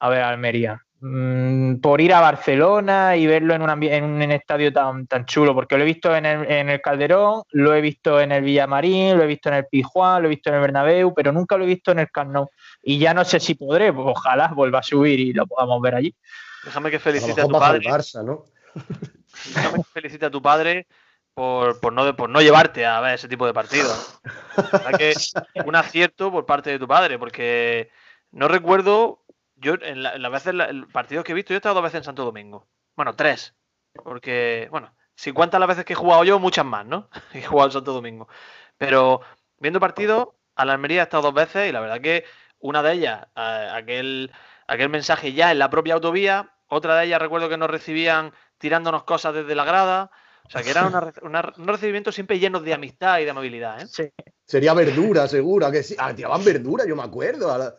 a 0.00 0.08
ver 0.08 0.20
a 0.20 0.28
Almería. 0.28 0.83
Mm, 1.04 1.80
por 1.80 2.00
ir 2.00 2.14
a 2.14 2.20
Barcelona 2.20 3.16
y 3.16 3.26
verlo 3.26 3.54
en 3.54 3.62
un, 3.62 3.82
en 3.82 4.04
un 4.04 4.22
estadio 4.22 4.72
tan, 4.72 5.06
tan 5.06 5.26
chulo, 5.26 5.54
porque 5.54 5.76
lo 5.76 5.82
he 5.82 5.86
visto 5.86 6.16
en 6.16 6.24
el, 6.24 6.50
en 6.50 6.70
el 6.70 6.80
Calderón, 6.80 7.42
lo 7.50 7.74
he 7.74 7.80
visto 7.80 8.20
en 8.20 8.32
el 8.32 8.42
Villamarín, 8.42 9.16
lo 9.16 9.22
he 9.22 9.26
visto 9.26 9.50
en 9.50 9.56
el 9.56 9.66
Pijuán, 9.66 10.22
lo 10.22 10.28
he 10.28 10.30
visto 10.30 10.48
en 10.48 10.56
el 10.56 10.60
Bernabéu, 10.62 11.12
pero 11.14 11.32
nunca 11.32 11.56
lo 11.56 11.64
he 11.64 11.68
visto 11.68 11.92
en 11.92 11.98
el 11.98 12.10
Camp 12.10 12.32
Nou. 12.32 12.48
Y 12.82 12.98
ya 12.98 13.12
no 13.12 13.24
sé 13.24 13.40
si 13.40 13.54
podré, 13.54 13.92
pues 13.92 14.06
ojalá 14.08 14.48
vuelva 14.48 14.78
a 14.78 14.82
subir 14.82 15.20
y 15.20 15.32
lo 15.32 15.46
podamos 15.46 15.80
ver 15.82 15.94
allí. 15.94 16.14
Déjame 16.64 16.90
que 16.90 16.96
A 16.96 17.00
felicite 17.00 17.40
a 17.40 17.46
mejor 17.46 17.52
tu 17.52 17.58
padre. 17.58 17.88
Barça, 17.88 18.24
¿no? 18.24 18.44
Déjame 19.54 19.76
que 19.78 19.84
felicite 19.92 20.26
a 20.26 20.30
tu 20.30 20.40
padre 20.40 20.86
por, 21.34 21.80
por 21.80 21.92
no, 21.92 22.16
por 22.16 22.30
no 22.30 22.40
llevarte 22.40 22.86
a 22.86 23.00
ver 23.00 23.14
ese 23.14 23.28
tipo 23.28 23.46
de 23.46 23.52
partidos. 23.52 24.20
La 24.56 24.78
verdad 24.78 24.98
que 24.98 25.14
un 25.64 25.76
acierto 25.76 26.30
por 26.30 26.46
parte 26.46 26.70
de 26.70 26.78
tu 26.78 26.86
padre, 26.88 27.18
porque 27.18 27.90
no 28.30 28.48
recuerdo, 28.48 29.23
yo 29.64 29.74
en, 29.80 30.02
la- 30.02 30.14
en 30.14 30.22
las 30.22 30.30
veces, 30.30 30.54
la- 30.54 30.66
el 30.66 30.86
partidos 30.86 31.24
que 31.24 31.32
he 31.32 31.34
visto, 31.34 31.50
yo 31.50 31.56
he 31.56 31.58
estado 31.58 31.74
dos 31.74 31.82
veces 31.84 31.98
en 31.98 32.04
Santo 32.04 32.24
Domingo. 32.24 32.66
Bueno, 32.96 33.14
tres. 33.16 33.54
Porque, 34.02 34.68
bueno, 34.70 34.94
si 35.14 35.32
cuentas 35.32 35.58
las 35.60 35.68
veces 35.68 35.84
que 35.84 35.92
he 35.94 35.96
jugado 35.96 36.24
yo, 36.24 36.38
muchas 36.38 36.64
más, 36.64 36.84
¿no? 36.86 37.08
He 37.32 37.42
jugado 37.42 37.68
en 37.68 37.72
Santo 37.72 37.92
Domingo. 37.92 38.28
Pero 38.78 39.20
viendo 39.58 39.80
partidos, 39.80 40.28
a 40.56 40.64
la 40.64 40.72
Almería 40.72 41.00
he 41.00 41.04
estado 41.04 41.24
dos 41.24 41.34
veces 41.34 41.68
y 41.68 41.72
la 41.72 41.80
verdad 41.80 42.00
que 42.00 42.24
una 42.58 42.82
de 42.82 42.92
ellas, 42.92 43.26
eh, 43.36 43.68
aquel, 43.72 44.32
aquel 44.66 44.88
mensaje 44.88 45.32
ya 45.32 45.50
en 45.52 45.58
la 45.58 45.70
propia 45.70 45.94
autovía, 45.94 46.50
otra 46.68 46.96
de 46.96 47.06
ellas 47.06 47.20
recuerdo 47.20 47.48
que 47.48 47.56
nos 47.56 47.70
recibían 47.70 48.32
tirándonos 48.58 49.04
cosas 49.04 49.34
desde 49.34 49.54
la 49.54 49.64
grada. 49.64 50.10
O 50.46 50.50
sea, 50.50 50.62
que 50.62 50.70
eran 50.70 50.86
una 50.86 51.12
una- 51.22 51.52
unos 51.56 51.66
recibimientos 51.76 52.14
siempre 52.14 52.38
llenos 52.38 52.62
de 52.64 52.74
amistad 52.74 53.18
y 53.20 53.24
de 53.24 53.30
amabilidad, 53.30 53.80
¿eh? 53.80 53.86
Sí. 53.86 54.10
Sería 54.46 54.74
verdura, 54.74 55.26
seguro. 55.26 55.66
¿a 55.66 55.72
que 55.72 55.82
sí? 55.82 55.94
Ah, 55.98 56.14
tiraban 56.14 56.44
verdura, 56.44 56.84
yo 56.86 56.94
me 56.96 57.02
acuerdo. 57.02 57.50
a 57.52 57.58
la- 57.58 57.64
Lo 57.64 57.74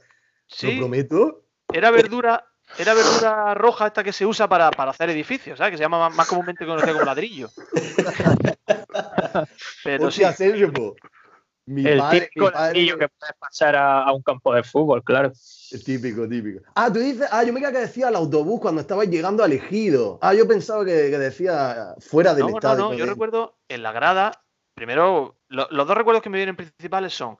Sí, 0.47 0.77
prometo. 0.77 1.44
Era 1.71 1.91
verdura, 1.91 2.45
era 2.77 2.93
verdura 2.93 3.53
roja 3.53 3.87
esta 3.87 4.03
que 4.03 4.13
se 4.13 4.25
usa 4.25 4.47
para, 4.47 4.71
para 4.71 4.91
hacer 4.91 5.09
edificios, 5.09 5.57
¿sabes? 5.57 5.71
Que 5.71 5.77
se 5.77 5.83
llama 5.83 5.99
más, 5.99 6.15
más 6.15 6.27
comúnmente 6.27 6.65
conocida 6.65 6.93
como 6.93 7.05
ladrillo. 7.05 7.49
Pero 9.83 10.11
sí, 10.11 10.23
Hostia, 10.23 10.33
Sergio, 10.33 10.71
po. 10.71 10.95
Mi 11.67 11.85
El 11.87 11.97
padre, 11.97 12.21
típico 12.21 12.45
mi 12.45 12.51
padre- 12.51 12.65
ladrillo 12.67 12.97
que 12.99 13.07
puedes 13.09 13.35
pasar 13.39 13.75
a, 13.75 14.03
a 14.03 14.13
un 14.13 14.21
campo 14.21 14.53
de 14.53 14.61
fútbol, 14.63 15.03
claro. 15.03 15.31
Típico, 15.83 16.27
típico. 16.29 16.61
Ah, 16.75 16.93
tú 16.93 16.99
dices, 16.99 17.27
ah, 17.31 17.43
yo 17.43 17.51
me 17.53 17.59
creía 17.59 17.71
que 17.73 17.79
decía 17.87 18.09
el 18.09 18.15
autobús 18.15 18.61
cuando 18.61 18.81
estabas 18.81 19.07
llegando 19.07 19.43
al 19.43 19.51
ejido. 19.51 20.19
Ah, 20.21 20.33
yo 20.35 20.47
pensaba 20.47 20.85
que, 20.85 20.91
que 21.09 21.17
decía 21.17 21.95
fuera 21.99 22.35
del 22.35 22.43
no, 22.45 22.51
no, 22.51 22.57
estadio. 22.57 22.83
no, 22.89 22.93
yo 22.93 23.05
recuerdo 23.07 23.57
en 23.67 23.81
la 23.81 23.91
grada, 23.91 24.31
primero, 24.75 25.37
lo- 25.47 25.67
los 25.71 25.87
dos 25.87 25.97
recuerdos 25.97 26.21
que 26.21 26.29
me 26.29 26.37
vienen 26.37 26.55
principales 26.55 27.13
son 27.15 27.37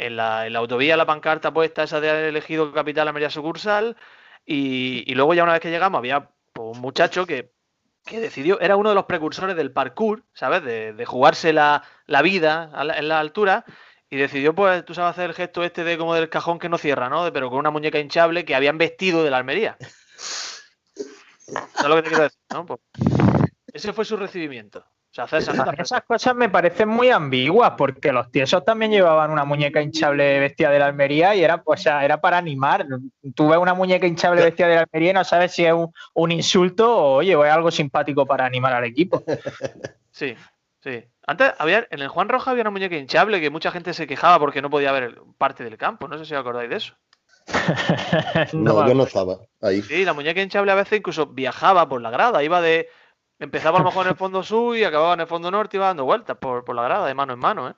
en 0.00 0.16
la, 0.16 0.46
en 0.46 0.54
la 0.54 0.58
autovía 0.60 0.96
la 0.96 1.06
pancarta 1.06 1.52
puesta 1.52 1.82
esa 1.82 2.00
de 2.00 2.10
haber 2.10 2.24
elegido 2.24 2.72
capital 2.72 3.06
Almería 3.06 3.30
sucursal 3.30 3.96
y, 4.46 5.04
y 5.06 5.14
luego 5.14 5.34
ya 5.34 5.42
una 5.42 5.52
vez 5.52 5.60
que 5.60 5.70
llegamos 5.70 5.98
había 5.98 6.30
pues, 6.52 6.76
un 6.76 6.80
muchacho 6.80 7.26
que, 7.26 7.52
que 8.06 8.18
decidió, 8.18 8.58
era 8.60 8.76
uno 8.76 8.88
de 8.88 8.94
los 8.94 9.04
precursores 9.04 9.56
del 9.56 9.72
parkour, 9.72 10.24
¿sabes? 10.32 10.64
De, 10.64 10.94
de 10.94 11.04
jugarse 11.04 11.52
la, 11.52 11.82
la 12.06 12.22
vida 12.22 12.70
a 12.72 12.82
en 12.98 13.08
la 13.08 13.20
altura 13.20 13.64
y 14.08 14.16
decidió, 14.16 14.54
pues, 14.54 14.84
tú 14.84 14.94
sabes 14.94 15.12
hacer 15.12 15.30
el 15.30 15.36
gesto 15.36 15.62
este 15.62 15.84
de 15.84 15.98
como 15.98 16.14
del 16.14 16.30
cajón 16.30 16.58
que 16.58 16.68
no 16.68 16.78
cierra, 16.78 17.08
¿no? 17.08 17.30
Pero 17.32 17.50
con 17.50 17.58
una 17.58 17.70
muñeca 17.70 17.98
hinchable 17.98 18.44
que 18.44 18.54
habían 18.54 18.78
vestido 18.78 19.22
de 19.22 19.30
la 19.30 19.36
Almería. 19.36 19.76
¿Sabes 21.44 21.88
lo 21.88 21.96
que 21.96 22.02
te 22.02 22.08
quiero 22.08 22.24
decir? 22.24 22.40
¿no? 22.52 22.66
Pues, 22.66 22.80
ese 23.72 23.92
fue 23.92 24.04
su 24.04 24.16
recibimiento. 24.16 24.84
O 25.10 25.26
sea, 25.26 25.38
esas 25.76 26.02
cosas 26.02 26.36
me 26.36 26.48
parecen 26.48 26.88
muy 26.88 27.10
ambiguas 27.10 27.72
porque 27.76 28.12
los 28.12 28.30
tiesos 28.30 28.64
también 28.64 28.92
llevaban 28.92 29.32
una 29.32 29.44
muñeca 29.44 29.82
hinchable 29.82 30.38
vestida 30.38 30.70
de 30.70 30.78
la 30.78 30.86
Almería 30.86 31.34
y 31.34 31.42
era, 31.42 31.62
pues, 31.62 31.80
o 31.80 31.82
sea, 31.82 32.04
era 32.04 32.20
para 32.20 32.38
animar. 32.38 32.86
Tú 33.34 33.48
ves 33.48 33.58
una 33.58 33.74
muñeca 33.74 34.06
hinchable 34.06 34.42
vestida 34.42 34.68
de 34.68 34.74
la 34.76 34.80
Almería 34.82 35.10
y 35.10 35.14
no 35.14 35.24
sabes 35.24 35.50
si 35.52 35.64
es 35.64 35.72
un, 35.72 35.92
un 36.14 36.30
insulto 36.30 36.96
o, 36.96 37.14
oye, 37.16 37.34
o 37.34 37.44
es 37.44 37.52
algo 37.52 37.72
simpático 37.72 38.24
para 38.24 38.46
animar 38.46 38.72
al 38.72 38.84
equipo. 38.84 39.22
Sí, 40.12 40.34
sí. 40.82 41.04
Antes 41.26 41.52
había, 41.58 41.86
en 41.88 42.00
el 42.00 42.08
Juan 42.08 42.28
Roja 42.28 42.50
había 42.50 42.62
una 42.62 42.72
muñeca 42.72 42.96
hinchable 42.96 43.40
que 43.40 43.48
mucha 43.48 43.70
gente 43.70 43.94
se 43.94 44.08
quejaba 44.08 44.38
porque 44.40 44.60
no 44.60 44.68
podía 44.68 44.90
ver 44.92 45.18
parte 45.38 45.62
del 45.62 45.78
campo. 45.78 46.08
No 46.08 46.18
sé 46.18 46.24
si 46.24 46.34
os 46.34 46.40
acordáis 46.40 46.68
de 46.68 46.76
eso. 46.76 46.94
No, 48.52 48.86
yo 48.86 48.94
no 48.94 49.04
estaba 49.04 49.38
ahí. 49.60 49.82
Sí, 49.82 50.04
la 50.04 50.12
muñeca 50.12 50.42
hinchable 50.42 50.72
a 50.72 50.74
veces 50.74 50.98
incluso 50.98 51.26
viajaba 51.26 51.88
por 51.88 52.00
la 52.02 52.10
grada. 52.10 52.42
Iba 52.42 52.60
de. 52.60 52.88
Empezaba 53.40 53.78
a 53.78 53.80
lo 53.80 53.86
mejor 53.86 54.04
en 54.06 54.10
el 54.10 54.16
fondo 54.16 54.42
sur 54.42 54.76
y 54.76 54.84
acababa 54.84 55.14
en 55.14 55.20
el 55.20 55.26
fondo 55.26 55.50
norte 55.50 55.76
y 55.76 55.78
iba 55.78 55.86
dando 55.86 56.04
vueltas 56.04 56.36
por, 56.36 56.62
por 56.62 56.76
la 56.76 56.82
grada, 56.82 57.06
de 57.06 57.14
mano 57.14 57.32
en 57.32 57.38
mano, 57.38 57.70
¿eh? 57.70 57.74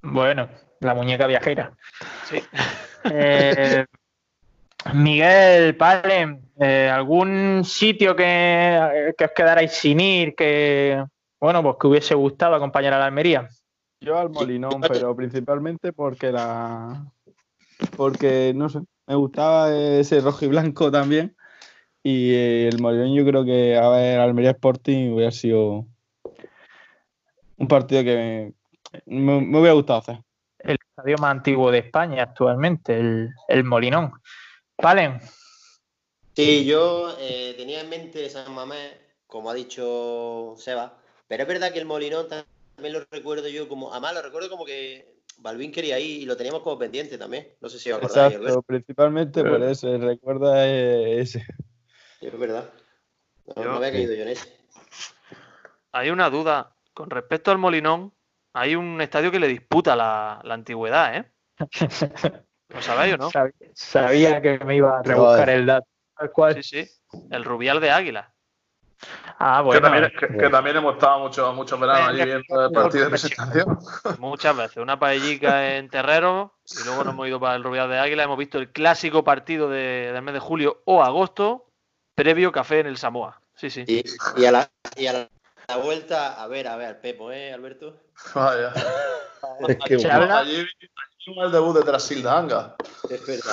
Bueno, 0.00 0.48
la 0.80 0.94
muñeca 0.94 1.26
viajera. 1.26 1.72
Sí. 2.24 2.42
Eh, 3.04 3.84
Miguel, 4.94 5.76
Palen, 5.76 6.40
eh, 6.58 6.90
¿algún 6.90 7.62
sitio 7.64 8.16
que, 8.16 9.12
que 9.16 9.24
os 9.26 9.30
quedarais 9.32 9.72
sin 9.72 10.00
ir 10.00 10.34
que, 10.34 11.04
bueno, 11.38 11.62
pues 11.62 11.76
que 11.78 11.86
hubiese 11.86 12.14
gustado 12.14 12.54
acompañar 12.54 12.94
a 12.94 12.98
la 12.98 13.06
Almería? 13.06 13.48
Yo 14.00 14.18
al 14.18 14.30
Molinón, 14.30 14.80
pero 14.80 15.14
principalmente 15.14 15.92
porque 15.92 16.32
la. 16.32 17.04
Porque, 17.96 18.52
no 18.54 18.68
sé, 18.68 18.80
me 19.06 19.14
gustaba 19.14 19.70
ese 19.70 20.20
rojo 20.20 20.44
y 20.46 20.48
blanco 20.48 20.90
también. 20.90 21.36
Y 22.06 22.34
el 22.66 22.78
Molinón, 22.80 23.14
yo 23.14 23.24
creo 23.24 23.44
que, 23.44 23.76
a 23.76 23.88
ver, 23.88 24.20
Almería 24.20 24.50
Sporting 24.50 25.12
hubiera 25.14 25.32
sido 25.32 25.86
un 27.56 27.66
partido 27.68 28.04
que 28.04 28.54
me, 29.06 29.20
me- 29.20 29.40
me 29.40 29.58
hubiera 29.58 29.72
gustado 29.74 30.00
hacer. 30.00 30.18
El 30.58 30.76
estadio 30.88 31.16
más 31.18 31.30
antiguo 31.30 31.70
de 31.70 31.78
España 31.78 32.22
actualmente, 32.22 32.98
el, 32.98 33.30
el 33.48 33.64
Molinón. 33.64 34.12
Palen, 34.76 35.20
Sí, 36.36 36.64
yo 36.66 37.14
eh, 37.20 37.54
tenía 37.56 37.80
en 37.80 37.88
mente 37.88 38.28
San 38.28 38.52
Mamés, 38.52 38.92
como 39.26 39.50
ha 39.50 39.54
dicho 39.54 40.54
Seba, 40.58 40.98
pero 41.28 41.44
es 41.44 41.48
verdad 41.48 41.72
que 41.72 41.78
el 41.78 41.86
Molinón 41.86 42.26
también 42.28 42.92
lo 42.92 43.04
recuerdo 43.10 43.46
yo 43.48 43.68
como, 43.68 43.92
además 43.92 44.14
lo 44.14 44.22
recuerdo 44.22 44.50
como 44.50 44.64
que 44.64 45.14
Balvin 45.38 45.70
quería 45.70 45.98
ir 46.00 46.22
y 46.22 46.24
lo 46.24 46.36
teníamos 46.36 46.62
como 46.62 46.76
pendiente 46.76 47.18
también. 47.18 47.48
No 47.60 47.68
sé 47.68 47.78
si 47.78 47.90
os 47.92 47.98
acordáis. 47.98 48.34
Exacto, 48.34 48.62
principalmente 48.62 49.44
por 49.44 49.62
eso, 49.62 49.96
recuerda 49.96 50.66
ese. 50.68 51.42
Es 52.32 52.38
verdad. 52.38 52.70
No, 53.46 53.54
Yo- 53.62 53.64
no 53.70 53.76
había 53.76 53.92
caído 53.92 54.14
yo 54.14 54.22
en 54.22 54.28
ese. 54.28 54.56
Hay 55.92 56.10
una 56.10 56.30
duda. 56.30 56.74
Con 56.92 57.10
respecto 57.10 57.50
al 57.50 57.58
Molinón, 57.58 58.12
hay 58.52 58.76
un 58.76 59.00
estadio 59.00 59.30
que 59.30 59.40
le 59.40 59.48
disputa 59.48 59.96
la, 59.96 60.40
la 60.44 60.54
antigüedad, 60.54 61.16
¿eh? 61.16 61.32
¿Lo 62.68 62.80
sabéis 62.82 63.14
o 63.14 63.18
no? 63.18 63.30
Sab- 63.30 63.52
sabía 63.74 64.40
que 64.40 64.58
me 64.64 64.76
iba 64.76 64.98
a 64.98 65.02
rebuscar 65.02 65.50
el 65.50 65.66
dato. 65.66 65.86
Tal 66.16 66.30
cual. 66.30 66.62
Sí, 66.62 66.84
sí. 66.84 67.18
El 67.30 67.44
Rubial 67.44 67.80
de 67.80 67.90
Águila. 67.90 68.32
Ah, 69.38 69.58
que, 69.58 69.64
bueno. 69.64 69.80
también, 69.82 70.12
que, 70.18 70.28
que 70.38 70.48
también 70.48 70.76
hemos 70.76 70.94
estado 70.94 71.18
muchos 71.18 71.54
muchos 71.54 71.78
veranos 71.78 72.08
allí 72.08 72.24
viendo 72.24 72.64
el 72.66 72.72
partido 72.72 73.04
de 73.04 73.10
presentación. 73.10 73.78
Muchas 74.18 74.56
veces. 74.56 74.76
Una 74.78 74.98
paellica 74.98 75.76
en 75.76 75.90
Terrero 75.90 76.54
y 76.80 76.84
luego 76.84 77.04
nos 77.04 77.12
hemos 77.12 77.26
ido 77.28 77.38
para 77.40 77.56
el 77.56 77.64
Rubial 77.64 77.90
de 77.90 77.98
Águila. 77.98 78.22
Hemos 78.22 78.38
visto 78.38 78.58
el 78.58 78.70
clásico 78.70 79.22
partido 79.24 79.68
de- 79.68 80.10
del 80.12 80.22
mes 80.22 80.34
de 80.34 80.40
julio 80.40 80.80
o 80.86 81.02
agosto, 81.02 81.63
previo 82.14 82.52
café 82.52 82.80
en 82.80 82.86
el 82.86 82.96
Samoa. 82.96 83.40
Sí, 83.54 83.70
sí. 83.70 83.84
Y, 83.86 84.04
y 84.40 84.44
a 84.44 84.52
la, 84.52 84.70
y 84.96 85.06
a 85.06 85.12
la, 85.12 85.28
la 85.68 85.76
vuelta, 85.76 86.42
a 86.42 86.46
ver, 86.46 86.68
a 86.68 86.76
ver, 86.76 86.88
al 86.88 87.00
Pepo, 87.00 87.32
¿eh, 87.32 87.52
Alberto? 87.52 88.00
Vaya. 88.34 88.72
Es 89.68 89.76
que 89.86 89.98
Se 89.98 90.08
bueno. 90.08 90.22
habla- 90.22 90.38
Allí, 90.38 90.66
el 91.26 91.52
debut 91.52 91.76
de 91.76 91.82
Trasilda 91.82 92.38
Anga. 92.38 92.74
Es 93.08 93.26
verdad. 93.26 93.52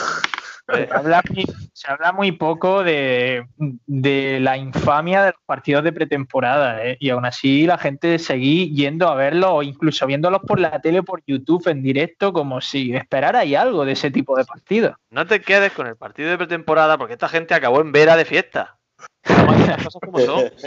Se 0.74 0.88
habla, 0.94 1.22
muy, 1.30 1.46
se 1.74 1.92
habla 1.92 2.12
muy 2.14 2.32
poco 2.32 2.84
de, 2.84 3.46
de 3.58 4.40
la 4.40 4.58
infamia 4.58 5.24
de 5.24 5.32
los 5.32 5.42
partidos 5.46 5.84
de 5.84 5.92
pretemporada, 5.92 6.86
¿eh? 6.86 6.98
y 7.00 7.10
aún 7.10 7.26
así 7.26 7.66
la 7.66 7.78
gente 7.78 8.20
seguí 8.20 8.74
yendo 8.74 9.10
a 9.10 9.16
verlos 9.16 9.50
o 9.52 9.64
incluso 9.64 10.06
viéndolos 10.06 10.42
por 10.48 10.60
la 10.60 10.80
tele, 10.80 11.04
por 11.04 11.24
YouTube 11.26 11.68
en 11.68 11.84
directo, 11.84 12.32
como 12.32 12.62
si 12.62 12.96
esperarais 12.96 13.58
algo 13.58 13.84
de 13.84 13.94
ese 13.94 14.12
tipo 14.12 14.38
de 14.38 14.46
partidos. 14.46 14.96
No 15.10 15.26
te 15.28 15.42
quedes 15.42 15.74
con 15.74 15.88
el 15.88 15.98
partido 15.98 16.30
de 16.30 16.38
pretemporada 16.38 16.98
porque 16.98 17.14
esta 17.14 17.28
gente 17.28 17.54
acabó 17.54 17.82
en 17.82 17.92
Vera 17.92 18.16
de 18.16 18.26
fiesta. 18.26 18.78
Vamos 19.28 19.56
a 19.56 19.58
decir 19.58 19.68
las 19.68 19.84
cosas 19.84 20.02
como 20.06 20.20
son. 20.20 20.52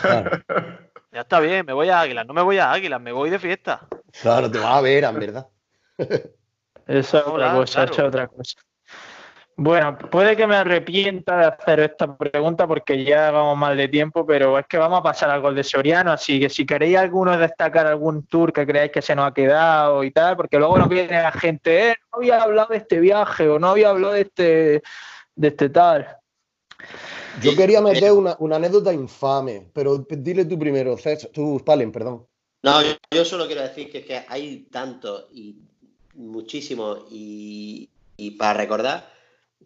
Claro, 0.00 0.30
Ya 1.12 1.20
está 1.20 1.38
bien, 1.38 1.66
me 1.66 1.74
voy 1.74 1.90
a 1.90 2.00
Águilas. 2.00 2.26
No 2.26 2.32
me 2.32 2.40
voy 2.40 2.56
a 2.56 2.72
Águilas, 2.72 2.98
me 3.02 3.12
voy 3.12 3.28
de 3.28 3.38
fiesta. 3.38 3.86
claro, 4.22 4.50
te 4.50 4.58
vas 4.58 4.78
a 4.78 4.80
ver, 4.80 5.04
en 5.04 5.18
verdad. 5.18 5.46
Eso 6.86 7.18
es 7.18 7.26
otra 7.26 7.54
cosa, 7.54 7.72
claro. 7.74 7.92
eso 7.92 8.02
es 8.02 8.08
otra 8.08 8.26
cosa. 8.26 8.58
Bueno, 9.56 9.96
puede 9.98 10.36
que 10.36 10.46
me 10.46 10.56
arrepienta 10.56 11.36
de 11.36 11.44
hacer 11.44 11.80
esta 11.80 12.16
pregunta 12.16 12.66
porque 12.66 13.04
ya 13.04 13.30
vamos 13.30 13.56
mal 13.56 13.76
de 13.76 13.86
tiempo, 13.86 14.26
pero 14.26 14.58
es 14.58 14.66
que 14.66 14.78
vamos 14.78 14.98
a 14.98 15.02
pasar 15.02 15.30
al 15.30 15.42
gol 15.42 15.54
de 15.54 15.62
Soriano, 15.62 16.10
así 16.10 16.40
que 16.40 16.48
si 16.48 16.64
queréis 16.64 16.96
algunos 16.96 17.38
destacar 17.38 17.86
algún 17.86 18.26
tour 18.26 18.52
que 18.52 18.66
creáis 18.66 18.90
que 18.90 19.02
se 19.02 19.14
nos 19.14 19.26
ha 19.26 19.34
quedado 19.34 20.02
y 20.02 20.10
tal, 20.10 20.36
porque 20.36 20.58
luego 20.58 20.78
nos 20.78 20.88
viene 20.88 21.22
la 21.22 21.32
gente, 21.32 21.90
eh, 21.90 21.96
no 22.10 22.18
había 22.18 22.42
hablado 22.42 22.68
de 22.70 22.78
este 22.78 22.98
viaje 22.98 23.48
o 23.48 23.58
no 23.58 23.68
había 23.68 23.90
hablado 23.90 24.14
de 24.14 24.22
este, 24.22 24.82
de 25.36 25.48
este 25.48 25.68
tal. 25.68 26.16
Yo 27.40 27.54
quería 27.54 27.80
meter 27.80 28.10
una, 28.12 28.36
una 28.38 28.56
anécdota 28.56 28.92
infame, 28.92 29.70
pero 29.72 29.98
dile 30.08 30.46
tú 30.46 30.58
primero, 30.58 30.96
César, 30.96 31.30
tú, 31.30 31.62
Palen, 31.64 31.92
perdón. 31.92 32.26
No, 32.62 32.80
yo, 33.10 33.24
solo 33.24 33.46
quiero 33.46 33.62
decir 33.62 33.90
que, 33.90 33.98
es 33.98 34.06
que 34.06 34.24
hay 34.28 34.68
tanto 34.70 35.28
y 35.32 35.56
muchísimo 36.14 37.06
y, 37.10 37.88
para 38.38 38.54
recordar, 38.54 39.10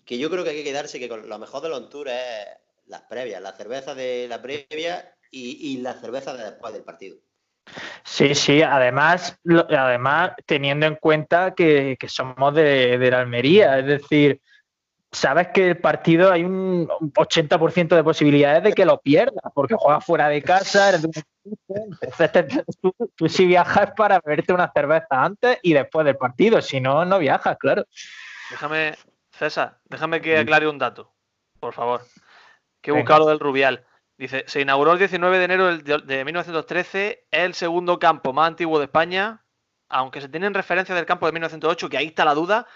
que 0.05 0.19
yo 0.19 0.31
creo 0.31 0.45
que 0.45 0.51
hay 0.51 0.57
que 0.57 0.65
quedarse 0.65 0.99
que 0.99 1.09
con 1.09 1.29
lo 1.29 1.39
mejor 1.39 1.63
de 1.63 1.69
los 1.69 1.89
tours 1.91 2.11
es 2.13 2.47
las 2.87 3.03
previas, 3.03 3.43
la 3.43 3.53
cerveza 3.53 3.95
de 3.95 4.27
la 4.29 4.41
previa 4.41 5.15
y, 5.31 5.79
la 5.79 5.95
cerveza 5.95 6.35
de 6.35 6.45
después 6.45 6.73
del 6.73 6.85
partido. 6.85 7.19
Sí, 8.05 8.35
sí, 8.35 8.63
además, 8.63 9.39
además 9.45 10.33
teniendo 10.47 10.87
en 10.87 10.95
cuenta 10.97 11.55
que, 11.55 11.97
somos 12.07 12.55
de, 12.55 12.97
de, 12.97 13.11
la 13.11 13.21
Almería, 13.21 13.79
es 13.81 13.87
decir, 13.87 14.41
sabes 15.13 15.49
que 15.49 15.71
el 15.71 15.79
partido 15.79 16.31
hay 16.31 16.45
un 16.45 16.89
80% 16.89 17.97
de 17.97 18.05
posibilidades 18.05 18.63
de 18.63 18.73
que 18.73 18.85
lo 18.85 19.01
pierdas, 19.01 19.53
porque 19.55 19.75
juegas 19.75 20.05
fuera 20.05 20.29
de 20.29 20.43
casa, 20.43 20.91
eres 20.91 21.03
de 21.03 21.09
un 21.09 21.15
entonces 22.01 22.65
tú, 22.81 22.95
tú, 23.15 23.29
sí 23.29 23.47
viajas 23.47 23.93
para 23.97 24.21
beberte 24.21 24.53
una 24.53 24.71
cerveza 24.73 25.07
antes 25.11 25.59
y 25.63 25.73
después 25.75 26.05
del 26.05 26.17
partido, 26.17 26.61
si 26.61 26.81
no, 26.81 27.05
no 27.05 27.19
viajas, 27.19 27.57
claro. 27.59 27.87
Déjame, 28.51 28.95
César, 29.31 29.79
déjame 29.85 30.21
que 30.21 30.39
aclare 30.39 30.69
un 30.69 30.79
dato, 30.79 31.13
por 31.61 31.73
favor, 31.73 32.03
que 32.81 32.91
he 32.91 32.95
buscado 32.95 33.21
lo 33.21 33.27
del 33.29 33.41
Rubial. 33.41 33.85
Dice, 34.19 34.45
se 34.47 34.61
inauguró 34.61 34.93
el 34.93 34.99
19 34.99 35.39
de 35.39 35.45
enero 35.45 35.77
de 35.79 36.25
1913, 36.25 37.27
es 37.31 37.41
el 37.41 37.55
segundo 37.55 37.99
campo 37.99 38.33
más 38.33 38.49
antiguo 38.49 38.79
de 38.79 38.87
España, 38.87 39.45
aunque 39.89 40.21
se 40.21 40.29
tienen 40.29 40.55
referencias 40.55 40.97
del 40.97 41.07
campo 41.07 41.27
de 41.27 41.33
1908, 41.33 41.89
que 41.89 41.99
ahí 41.99 42.07
está 42.07 42.25
la 42.25 42.35
duda, 42.35 42.67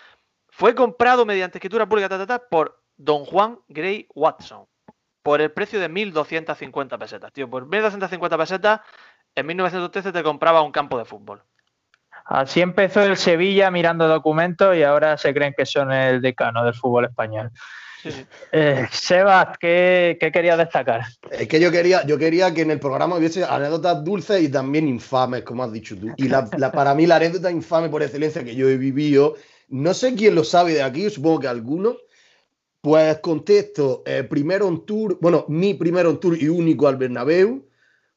fue 0.51 0.75
comprado 0.75 1.25
mediante 1.25 1.59
escritura 1.59 1.89
pública 1.89 2.09
por 2.51 2.83
Don 2.97 3.25
Juan 3.25 3.59
Gray 3.69 4.07
Watson 4.15 4.67
por 5.23 5.41
el 5.41 5.53
precio 5.53 5.81
de 5.81 5.91
1.250 5.91 6.99
pesetas. 6.99 7.33
Tío, 7.33 7.49
por 7.49 7.67
1.250 7.69 8.39
pesetas, 8.39 8.81
en 9.35 9.47
1913 9.47 10.13
te 10.13 10.23
compraba 10.23 10.63
un 10.63 10.73
campo 10.73 10.99
de 10.99 11.05
fútbol. 11.05 11.43
Así 12.25 12.61
empezó 12.61 13.03
el 13.03 13.17
Sevilla 13.17 13.71
mirando 13.71 14.07
documentos 14.07 14.77
y 14.77 14.83
ahora 14.83 15.17
se 15.17 15.35
creen 15.35 15.55
que 15.57 15.67
son 15.67 15.93
el 15.93 16.21
decano 16.21 16.65
del 16.65 16.75
fútbol 16.75 17.07
español. 17.07 17.51
Eh, 18.53 18.87
Sebas, 18.91 19.59
¿qué, 19.59 20.17
¿qué, 20.19 20.33
querías 20.33 20.57
destacar? 20.57 21.03
Es 21.31 21.49
que 21.49 21.61
yo 21.61 21.71
quería, 21.71 22.05
yo 22.07 22.17
quería 22.17 22.53
que 22.55 22.63
en 22.63 22.71
el 22.71 22.81
programa 22.81 23.17
hubiese 23.17 23.45
anécdotas 23.45 24.03
dulces 24.03 24.43
y 24.43 24.49
también 24.49 24.89
infames, 24.89 25.43
como 25.43 25.65
has 25.65 25.73
dicho 25.73 25.97
tú. 25.99 26.09
Y 26.17 26.29
la, 26.29 26.49
para 26.73 26.95
mí 26.95 27.07
la 27.07 27.17
anécdota 27.17 27.51
infame 27.51 27.89
por 27.89 28.03
excelencia 28.03 28.45
que 28.45 28.55
yo 28.55 28.69
he 28.69 28.77
vivido 28.77 29.37
no 29.71 29.95
sé 29.95 30.15
quién 30.15 30.35
lo 30.35 30.45
sabe 30.45 30.75
de 30.75 30.83
aquí, 30.83 31.09
supongo 31.11 31.41
que 31.41 31.49
alguno. 31.49 31.97
Pues 32.81 33.19
contesto, 33.19 34.03
eh, 34.07 34.25
primero 34.25 34.67
un 34.67 34.87
tour, 34.87 35.19
bueno, 35.21 35.45
mi 35.49 35.75
primero 35.75 36.11
un 36.11 36.19
tour 36.19 36.37
y 36.41 36.49
único 36.49 36.89
al 36.89 36.97
Bernabéu. 36.97 37.67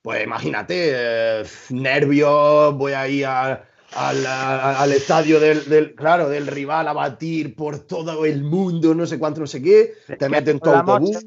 Pues 0.02 0.24
imagínate, 0.24 0.92
eh, 0.94 1.44
nervios, 1.70 2.76
voy 2.76 2.94
a 2.94 3.08
ir 3.08 3.26
al, 3.26 4.92
estadio 4.92 5.40
del, 5.40 5.96
claro, 5.96 6.30
del 6.30 6.48
rival 6.48 6.88
a 6.88 6.94
batir 6.94 7.56
por 7.56 7.80
todo 7.80 8.26
el 8.26 8.44
mundo, 8.44 8.96
no 8.96 9.06
sé 9.06 9.20
cuánto, 9.20 9.42
no 9.42 9.48
sé 9.48 9.62
qué. 9.62 9.94
Te 10.18 10.30
meten 10.30 10.60
todo 10.60 10.78
autobús. 10.78 11.24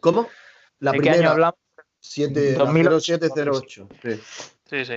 ¿Cómo? 0.00 0.28
La 0.80 0.92
primera. 0.92 1.30
hablamos? 1.30 1.58
0708. 2.00 3.88
Sí. 4.02 4.20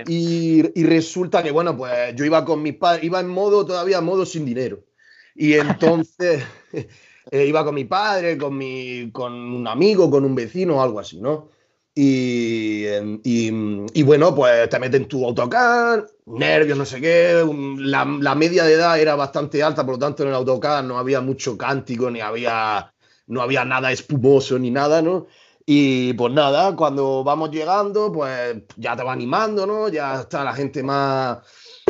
Y, 0.06 0.82
resulta 0.82 1.42
que, 1.42 1.50
bueno, 1.50 1.76
pues 1.76 2.14
yo 2.14 2.24
iba 2.24 2.44
con 2.44 2.62
mis 2.62 2.74
padres, 2.74 3.04
iba 3.04 3.20
en 3.20 3.28
modo, 3.28 3.66
todavía 3.66 4.00
modo 4.00 4.24
sin 4.24 4.44
dinero. 4.44 4.84
Y 5.34 5.54
entonces 5.54 6.42
eh, 7.30 7.46
iba 7.46 7.64
con 7.64 7.74
mi 7.74 7.84
padre, 7.84 8.38
con, 8.38 8.56
mi, 8.56 9.10
con 9.12 9.32
un 9.32 9.66
amigo, 9.68 10.10
con 10.10 10.24
un 10.24 10.34
vecino 10.34 10.76
o 10.76 10.82
algo 10.82 11.00
así, 11.00 11.20
¿no? 11.20 11.48
Y, 12.00 12.84
y, 13.24 14.02
bueno, 14.04 14.32
pues 14.32 14.68
te 14.68 14.78
meten 14.78 15.08
tu 15.08 15.24
autocar, 15.24 16.06
nervios, 16.26 16.78
no 16.78 16.84
sé 16.84 17.00
qué. 17.00 17.44
La, 17.78 18.04
la, 18.04 18.36
media 18.36 18.62
de 18.62 18.74
edad 18.74 19.00
era 19.00 19.16
bastante 19.16 19.64
alta, 19.64 19.84
por 19.84 19.94
lo 19.94 19.98
tanto 19.98 20.22
en 20.22 20.28
el 20.28 20.36
autocar 20.36 20.84
no 20.84 20.96
había 20.96 21.20
mucho 21.20 21.58
cántico, 21.58 22.08
ni 22.08 22.20
había, 22.20 22.94
no 23.26 23.42
había 23.42 23.64
nada 23.64 23.90
espumoso, 23.90 24.60
ni 24.60 24.70
nada, 24.70 25.02
¿no? 25.02 25.26
Y 25.70 26.14
pues 26.14 26.32
nada, 26.32 26.74
cuando 26.74 27.22
vamos 27.22 27.50
llegando, 27.50 28.10
pues 28.10 28.56
ya 28.78 28.96
te 28.96 29.02
va 29.02 29.12
animando, 29.12 29.66
¿no? 29.66 29.90
Ya 29.90 30.22
está 30.22 30.42
la 30.42 30.54
gente 30.54 30.82
más, 30.82 31.40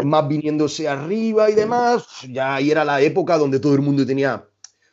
más 0.02 0.26
viniéndose 0.26 0.88
arriba 0.88 1.48
y 1.48 1.54
demás. 1.54 2.04
Ya 2.28 2.56
ahí 2.56 2.72
era 2.72 2.84
la 2.84 3.00
época 3.00 3.38
donde 3.38 3.60
todo 3.60 3.74
el 3.74 3.82
mundo 3.82 4.04
tenía 4.04 4.44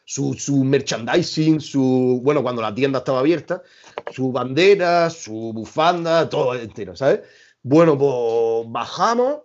su, 0.05 0.35
su 0.35 0.63
merchandising, 0.63 1.59
su. 1.61 2.21
Bueno, 2.23 2.43
cuando 2.43 2.61
la 2.61 2.75
tienda 2.75 2.99
estaba 2.99 3.21
abierta, 3.21 3.63
su 4.11 4.31
bandera, 4.31 5.09
su 5.09 5.51
bufanda, 5.51 6.29
todo 6.29 6.53
entero, 6.53 6.95
¿sabes? 6.95 7.21
Bueno, 7.63 7.97
pues 7.97 8.71
bajamos, 8.71 9.39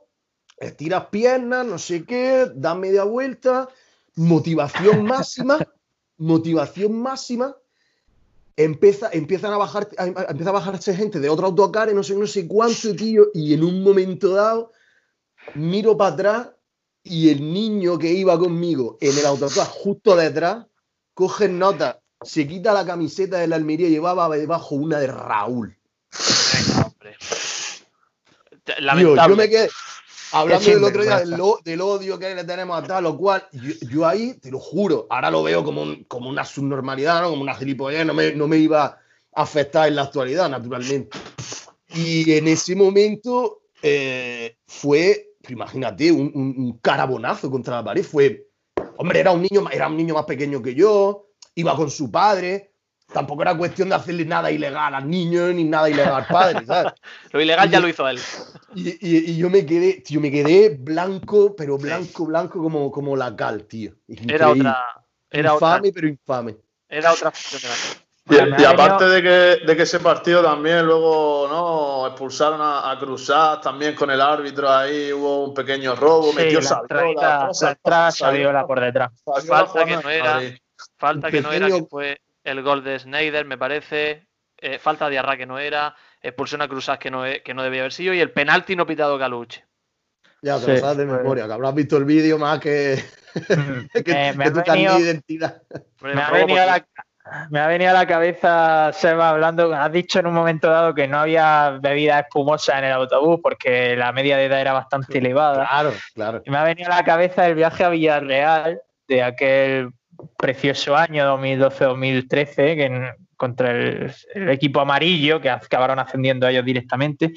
estiras 0.58 1.06
piernas, 1.06 1.64
no 1.64 1.78
sé 1.78 2.04
qué, 2.04 2.46
da 2.54 2.74
media 2.74 3.04
vuelta, 3.04 3.70
motivación 4.16 5.06
máxima, 5.06 5.66
motivación 6.18 7.00
máxima 7.00 7.56
empieza, 8.64 9.10
empiezan 9.12 9.52
a 9.52 9.56
bajar, 9.56 9.88
empieza 9.96 10.50
a 10.50 10.54
bajarse 10.54 10.94
gente 10.94 11.20
de 11.20 11.28
otro 11.28 11.46
autocar 11.46 11.88
y 11.90 11.94
no 11.94 12.02
sé, 12.02 12.14
no 12.14 12.26
sé 12.26 12.46
cuánto, 12.46 12.94
tío, 12.94 13.28
y 13.34 13.54
en 13.54 13.64
un 13.64 13.82
momento 13.82 14.34
dado 14.34 14.72
miro 15.54 15.96
para 15.96 16.14
atrás 16.14 16.48
y 17.02 17.30
el 17.30 17.52
niño 17.52 17.98
que 17.98 18.12
iba 18.12 18.38
conmigo 18.38 18.98
en 19.00 19.18
el 19.18 19.26
autocar 19.26 19.66
justo 19.66 20.14
detrás 20.14 20.66
coge 21.14 21.48
nota, 21.48 22.00
se 22.22 22.46
quita 22.46 22.72
la 22.72 22.84
camiseta 22.84 23.38
de 23.38 23.46
la 23.46 23.56
Almería 23.56 23.88
y 23.88 23.92
llevaba 23.92 24.28
debajo 24.36 24.74
una 24.74 24.98
de 24.98 25.06
Raúl. 25.06 25.76
yo 29.28 29.36
me 29.36 29.48
quedé, 29.48 29.68
Hablando 30.32 30.70
del 30.70 30.84
otro 30.84 31.02
día 31.02 31.20
del, 31.20 31.80
odio 31.80 32.18
que 32.18 32.34
le 32.34 32.44
tenemos 32.44 32.78
a 32.78 32.86
tal 32.86 33.06
o 33.06 33.16
cual, 33.16 33.46
yo, 33.52 34.06
ahí, 34.06 34.34
te 34.34 34.50
lo 34.50 34.58
juro, 34.58 35.06
ahora 35.10 35.30
lo 35.30 35.42
veo 35.42 35.64
como, 35.64 35.84
como 36.06 36.30
una 36.30 36.44
subnormalidad, 36.44 37.22
¿no? 37.22 37.30
como 37.30 37.42
una 37.42 37.54
gilipollez, 37.54 38.06
no 38.06 38.14
me, 38.14 38.32
no 38.32 38.46
me 38.46 38.58
iba 38.58 38.84
a 38.84 39.42
afectar 39.42 39.88
en 39.88 39.96
la 39.96 40.02
actualidad, 40.02 40.48
naturalmente. 40.48 41.18
Y 41.94 42.32
en 42.32 42.46
ese 42.48 42.76
momento 42.76 43.62
eh, 43.82 44.56
fue, 44.66 45.34
imagínate, 45.48 46.12
un, 46.12 46.32
un, 46.34 46.78
carabonazo 46.78 47.50
contra 47.50 47.76
la 47.76 47.84
pared. 47.84 48.04
Fue, 48.04 48.46
hombre, 48.98 49.20
era 49.20 49.32
un, 49.32 49.42
niño, 49.42 49.68
era 49.70 49.88
un 49.88 49.96
niño 49.96 50.14
más 50.14 50.26
pequeño 50.26 50.62
que 50.62 50.74
yo, 50.74 51.26
iba 51.56 51.74
con 51.74 51.90
su 51.90 52.10
padre, 52.10 52.69
tampoco 53.12 53.42
era 53.42 53.56
cuestión 53.56 53.88
de 53.88 53.94
hacerle 53.94 54.24
nada 54.24 54.50
ilegal 54.50 54.94
al 54.94 55.08
niño 55.08 55.48
ni 55.48 55.64
nada 55.64 55.90
ilegal 55.90 56.14
al 56.14 56.26
padre, 56.26 56.64
¿sabes? 56.66 56.92
lo 57.32 57.40
ilegal 57.40 57.70
ya 57.70 57.80
lo 57.80 57.88
hizo 57.88 58.08
él. 58.08 58.18
Y, 58.74 59.36
yo 59.36 59.50
me 59.50 59.66
quedé, 59.66 60.00
tío, 60.00 60.20
me 60.20 60.30
quedé 60.30 60.76
blanco, 60.78 61.54
pero 61.56 61.78
blanco, 61.78 62.26
blanco 62.26 62.62
como, 62.62 62.90
como 62.90 63.16
la 63.16 63.34
cal, 63.34 63.64
tío. 63.64 63.92
Era 64.08 64.50
otra. 64.50 64.78
Era 65.30 65.54
infame, 65.54 65.92
pero 65.92 66.08
infame. 66.08 66.56
Era 66.88 67.12
otra 67.12 67.32
y, 68.30 68.64
aparte 68.64 69.06
de 69.06 69.22
que, 69.22 69.66
de 69.66 69.76
que, 69.76 69.82
ese 69.82 69.98
partido 69.98 70.42
también 70.42 70.86
luego 70.86 71.48
no 71.48 72.06
expulsaron 72.06 72.60
a, 72.60 72.90
a 72.90 73.60
también 73.60 73.94
con 73.94 74.10
el 74.10 74.20
árbitro 74.20 74.70
ahí 74.70 75.12
hubo 75.12 75.46
un 75.46 75.54
pequeño 75.54 75.96
robo, 75.96 76.32
metió 76.32 76.62
Saviola, 76.62 77.50
atrás, 77.50 78.18
Saviola 78.18 78.66
por 78.66 78.80
detrás. 78.80 79.10
Falta 79.24 79.84
que 79.84 79.96
no 79.96 80.08
era, 80.08 80.40
falta 80.96 81.30
que 81.30 81.40
no 81.40 81.50
era 81.50 81.66
que 81.68 81.84
fue 81.84 82.20
el 82.50 82.62
gol 82.62 82.84
de 82.84 82.98
Snyder, 82.98 83.44
me 83.44 83.58
parece, 83.58 84.26
eh, 84.58 84.78
falta 84.78 85.08
de 85.08 85.18
Arra 85.18 85.36
que 85.36 85.46
no 85.46 85.58
era, 85.58 85.94
expulsión 86.20 86.62
a 86.62 86.68
Cruzás 86.68 86.98
que 86.98 87.10
no, 87.10 87.24
que 87.44 87.54
no 87.54 87.62
debía 87.62 87.80
haber 87.80 87.92
sido 87.92 88.12
y 88.14 88.20
el 88.20 88.32
penalti 88.32 88.76
no 88.76 88.86
pitado 88.86 89.18
Galuche. 89.18 89.64
Ya, 90.42 90.58
te 90.58 90.74
lo 90.74 90.76
sabes 90.78 90.96
de 90.96 91.06
memoria, 91.06 91.46
que 91.46 91.52
habrás 91.52 91.74
visto 91.74 91.96
el 91.98 92.04
vídeo 92.04 92.38
más 92.38 92.60
que, 92.60 93.02
que, 94.04 94.32
me, 94.36 94.50
tu 94.50 94.60
identidad. 94.74 95.62
Me 96.00 96.20
ha, 96.20 96.30
venido 96.30 96.62
a 96.62 96.66
la, 96.66 96.86
me 97.50 97.60
ha 97.60 97.66
venido 97.66 97.90
a 97.90 97.94
la 97.94 98.06
cabeza, 98.06 98.90
Seba, 98.92 99.30
hablando, 99.30 99.72
has 99.74 99.92
dicho 99.92 100.18
en 100.18 100.26
un 100.26 100.34
momento 100.34 100.70
dado 100.70 100.94
que 100.94 101.06
no 101.06 101.18
había 101.18 101.78
bebida 101.80 102.20
espumosa 102.20 102.78
en 102.78 102.84
el 102.84 102.92
autobús 102.92 103.40
porque 103.42 103.96
la 103.96 104.12
media 104.12 104.36
de 104.36 104.46
edad 104.46 104.60
era 104.60 104.72
bastante 104.72 105.18
elevada. 105.18 105.66
Claro, 105.68 105.92
claro. 106.14 106.42
Y 106.44 106.50
me 106.50 106.56
ha 106.56 106.64
venido 106.64 106.90
a 106.90 106.96
la 106.96 107.04
cabeza 107.04 107.46
el 107.46 107.54
viaje 107.54 107.84
a 107.84 107.90
Villarreal 107.90 108.80
de 109.08 109.22
aquel 109.22 109.90
precioso 110.36 110.96
año 110.96 111.24
2012-2013 111.38 112.54
que 112.54 113.10
contra 113.36 113.70
el, 113.70 114.12
equipo 114.48 114.80
amarillo 114.80 115.40
que 115.40 115.48
acabaron 115.48 115.98
ascendiendo 115.98 116.46
a 116.46 116.50
ellos 116.50 116.64
directamente. 116.64 117.32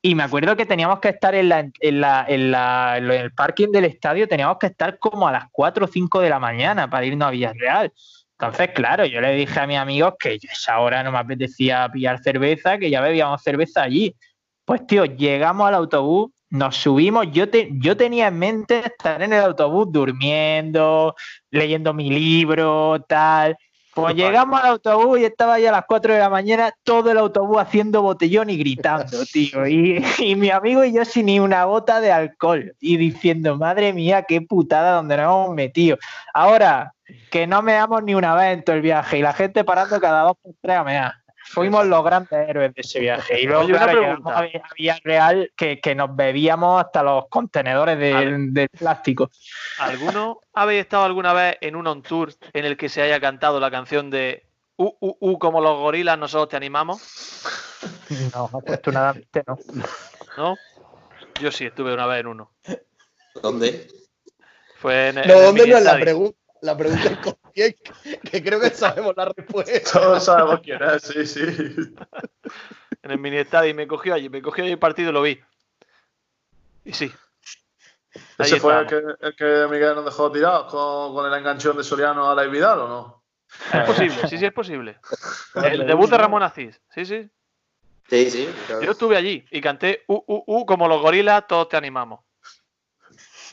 Y 0.00 0.14
me 0.14 0.22
acuerdo 0.22 0.54
que 0.56 0.66
teníamos 0.66 1.00
que 1.00 1.08
estar 1.08 1.34
en, 1.34 1.48
la, 1.48 1.60
en, 1.80 2.00
la, 2.00 2.24
en, 2.28 2.50
la, 2.50 2.98
en, 2.98 3.10
el 3.10 3.32
parking 3.32 3.72
del 3.72 3.86
estadio, 3.86 4.28
teníamos 4.28 4.58
que 4.58 4.68
estar 4.68 4.98
como 4.98 5.26
a 5.26 5.32
las 5.32 5.46
4 5.50 5.84
o 5.84 5.88
5 5.88 6.20
de 6.20 6.30
la 6.30 6.38
mañana 6.38 6.88
para 6.88 7.06
irnos 7.06 7.28
a 7.28 7.30
Villarreal. 7.30 7.92
Entonces, 8.40 8.70
claro, 8.72 9.04
yo 9.04 9.20
le 9.20 9.34
dije 9.34 9.58
a 9.58 9.66
mis 9.66 9.78
amigos 9.78 10.14
que 10.18 10.28
a 10.28 10.52
esa 10.52 10.78
hora 10.78 11.02
no 11.02 11.10
me 11.10 11.18
apetecía 11.18 11.88
pillar 11.92 12.22
cerveza, 12.22 12.78
que 12.78 12.90
ya 12.90 13.00
bebíamos 13.00 13.42
cerveza 13.42 13.82
allí. 13.82 14.14
Pues, 14.64 14.86
tío, 14.86 15.04
llegamos 15.06 15.66
al 15.66 15.74
autobús 15.74 16.30
nos 16.50 16.76
subimos, 16.76 17.30
yo, 17.30 17.48
te, 17.48 17.68
yo 17.72 17.96
tenía 17.96 18.28
en 18.28 18.38
mente 18.38 18.78
estar 18.86 19.22
en 19.22 19.32
el 19.32 19.42
autobús 19.42 19.88
durmiendo, 19.90 21.14
leyendo 21.50 21.92
mi 21.92 22.10
libro, 22.10 23.04
tal. 23.08 23.56
Pues 23.94 24.14
llegamos 24.14 24.60
al 24.60 24.68
autobús 24.68 25.18
y 25.18 25.24
estaba 25.24 25.58
ya 25.58 25.70
a 25.70 25.72
las 25.72 25.84
4 25.86 26.14
de 26.14 26.20
la 26.20 26.30
mañana, 26.30 26.72
todo 26.84 27.10
el 27.10 27.18
autobús 27.18 27.58
haciendo 27.58 28.00
botellón 28.00 28.48
y 28.48 28.56
gritando, 28.56 29.24
tío. 29.32 29.66
Y, 29.66 30.04
y, 30.18 30.36
mi 30.36 30.50
amigo 30.50 30.84
y 30.84 30.92
yo 30.92 31.04
sin 31.04 31.26
ni 31.26 31.40
una 31.40 31.64
gota 31.64 32.00
de 32.00 32.12
alcohol. 32.12 32.76
Y 32.78 32.96
diciendo, 32.96 33.56
madre 33.56 33.92
mía, 33.92 34.22
qué 34.22 34.40
putada 34.40 34.92
donde 34.92 35.16
nos 35.16 35.24
hemos 35.24 35.54
metido. 35.56 35.98
Ahora, 36.32 36.94
que 37.30 37.46
no 37.48 37.60
meamos 37.60 38.04
ni 38.04 38.14
una 38.14 38.34
vez 38.34 38.54
en 38.54 38.62
todo 38.62 38.76
el 38.76 38.82
viaje 38.82 39.18
y 39.18 39.22
la 39.22 39.32
gente 39.32 39.64
parando 39.64 40.00
cada 40.00 40.22
dos 40.22 40.36
por 40.40 40.54
tres 40.60 40.76
a 40.76 40.84
mear. 40.84 41.14
Fuimos 41.50 41.86
los 41.86 42.04
grandes 42.04 42.48
héroes 42.48 42.74
de 42.74 42.80
ese 42.82 43.00
viaje. 43.00 43.40
Y 43.40 43.46
luego, 43.46 43.64
Oye, 43.64 43.72
claro, 43.72 44.00
llegamos 44.00 44.34
a 44.34 44.48
Villarreal 44.76 45.52
que, 45.56 45.80
que 45.80 45.94
nos 45.94 46.14
bebíamos 46.14 46.84
hasta 46.84 47.02
los 47.02 47.26
contenedores 47.28 47.98
de, 47.98 48.36
de 48.50 48.68
plástico. 48.68 49.30
¿Alguno 49.78 50.40
habéis 50.52 50.82
estado 50.82 51.04
alguna 51.04 51.32
vez 51.32 51.56
en 51.60 51.74
un 51.74 51.86
on 51.86 52.02
tour 52.02 52.32
en 52.52 52.64
el 52.64 52.76
que 52.76 52.88
se 52.88 53.02
haya 53.02 53.18
cantado 53.18 53.60
la 53.60 53.70
canción 53.70 54.10
de 54.10 54.46
U, 54.76 54.94
U, 55.00 55.16
U, 55.20 55.38
como 55.38 55.60
los 55.60 55.78
gorilas, 55.78 56.18
nosotros 56.18 56.50
te 56.50 56.56
animamos? 56.56 57.02
No, 58.34 58.44
afortunadamente 58.44 59.42
no. 59.46 59.58
¿No? 60.36 60.56
Yo 61.40 61.50
sí, 61.50 61.66
estuve 61.66 61.94
una 61.94 62.06
vez 62.06 62.20
en 62.20 62.26
uno. 62.26 62.52
¿Dónde? 63.42 63.88
Fue 64.76 65.08
en, 65.08 65.16
No, 65.16 65.40
¿dónde 65.40 65.66
no 65.66 65.78
es 65.78 65.84
la 65.84 65.98
pregunta? 65.98 66.38
La 66.60 66.76
pregunta 66.76 67.08
es 67.08 67.18
quién, 67.58 68.20
que 68.30 68.42
creo 68.42 68.60
que 68.60 68.70
sabemos 68.70 69.14
la 69.16 69.26
respuesta. 69.26 69.72
Todos 69.92 70.24
sabemos 70.24 70.60
quién 70.60 70.82
es, 70.82 71.02
sí, 71.02 71.26
sí. 71.26 71.42
En 73.02 73.10
el 73.10 73.18
mini 73.18 73.38
estadio 73.38 73.70
y 73.70 73.74
me 73.74 73.86
cogió 73.86 74.14
allí, 74.14 74.28
me 74.28 74.42
cogió 74.42 74.64
allí 74.64 74.72
el 74.72 74.78
partido 74.78 75.10
y 75.10 75.12
lo 75.12 75.22
vi. 75.22 75.40
Y 76.84 76.92
sí. 76.92 77.12
Ahí 78.38 78.46
¿Ese 78.46 78.60
fue 78.60 78.78
el 78.78 78.86
que, 78.86 79.02
el 79.20 79.36
que 79.36 79.66
Miguel 79.70 79.94
nos 79.94 80.04
dejó 80.04 80.32
tirados 80.32 80.70
con, 80.70 81.14
con 81.14 81.30
el 81.30 81.38
enganchón 81.38 81.76
de 81.76 81.84
Soriano 81.84 82.30
a 82.30 82.34
la 82.34 82.44
Vidal 82.44 82.80
o 82.80 82.88
no? 82.88 83.18
Es 83.72 83.84
posible, 83.84 84.28
sí, 84.28 84.38
sí, 84.38 84.44
es 84.44 84.52
posible. 84.52 84.98
El 85.64 85.86
debut 85.86 86.10
de 86.10 86.18
Ramón 86.18 86.42
Asís. 86.42 86.80
Sí, 86.90 87.04
sí. 87.04 87.28
Sí, 88.08 88.30
sí. 88.30 88.54
claro. 88.66 88.82
Yo 88.82 88.92
estuve 88.92 89.16
allí 89.16 89.44
y 89.50 89.60
canté 89.60 90.04
U, 90.06 90.22
U, 90.26 90.44
U, 90.46 90.66
como 90.66 90.88
los 90.88 91.00
gorilas, 91.00 91.46
todos 91.46 91.68
te 91.68 91.76
animamos. 91.76 92.20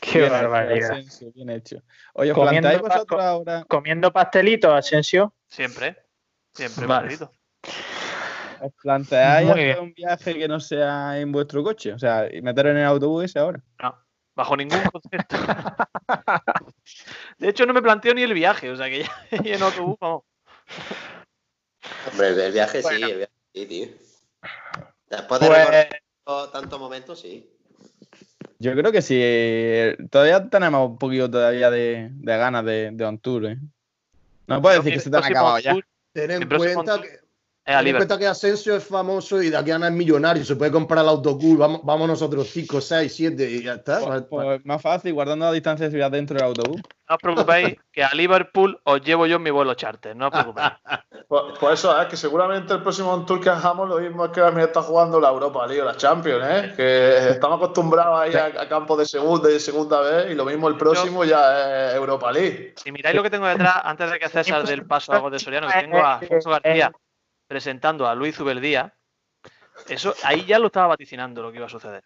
Qué 0.12 0.20
Bien 0.20 0.32
hecho, 0.32 0.50
barbaridad. 0.50 0.90
Asensio, 0.92 1.32
bien 1.32 1.50
hecho. 1.50 1.82
Oye, 2.14 2.32
¿os 2.32 2.62
taco. 2.62 2.88
vosotros 2.88 3.22
ahora, 3.22 3.64
Comiendo 3.68 4.12
pastelitos, 4.12 4.72
Asensio. 4.72 5.34
Siempre. 5.48 5.96
Siempre, 6.52 6.86
Vale. 6.86 7.16
Margarito. 7.16 7.32
os 8.60 8.72
planteáis 8.80 9.50
hacer 9.50 9.80
un 9.80 9.92
viaje 9.92 10.34
que 10.34 10.48
no 10.48 10.60
sea 10.60 11.18
en 11.18 11.32
vuestro 11.32 11.62
coche? 11.62 11.92
O 11.92 11.98
sea, 11.98 12.32
y 12.32 12.40
meteros 12.40 12.70
en 12.70 12.78
el 12.78 12.84
autobús 12.84 13.24
ese 13.24 13.38
ahora. 13.38 13.60
No, 13.82 13.98
bajo 14.34 14.56
ningún 14.56 14.80
concepto. 14.84 15.36
De 17.38 17.48
hecho, 17.48 17.66
no 17.66 17.74
me 17.74 17.82
planteo 17.82 18.14
ni 18.14 18.22
el 18.22 18.32
viaje, 18.32 18.70
o 18.70 18.76
sea 18.76 18.88
que 18.88 19.02
ya 19.02 19.10
y 19.44 19.52
en 19.52 19.62
autobús, 19.62 19.96
vamos. 20.00 20.22
Hombre, 22.10 22.28
el, 22.28 22.52
viaje 22.52 22.82
sí, 22.82 22.94
el 22.94 23.16
viaje 23.16 23.32
sí, 23.52 23.66
tío. 23.66 23.88
Después 25.08 25.40
de 25.40 25.48
Pues, 26.24 26.52
tantos 26.52 26.78
momentos, 26.80 27.20
sí. 27.20 27.55
Yo 28.58 28.72
creo 28.74 28.92
que 28.92 29.02
sí. 29.02 29.20
Todavía 30.10 30.48
tenemos 30.48 30.90
un 30.90 30.98
poquito 30.98 31.30
todavía 31.30 31.70
de, 31.70 32.10
de 32.12 32.36
ganas 32.36 32.64
de, 32.64 32.90
de 32.92 33.04
on 33.04 33.18
tour, 33.18 33.46
¿eh? 33.46 33.58
No 34.46 34.62
puedes 34.62 34.78
decir 34.78 34.94
que 34.94 35.00
se 35.00 35.10
te 35.10 35.16
han 35.16 35.24
acabado 35.24 35.58
ya. 35.58 35.76
Ten 36.12 36.30
en 36.30 36.48
cuenta 36.48 37.00
que, 37.02 37.25
ten 37.66 37.74
en 37.78 37.84
Liverpool. 37.84 38.06
cuenta 38.06 38.18
que 38.18 38.26
Asensio 38.28 38.76
es 38.76 38.84
famoso 38.84 39.42
y 39.42 39.50
de 39.50 39.56
aquí 39.56 39.72
a 39.72 39.78
nada 39.78 39.90
es 39.90 39.96
millonario. 39.96 40.44
Se 40.44 40.54
puede 40.54 40.70
comprar 40.70 41.02
el 41.02 41.08
autobús. 41.08 41.58
Vamos, 41.58 41.80
vamos 41.82 42.08
nosotros 42.08 42.48
5, 42.48 42.80
6, 42.80 43.12
7 43.14 43.50
y 43.50 43.62
ya 43.64 43.74
está. 43.74 44.00
Pues, 44.00 44.22
pues 44.30 44.64
más 44.64 44.80
fácil, 44.80 45.12
guardando 45.12 45.46
la 45.46 45.52
distancia 45.52 45.86
de 45.86 45.90
seguridad 45.90 46.12
dentro 46.12 46.36
del 46.36 46.46
autobús. 46.46 46.80
No 47.08 47.14
os 47.14 47.22
preocupéis, 47.22 47.76
que 47.92 48.04
a 48.04 48.14
Liverpool 48.14 48.80
os 48.84 49.00
llevo 49.02 49.26
yo 49.26 49.36
en 49.36 49.42
mi 49.42 49.50
vuelo 49.50 49.74
charter, 49.74 50.14
no 50.14 50.26
os 50.26 50.32
preocupéis. 50.32 50.72
Pues, 51.28 51.42
pues 51.58 51.80
eso, 51.80 52.00
es 52.00 52.06
que 52.06 52.16
seguramente 52.16 52.72
el 52.72 52.82
próximo 52.82 53.24
tour 53.24 53.40
que 53.40 53.50
hagamos 53.50 53.88
lo 53.88 53.98
mismo 53.98 54.26
es 54.26 54.30
que 54.30 54.40
también 54.40 54.68
está 54.68 54.80
jugando 54.80 55.18
la 55.18 55.30
Europa 55.30 55.66
League 55.66 55.82
o 55.82 55.84
la 55.84 55.96
Champions, 55.96 56.44
¿eh? 56.48 56.72
Que 56.76 57.30
estamos 57.30 57.56
acostumbrados 57.56 58.20
ahí 58.20 58.32
a, 58.32 58.62
a 58.62 58.68
campo 58.68 58.96
de 58.96 59.06
segunda 59.06 59.50
y 59.50 59.54
de 59.54 59.58
segunda 59.58 60.00
vez 60.02 60.30
y 60.30 60.36
lo 60.36 60.44
mismo 60.44 60.68
el 60.68 60.76
próximo 60.76 61.24
ya 61.24 61.88
es 61.88 61.96
Europa 61.96 62.30
League. 62.30 62.74
Si 62.76 62.92
miráis 62.92 63.16
lo 63.16 63.24
que 63.24 63.30
tengo 63.30 63.48
detrás, 63.48 63.80
antes 63.82 64.08
de 64.08 64.20
que 64.20 64.28
César 64.28 64.64
del 64.64 64.86
paso 64.86 65.12
a 65.14 65.28
de 65.28 65.38
Soriano, 65.40 65.66
que 65.66 65.80
tengo 65.80 65.98
a 65.98 66.18
Alfonso 66.18 66.50
García 66.50 66.92
presentando 67.46 68.06
a 68.06 68.14
Luis 68.14 68.36
Zuberdía, 68.36 68.94
eso 69.88 70.14
ahí 70.24 70.44
ya 70.44 70.58
lo 70.58 70.66
estaba 70.66 70.88
vaticinando 70.88 71.42
lo 71.42 71.50
que 71.50 71.58
iba 71.58 71.66
a 71.66 71.70
suceder. 71.70 72.02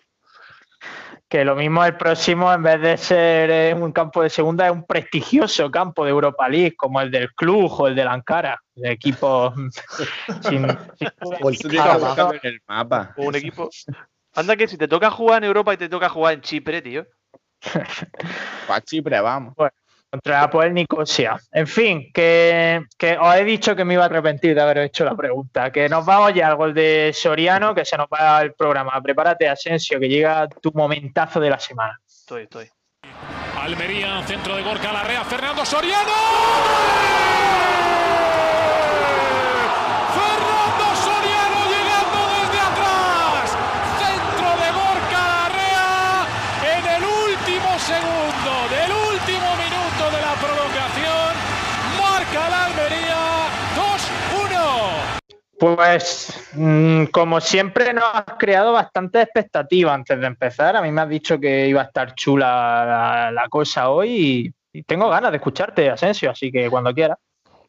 que 1.28 1.44
lo 1.44 1.54
mismo 1.54 1.84
el 1.84 1.96
próximo, 1.96 2.52
en 2.52 2.62
vez 2.62 2.80
de 2.80 2.96
ser 2.96 3.74
un 3.74 3.92
campo 3.92 4.22
de 4.22 4.30
segunda, 4.30 4.66
es 4.66 4.72
un 4.72 4.84
prestigioso 4.84 5.70
campo 5.70 6.04
de 6.04 6.10
Europa 6.10 6.48
League, 6.48 6.74
como 6.76 7.00
el 7.00 7.10
del 7.10 7.32
Club 7.34 7.70
o 7.70 7.86
el 7.86 7.94
del 7.94 8.08
Ankara, 8.08 8.60
de 8.74 8.92
equipos 8.92 9.54
sin, 10.42 10.66
sin 10.98 11.08
en 11.72 12.40
el 12.42 12.60
mapa. 12.66 13.14
O 13.16 13.26
un 13.26 13.36
equipo. 13.36 13.70
Anda 14.34 14.56
que 14.56 14.68
si 14.68 14.76
te 14.76 14.88
toca 14.88 15.10
jugar 15.10 15.42
en 15.42 15.48
Europa 15.48 15.74
y 15.74 15.76
te 15.76 15.88
toca 15.88 16.08
jugar 16.08 16.34
en 16.34 16.40
Chipre, 16.40 16.82
tío. 16.82 17.06
Para 18.66 18.80
Chipre, 18.80 19.20
vamos. 19.20 19.54
Contra 20.10 20.42
Apoel 20.42 20.74
Nicosia. 20.74 21.38
En 21.52 21.66
fin, 21.66 22.10
que, 22.12 22.82
que 22.98 23.16
os 23.18 23.34
he 23.36 23.44
dicho 23.44 23.76
que 23.76 23.84
me 23.84 23.94
iba 23.94 24.02
a 24.02 24.06
arrepentir 24.06 24.54
de 24.54 24.60
haber 24.60 24.78
hecho 24.78 25.04
la 25.04 25.14
pregunta. 25.14 25.70
Que 25.70 25.88
nos 25.88 26.04
vamos 26.04 26.34
ya 26.34 26.48
al 26.48 26.56
gol 26.56 26.74
de 26.74 27.12
Soriano, 27.14 27.74
que 27.74 27.84
se 27.84 27.96
nos 27.96 28.06
va 28.06 28.42
el 28.42 28.52
programa. 28.54 29.00
Prepárate, 29.02 29.48
Asensio, 29.48 30.00
que 30.00 30.08
llega 30.08 30.48
tu 30.48 30.72
momentazo 30.74 31.40
de 31.40 31.50
la 31.50 31.58
semana. 31.58 31.98
Estoy, 32.06 32.42
estoy. 32.42 32.68
Almería, 33.60 34.22
centro 34.26 34.56
de 34.56 34.62
Gorka 34.62 34.92
Larrea, 34.92 35.24
Fernando 35.24 35.64
Soriano 35.64 36.10
llegando 41.70 42.20
desde 42.36 42.60
atrás. 42.60 43.56
Centro 43.98 44.50
de 44.62 44.68
Gorka 44.72 45.22
Larrea 45.32 46.26
en 46.76 46.84
el 46.96 47.02
último 47.04 47.70
segundo, 47.78 48.52
del 48.74 48.90
último 49.12 49.48
minuto 49.56 50.02
de 50.14 50.20
la 50.20 50.34
provocación. 50.44 51.30
Marca 51.98 52.42
la 52.50 52.64
Almería 52.66 53.22
2-1. 53.76 55.20
Pues, 55.60 56.32
mm, 56.54 57.04
como 57.12 57.38
siempre, 57.38 57.92
nos 57.92 58.04
has 58.14 58.24
creado 58.38 58.72
bastante 58.72 59.20
expectativa 59.20 59.92
antes 59.92 60.18
de 60.18 60.26
empezar. 60.26 60.74
A 60.74 60.80
mí 60.80 60.90
me 60.90 61.02
has 61.02 61.08
dicho 61.10 61.38
que 61.38 61.68
iba 61.68 61.82
a 61.82 61.84
estar 61.84 62.14
chula 62.14 63.30
la, 63.30 63.46
cosa 63.50 63.90
hoy 63.90 64.08
y, 64.08 64.78
y 64.78 64.82
tengo 64.84 65.10
ganas 65.10 65.30
de 65.30 65.36
escucharte, 65.36 65.90
Asensio, 65.90 66.30
así 66.30 66.50
que 66.50 66.70
cuando 66.70 66.94
quieras. 66.94 67.18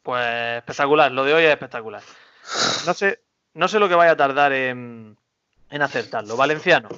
Pues 0.02 0.24
espectacular, 0.56 1.12
lo 1.12 1.22
de 1.22 1.34
hoy 1.34 1.44
es 1.44 1.50
espectacular. 1.50 2.00
No 2.86 2.94
sé, 2.94 3.20
no 3.52 3.68
sé 3.68 3.78
lo 3.78 3.90
que 3.90 3.94
vaya 3.94 4.12
a 4.12 4.16
tardar 4.16 4.54
en, 4.54 5.18
en 5.68 5.82
acertarlo. 5.82 6.34
Valenciano. 6.34 6.88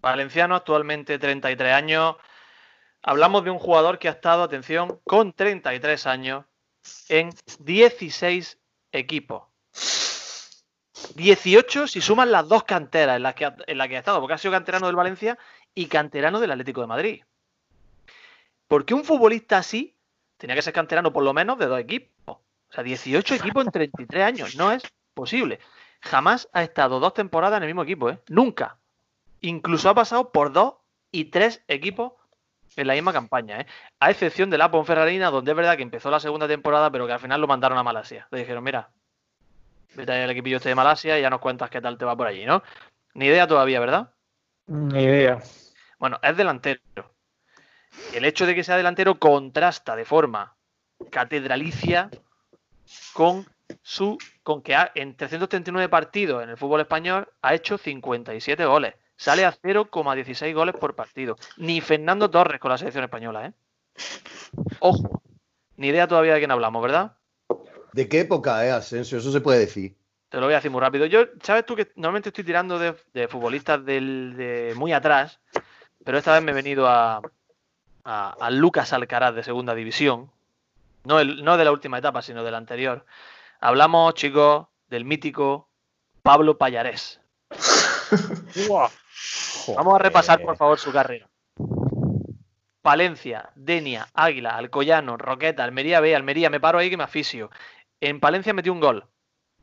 Valenciano, 0.00 0.54
actualmente 0.54 1.18
33 1.18 1.74
años. 1.74 2.14
Hablamos 3.02 3.42
de 3.42 3.50
un 3.50 3.58
jugador 3.58 3.98
que 3.98 4.06
ha 4.06 4.12
estado, 4.12 4.44
atención, 4.44 5.00
con 5.02 5.32
33 5.32 6.06
años 6.06 6.44
en 7.08 7.30
16 7.58 8.60
equipos. 8.92 9.49
18 11.14 11.86
si 11.86 12.00
suman 12.00 12.30
las 12.30 12.48
dos 12.48 12.64
canteras 12.64 13.16
en 13.16 13.22
las 13.22 13.34
que 13.34 13.46
ha, 13.46 13.56
en 13.66 13.78
las 13.78 13.88
que 13.88 13.96
ha 13.96 14.00
estado, 14.00 14.20
porque 14.20 14.34
ha 14.34 14.38
sido 14.38 14.52
canterano 14.52 14.86
del 14.86 14.96
Valencia 14.96 15.38
y 15.74 15.86
canterano 15.86 16.40
del 16.40 16.50
Atlético 16.50 16.80
de 16.80 16.86
Madrid. 16.86 17.22
¿Por 18.68 18.84
qué 18.84 18.94
un 18.94 19.04
futbolista 19.04 19.58
así 19.58 19.96
tenía 20.36 20.54
que 20.54 20.62
ser 20.62 20.72
canterano 20.72 21.12
por 21.12 21.24
lo 21.24 21.32
menos 21.32 21.58
de 21.58 21.66
dos 21.66 21.80
equipos? 21.80 22.36
O 22.70 22.72
sea, 22.72 22.84
18 22.84 23.34
equipos 23.34 23.66
en 23.66 23.72
33 23.72 24.24
años. 24.24 24.56
No 24.56 24.70
es 24.70 24.82
posible. 25.14 25.58
Jamás 26.00 26.48
ha 26.52 26.62
estado 26.62 27.00
dos 27.00 27.14
temporadas 27.14 27.58
en 27.58 27.64
el 27.64 27.68
mismo 27.68 27.82
equipo, 27.82 28.10
¿eh? 28.10 28.20
Nunca. 28.28 28.78
Incluso 29.40 29.88
ha 29.88 29.94
pasado 29.94 30.30
por 30.30 30.52
dos 30.52 30.74
y 31.10 31.26
tres 31.26 31.64
equipos 31.66 32.12
en 32.76 32.86
la 32.86 32.94
misma 32.94 33.12
campaña, 33.12 33.60
¿eh? 33.60 33.66
A 33.98 34.10
excepción 34.10 34.50
de 34.50 34.58
la 34.58 34.70
Ponferradina, 34.70 35.30
donde 35.30 35.50
es 35.50 35.56
verdad 35.56 35.76
que 35.76 35.82
empezó 35.82 36.10
la 36.10 36.20
segunda 36.20 36.46
temporada, 36.46 36.90
pero 36.90 37.06
que 37.06 37.12
al 37.12 37.20
final 37.20 37.40
lo 37.40 37.48
mandaron 37.48 37.76
a 37.76 37.82
Malasia. 37.82 38.28
Le 38.30 38.38
dijeron, 38.38 38.62
mira, 38.62 38.90
vete 39.94 40.12
al 40.12 40.30
equipillo 40.30 40.56
este 40.56 40.68
de 40.68 40.74
Malasia 40.74 41.18
y 41.18 41.22
ya 41.22 41.30
nos 41.30 41.40
cuentas 41.40 41.70
qué 41.70 41.80
tal 41.80 41.98
te 41.98 42.04
va 42.04 42.16
por 42.16 42.26
allí, 42.26 42.44
¿no? 42.44 42.62
Ni 43.14 43.26
idea 43.26 43.46
todavía, 43.46 43.80
¿verdad? 43.80 44.10
Ni 44.66 45.02
idea. 45.02 45.38
Bueno, 45.98 46.18
es 46.22 46.36
delantero. 46.36 46.80
El 48.12 48.24
hecho 48.24 48.46
de 48.46 48.54
que 48.54 48.64
sea 48.64 48.76
delantero 48.76 49.18
contrasta 49.18 49.96
de 49.96 50.04
forma 50.04 50.54
catedralicia 51.10 52.10
con 53.12 53.46
su 53.82 54.18
con 54.42 54.62
que 54.62 54.74
ha, 54.74 54.90
en 54.94 55.16
339 55.16 55.88
partidos 55.88 56.42
en 56.42 56.50
el 56.50 56.56
fútbol 56.56 56.80
español 56.80 57.28
ha 57.42 57.54
hecho 57.54 57.78
57 57.78 58.64
goles. 58.64 58.94
Sale 59.16 59.44
a 59.44 59.52
0,16 59.52 60.54
goles 60.54 60.74
por 60.74 60.94
partido. 60.94 61.36
Ni 61.58 61.80
Fernando 61.80 62.30
Torres 62.30 62.58
con 62.58 62.70
la 62.70 62.78
selección 62.78 63.04
española, 63.04 63.46
¿eh? 63.46 63.52
Ojo. 64.80 65.22
Ni 65.76 65.88
idea 65.88 66.08
todavía 66.08 66.34
de 66.34 66.40
quién 66.40 66.50
hablamos, 66.50 66.82
¿verdad? 66.82 67.16
¿De 67.92 68.08
qué 68.08 68.20
época 68.20 68.64
es 68.66 68.72
Asensio? 68.72 69.18
Eso 69.18 69.32
se 69.32 69.40
puede 69.40 69.60
decir. 69.60 69.94
Te 70.28 70.38
lo 70.38 70.46
voy 70.46 70.52
a 70.54 70.58
decir 70.58 70.70
muy 70.70 70.80
rápido. 70.80 71.06
Yo, 71.06 71.24
sabes 71.42 71.66
tú 71.66 71.74
que 71.74 71.90
normalmente 71.96 72.28
estoy 72.28 72.44
tirando 72.44 72.78
de, 72.78 72.94
de 73.12 73.26
futbolistas 73.26 73.84
del, 73.84 74.34
de 74.36 74.74
muy 74.76 74.92
atrás, 74.92 75.40
pero 76.04 76.18
esta 76.18 76.34
vez 76.34 76.42
me 76.42 76.52
he 76.52 76.54
venido 76.54 76.86
a, 76.86 77.20
a, 78.04 78.36
a 78.40 78.50
Lucas 78.50 78.92
Alcaraz 78.92 79.34
de 79.34 79.42
segunda 79.42 79.74
división. 79.74 80.30
No, 81.04 81.18
el, 81.18 81.44
no 81.44 81.56
de 81.56 81.64
la 81.64 81.72
última 81.72 81.98
etapa, 81.98 82.22
sino 82.22 82.44
de 82.44 82.50
la 82.50 82.58
anterior. 82.58 83.04
Hablamos, 83.60 84.14
chicos, 84.14 84.68
del 84.88 85.04
mítico 85.04 85.68
Pablo 86.22 86.58
Payarés. 86.58 87.20
Vamos 89.76 89.94
a 89.94 89.98
repasar, 89.98 90.40
por 90.42 90.56
favor, 90.56 90.78
su 90.78 90.92
carrera. 90.92 91.28
Palencia, 92.82 93.50
Denia, 93.54 94.08
Águila, 94.14 94.56
Alcoyano, 94.56 95.16
Roqueta, 95.16 95.64
Almería 95.64 96.00
B, 96.00 96.16
Almería, 96.16 96.48
me 96.48 96.60
paro 96.60 96.78
ahí 96.78 96.88
que 96.88 96.96
me 96.96 97.04
aficio. 97.04 97.50
En 98.00 98.18
Palencia 98.18 98.54
metió 98.54 98.72
un 98.72 98.80
gol, 98.80 99.06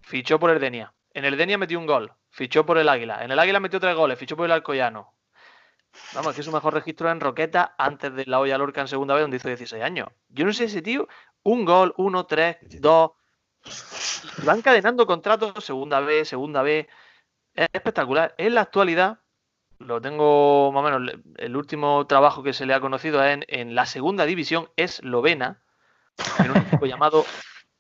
fichó 0.02 0.40
por 0.40 0.52
el 0.52 0.60
Denia. 0.60 0.94
En 1.14 1.26
el 1.26 1.38
Denia 1.38 1.58
metió 1.58 1.80
un 1.80 1.88
gol, 1.88 2.14
fichó 2.30 2.66
por 2.66 2.78
el 2.78 2.88
Águila. 2.88 3.24
En 3.24 3.32
el 3.32 3.40
Águila 3.40 3.60
metió 3.60 3.80
tres 3.80 3.96
goles, 3.96 4.20
fichó 4.20 4.38
por 4.38 4.46
el 4.46 4.52
Alcoyano. 4.52 5.16
Vamos, 6.14 6.36
que 6.36 6.44
su 6.44 6.52
mejor 6.52 6.76
registro 6.76 7.10
en 7.10 7.20
Roqueta 7.20 7.74
antes 7.80 8.14
de 8.14 8.26
la 8.28 8.40
olla 8.40 8.60
Lorca 8.60 8.82
en 8.82 8.88
segunda 8.88 9.16
vez, 9.16 9.24
donde 9.24 9.38
hizo 9.38 9.48
16 9.48 9.82
años. 9.82 10.10
Yo 10.30 10.46
no 10.46 10.54
sé 10.54 10.66
ese 10.66 10.84
tío, 10.84 11.08
un 11.42 11.66
gol, 11.66 11.96
uno, 11.98 12.28
tres, 12.28 12.58
dos. 12.80 13.12
Va 14.48 14.54
encadenando 14.54 15.08
contratos, 15.08 15.66
segunda 15.66 16.00
vez, 16.00 16.30
segunda 16.30 16.62
vez. 16.62 16.88
Es 17.56 17.68
espectacular. 17.74 18.36
En 18.38 18.54
la 18.54 18.62
actualidad, 18.62 19.20
lo 19.80 20.00
tengo 20.00 20.72
más 20.72 20.82
o 20.82 21.00
menos, 21.00 21.20
el 21.38 21.56
último 21.56 22.06
trabajo 22.06 22.44
que 22.44 22.54
se 22.54 22.68
le 22.68 22.76
ha 22.76 22.80
conocido 22.80 23.26
en, 23.26 23.44
en 23.48 23.74
la 23.74 23.88
segunda 23.88 24.28
división 24.28 24.70
eslovena, 24.76 25.64
en 26.38 26.52
un 26.52 26.58
equipo 26.58 26.86
llamado 26.86 27.26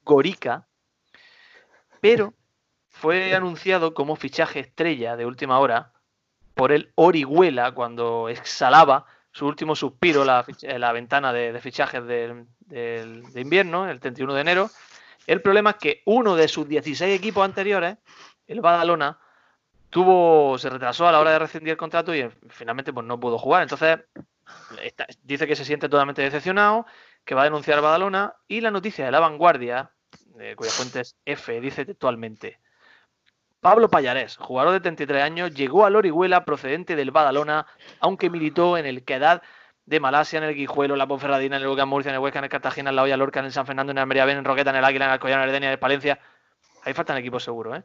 Gorica, 0.07 0.67
pero 2.01 2.33
fue 2.89 3.35
anunciado 3.35 3.93
como 3.93 4.15
fichaje 4.15 4.59
estrella 4.59 5.15
de 5.15 5.25
última 5.25 5.59
hora 5.59 5.91
por 6.55 6.71
el 6.71 6.91
Orihuela 6.95 7.73
cuando 7.73 8.29
exhalaba 8.29 9.05
su 9.31 9.45
último 9.45 9.75
suspiro 9.75 10.25
la, 10.25 10.43
la 10.63 10.91
ventana 10.91 11.31
de, 11.31 11.59
fichajes 11.61 12.03
de, 12.07 12.45
invierno, 13.35 13.87
el 13.87 13.99
31 13.99 14.33
de 14.33 14.41
enero. 14.41 14.71
El 15.27 15.41
problema 15.41 15.71
es 15.71 15.75
que 15.75 16.01
uno 16.05 16.35
de 16.35 16.47
sus 16.47 16.67
16 16.67 17.15
equipos 17.15 17.45
anteriores, 17.45 17.97
el 18.47 18.61
Badalona, 18.61 19.19
tuvo, 19.91 20.57
se 20.57 20.69
retrasó 20.69 21.07
a 21.07 21.11
la 21.11 21.19
hora 21.19 21.31
de 21.31 21.39
rescindir 21.39 21.71
el 21.71 21.77
contrato 21.77 22.15
y 22.15 22.27
finalmente 22.49 22.93
pues, 22.93 23.05
no 23.05 23.19
pudo 23.19 23.37
jugar. 23.37 23.61
Entonces, 23.61 23.99
dice 25.21 25.45
que 25.45 25.55
se 25.55 25.65
siente 25.65 25.89
totalmente 25.89 26.23
decepcionado, 26.23 26.85
que 27.23 27.35
va 27.35 27.41
a 27.41 27.45
denunciar 27.45 27.77
a 27.77 27.81
Badalona 27.81 28.35
y 28.47 28.61
la 28.61 28.71
noticia 28.71 29.05
de 29.05 29.11
la 29.11 29.19
vanguardia, 29.19 29.91
eh, 30.39 30.55
cuya 30.55 30.71
fuente 30.71 31.01
es 31.01 31.15
F, 31.25 31.59
dice 31.61 31.85
textualmente. 31.85 32.59
Pablo 33.59 33.89
Payarés, 33.89 34.38
jugador 34.38 34.73
de 34.73 34.79
33 34.79 35.23
años, 35.23 35.53
llegó 35.53 35.85
al 35.85 35.95
Orihuela 35.95 36.45
procedente 36.45 36.95
del 36.95 37.11
Badalona, 37.11 37.65
aunque 37.99 38.29
militó 38.29 38.77
en 38.77 38.85
el 38.85 39.03
Quedad 39.03 39.41
de 39.85 39.99
Malasia, 39.99 40.38
en 40.38 40.43
el 40.43 40.55
Guijuelo, 40.55 40.93
en 40.93 40.99
la 40.99 41.07
Ponferradina, 41.07 41.57
en 41.57 41.63
el 41.63 41.67
Lucas 41.67 41.88
Murcia, 41.88 42.09
en 42.09 42.15
el 42.15 42.21
Huesca, 42.21 42.39
en 42.39 42.45
el 42.45 42.51
Cartagena, 42.51 42.91
en 42.91 42.95
la 42.95 43.03
Olla 43.03 43.17
Lorca, 43.17 43.39
en 43.39 43.47
el 43.47 43.51
San 43.51 43.65
Fernando, 43.65 43.91
en 43.91 43.97
el 43.97 44.01
Almería 44.03 44.29
en 44.29 44.45
Roqueta, 44.45 44.69
en 44.69 44.75
el 44.75 44.85
Águila, 44.85 45.05
en 45.05 45.09
el 45.09 45.13
Alcoyano, 45.13 45.43
en 45.43 45.49
el 45.49 45.55
en 45.55 45.63
el 45.63 45.79
Palencia. 45.79 46.19
Ahí 46.83 46.93
faltan 46.93 47.17
equipos 47.17 47.43
seguros, 47.43 47.79
¿eh? 47.79 47.83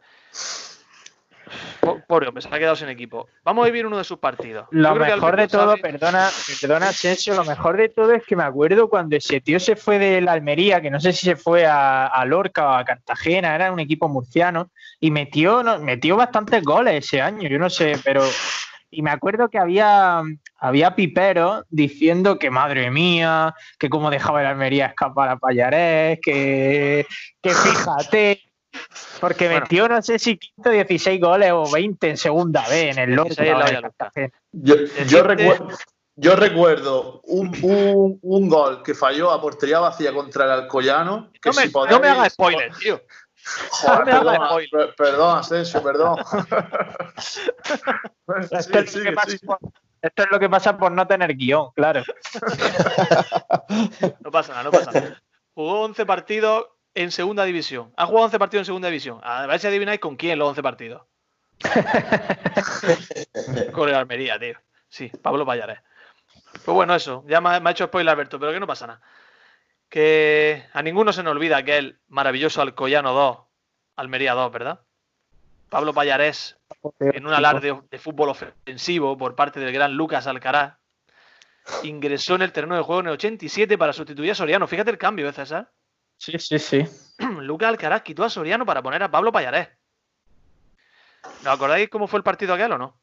Pobre 2.06 2.28
hombre, 2.28 2.42
se 2.42 2.48
ha 2.48 2.58
quedado 2.58 2.76
sin 2.76 2.88
equipo. 2.88 3.28
Vamos 3.44 3.64
a 3.64 3.66
vivir 3.66 3.86
uno 3.86 3.98
de 3.98 4.04
sus 4.04 4.18
partidos. 4.18 4.66
Lo 4.70 4.94
mejor 4.94 5.36
de 5.36 5.48
todo, 5.48 5.76
sabe... 5.76 5.80
perdona, 5.80 6.28
perdona, 6.60 6.88
Asensio, 6.88 7.34
lo 7.34 7.44
mejor 7.44 7.76
de 7.76 7.88
todo 7.88 8.12
es 8.12 8.24
que 8.24 8.36
me 8.36 8.44
acuerdo 8.44 8.88
cuando 8.88 9.16
ese 9.16 9.40
tío 9.40 9.58
se 9.58 9.76
fue 9.76 9.98
de 9.98 10.20
la 10.20 10.32
Almería, 10.32 10.80
que 10.80 10.90
no 10.90 11.00
sé 11.00 11.12
si 11.12 11.26
se 11.26 11.36
fue 11.36 11.66
a, 11.66 12.06
a 12.06 12.24
Lorca 12.24 12.66
o 12.66 12.72
a 12.74 12.84
Cartagena, 12.84 13.54
era 13.54 13.72
un 13.72 13.80
equipo 13.80 14.08
murciano, 14.08 14.70
y 15.00 15.10
metió, 15.10 15.62
no, 15.62 15.78
metió 15.80 16.16
bastantes 16.16 16.62
goles 16.62 17.04
ese 17.04 17.20
año, 17.20 17.48
yo 17.48 17.58
no 17.58 17.68
sé, 17.70 17.98
pero. 18.04 18.22
Y 18.94 19.00
me 19.00 19.10
acuerdo 19.10 19.48
que 19.48 19.58
había, 19.58 20.20
había 20.58 20.94
piperos 20.94 21.64
diciendo 21.70 22.38
que 22.38 22.50
madre 22.50 22.90
mía, 22.90 23.54
que 23.78 23.88
cómo 23.88 24.10
dejaba 24.10 24.42
la 24.42 24.50
Almería 24.50 24.86
escapar 24.86 25.30
a 25.30 25.38
Payarés, 25.38 26.18
que, 26.22 27.06
que 27.40 27.50
fíjate, 27.54 28.42
porque 29.20 29.46
bueno. 29.46 29.60
metió, 29.60 29.88
no 29.88 30.02
sé 30.02 30.18
si 30.18 30.36
15, 30.36 30.70
16 30.70 31.20
goles 31.20 31.52
o 31.52 31.70
20 31.70 32.10
en 32.10 32.16
segunda 32.16 32.66
vez 32.68 32.96
en 32.96 33.10
el 33.10 33.16
Lorca. 33.16 34.12
Yo, 34.52 34.74
yo, 35.06 35.22
recuerdo, 35.22 35.68
yo 36.16 36.36
recuerdo 36.36 37.20
un, 37.24 37.48
un, 37.62 38.18
un, 38.22 38.48
gol 38.48 38.82
que 38.82 38.94
falló 38.94 39.30
a 39.30 39.40
portería 39.40 39.78
vacía 39.78 40.12
contra 40.12 40.44
el 40.44 40.50
Alcoyano. 40.50 41.30
Que 41.40 41.50
no, 41.50 41.56
me, 41.56 41.62
si 41.62 41.68
podéis... 41.68 41.92
no 41.92 42.00
me 42.00 42.08
hagas 42.08 42.32
spoiler, 42.32 42.72
tío. 42.76 43.00
Joder, 43.70 43.98
no 43.98 44.04
perdón, 44.04 44.38
per, 44.70 44.94
perdón, 44.94 45.38
Asensio, 45.38 45.82
perdón. 45.82 46.18
esto, 48.50 48.78
es 48.78 48.90
sí, 48.90 49.00
sí. 49.00 49.46
por, 49.46 49.58
esto, 50.00 50.22
es 50.22 50.30
lo 50.30 50.38
que 50.38 50.48
pasa 50.48 50.76
por 50.76 50.92
no 50.92 51.06
tener 51.06 51.34
guion, 51.34 51.70
claro. 51.74 52.02
no 54.20 54.30
pasa 54.30 54.52
nada, 54.52 54.64
no 54.64 54.70
pasa 54.70 54.92
nada. 54.92 55.22
Jugó 55.54 55.82
11 55.82 56.06
partidos, 56.06 56.66
en 56.94 57.10
segunda 57.10 57.44
división. 57.44 57.92
Ha 57.96 58.06
jugado 58.06 58.26
11 58.26 58.38
partidos 58.38 58.62
en 58.62 58.66
segunda 58.66 58.88
división. 58.88 59.20
A 59.22 59.46
ver 59.46 59.60
si 59.60 59.66
adivináis 59.66 60.00
con 60.00 60.16
quién 60.16 60.38
los 60.38 60.48
11 60.48 60.62
partidos. 60.62 61.02
con 63.72 63.88
el 63.88 63.94
Almería, 63.94 64.38
tío. 64.38 64.58
Sí, 64.88 65.10
Pablo 65.22 65.46
Payares. 65.46 65.80
Pues 66.64 66.74
bueno, 66.74 66.94
eso. 66.94 67.24
Ya 67.26 67.40
me 67.40 67.50
ha, 67.50 67.70
hecho 67.70 67.86
spoiler 67.86 68.12
Alberto, 68.12 68.38
pero 68.38 68.52
que 68.52 68.60
no 68.60 68.66
pasa 68.66 68.86
nada. 68.86 69.00
Que 69.88 70.66
a 70.72 70.82
ninguno 70.82 71.12
se 71.12 71.22
nos 71.22 71.32
olvida 71.32 71.62
que 71.62 71.78
el 71.78 72.00
maravilloso 72.08 72.62
Alcoyano 72.62 73.12
2, 73.12 73.38
Almería 73.96 74.34
2, 74.34 74.52
¿verdad? 74.52 74.80
Pablo 75.68 75.94
Payares, 75.94 76.58
en 77.00 77.26
un 77.26 77.32
alarde 77.32 77.80
de 77.90 77.98
fútbol 77.98 78.30
ofensivo 78.30 79.16
por 79.16 79.34
parte 79.34 79.60
del 79.60 79.72
gran 79.72 79.94
Lucas 79.94 80.26
Alcaraz, 80.26 80.76
ingresó 81.82 82.34
en 82.34 82.42
el 82.42 82.52
terreno 82.52 82.76
de 82.76 82.82
juego 82.82 83.00
en 83.00 83.06
el 83.06 83.14
87 83.14 83.78
para 83.78 83.92
sustituir 83.92 84.32
a 84.32 84.34
Soriano. 84.34 84.66
Fíjate 84.66 84.90
el 84.90 84.98
cambio, 84.98 85.28
¿eh, 85.28 85.32
César? 85.32 85.70
Sí, 86.22 86.38
sí, 86.38 86.56
sí. 86.60 86.84
Lucas 87.40 87.68
Alcaraz 87.68 88.02
quitó 88.02 88.22
a 88.22 88.30
Soriano 88.30 88.64
para 88.64 88.80
poner 88.80 89.02
a 89.02 89.10
Pablo 89.10 89.32
Payarés. 89.32 89.70
¿Os 91.40 91.46
acordáis 91.48 91.88
cómo 91.88 92.06
fue 92.06 92.18
el 92.18 92.22
partido 92.22 92.54
aquel 92.54 92.70
o 92.70 92.78
no? 92.78 93.00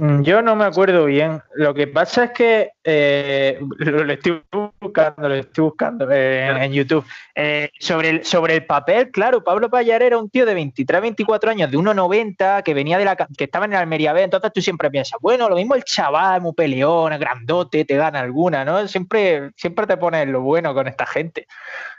Yo 0.00 0.42
no 0.42 0.54
me 0.54 0.64
acuerdo 0.64 1.06
bien. 1.06 1.42
Lo 1.54 1.74
que 1.74 1.88
pasa 1.88 2.24
es 2.24 2.30
que 2.30 2.70
eh, 2.84 3.58
lo, 3.78 4.12
estoy 4.12 4.40
buscando, 4.80 5.28
lo 5.28 5.34
estoy 5.34 5.64
buscando 5.64 6.08
eh, 6.08 6.46
en, 6.46 6.72
YouTube. 6.72 7.04
Eh, 7.34 7.72
sobre, 7.80 8.10
el, 8.10 8.24
sobre 8.24 8.54
el 8.54 8.64
papel, 8.64 9.10
claro, 9.10 9.42
Pablo 9.42 9.68
Payar 9.68 10.04
era 10.04 10.16
un 10.16 10.30
tío 10.30 10.46
de 10.46 10.54
23, 10.54 11.00
24 11.00 11.50
años, 11.50 11.70
de 11.72 11.76
1,90, 11.76 12.62
que 12.62 12.74
venía 12.74 12.96
de 12.96 13.06
la 13.06 13.16
que 13.16 13.44
estaba 13.44 13.64
en 13.64 13.72
el 13.72 13.78
Almería 13.78 14.12
B. 14.12 14.22
Entonces 14.22 14.52
tú 14.52 14.62
siempre 14.62 14.88
piensas, 14.88 15.18
bueno, 15.20 15.48
lo 15.48 15.56
mismo 15.56 15.74
el 15.74 15.82
chaval, 15.82 16.42
muy 16.42 16.52
peleón, 16.52 17.18
grandote, 17.18 17.84
te 17.84 17.96
gana 17.96 18.20
alguna, 18.20 18.64
¿no? 18.64 18.86
Siempre, 18.86 19.50
siempre 19.56 19.88
te 19.88 19.96
pones 19.96 20.28
lo 20.28 20.42
bueno 20.42 20.74
con 20.74 20.86
esta 20.86 21.06
gente. 21.06 21.48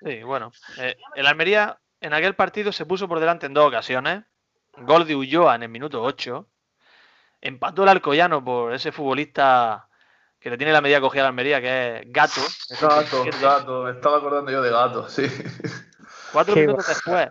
Sí, 0.05 0.23
bueno. 0.23 0.53
El 1.15 1.27
Almería 1.27 1.77
en 1.99 2.13
aquel 2.13 2.33
partido 2.33 2.71
se 2.71 2.85
puso 2.85 3.09
por 3.09 3.19
delante 3.19 3.45
en 3.45 3.53
dos 3.53 3.67
ocasiones. 3.67 4.23
Gol 4.77 5.05
de 5.05 5.17
Ulloa 5.17 5.55
en 5.55 5.63
el 5.63 5.69
minuto 5.69 6.01
8 6.01 6.47
empató 7.41 7.83
el 7.83 7.89
Alcoyano 7.89 8.43
por 8.43 8.73
ese 8.73 8.91
futbolista 8.91 9.87
que 10.39 10.49
le 10.49 10.57
tiene 10.57 10.71
la 10.71 10.81
medida 10.81 11.01
cogida 11.01 11.21
a 11.21 11.25
la 11.25 11.29
Almería, 11.29 11.61
que 11.61 11.97
es 11.97 12.03
Gato. 12.11 12.41
Gato, 12.79 13.25
Gato, 13.41 13.83
me 13.83 13.91
estaba 13.91 14.17
acordando 14.17 14.51
yo 14.51 14.61
de 14.61 14.71
Gato, 14.71 15.09
sí. 15.09 15.27
Cuatro 16.31 16.53
Qué 16.53 16.61
minutos 16.61 16.87
después 16.87 17.29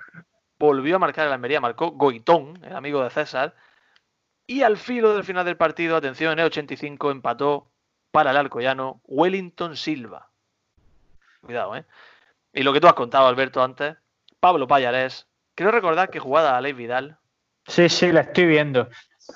volvió 0.58 0.96
a 0.96 0.98
marcar 0.98 1.26
el 1.26 1.32
Almería, 1.32 1.60
marcó 1.60 1.92
Goitón, 1.92 2.58
el 2.64 2.74
amigo 2.74 3.02
de 3.02 3.10
César, 3.10 3.54
y 4.46 4.62
al 4.62 4.76
filo 4.76 5.14
del 5.14 5.24
final 5.24 5.44
del 5.44 5.56
partido, 5.56 5.96
atención, 5.96 6.32
en 6.32 6.40
el 6.40 6.46
85 6.46 7.10
empató 7.10 7.70
para 8.10 8.30
el 8.30 8.36
Alcoyano 8.36 9.00
Wellington 9.04 9.76
Silva. 9.76 10.28
Cuidado, 11.40 11.76
¿eh? 11.76 11.84
Y 12.52 12.62
lo 12.62 12.72
que 12.72 12.80
tú 12.80 12.88
has 12.88 12.94
contado, 12.94 13.28
Alberto, 13.28 13.62
antes, 13.62 13.96
Pablo 14.40 14.66
Payarés, 14.66 15.26
creo 15.54 15.70
recordar 15.70 16.10
que 16.10 16.18
jugada 16.18 16.56
a 16.56 16.60
Ley 16.60 16.72
Vidal. 16.72 17.18
Sí, 17.66 17.88
sí, 17.88 18.10
la 18.10 18.22
estoy 18.22 18.46
viendo. 18.46 18.88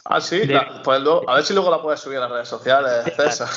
Ah, 0.04 0.20
sí, 0.20 0.40
de... 0.40 0.54
la, 0.54 0.82
pues 0.82 1.00
luego, 1.00 1.28
a 1.28 1.34
ver 1.36 1.44
si 1.44 1.54
luego 1.54 1.70
la 1.70 1.80
puedes 1.80 2.00
subir 2.00 2.18
a 2.18 2.22
las 2.22 2.30
redes 2.30 2.48
sociales, 2.48 3.04
César. 3.16 3.48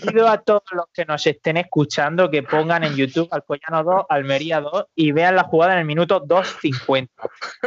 Pido 0.00 0.26
a 0.26 0.38
todos 0.38 0.62
los 0.72 0.86
que 0.92 1.04
nos 1.04 1.26
estén 1.26 1.58
escuchando 1.58 2.30
que 2.30 2.42
pongan 2.42 2.84
en 2.84 2.96
YouTube 2.96 3.28
Alcoyano 3.30 3.84
2, 3.84 4.06
Almería 4.08 4.60
2 4.60 4.86
y 4.94 5.12
vean 5.12 5.36
la 5.36 5.44
jugada 5.44 5.74
en 5.74 5.80
el 5.80 5.84
minuto 5.84 6.24
2.50. 6.24 7.08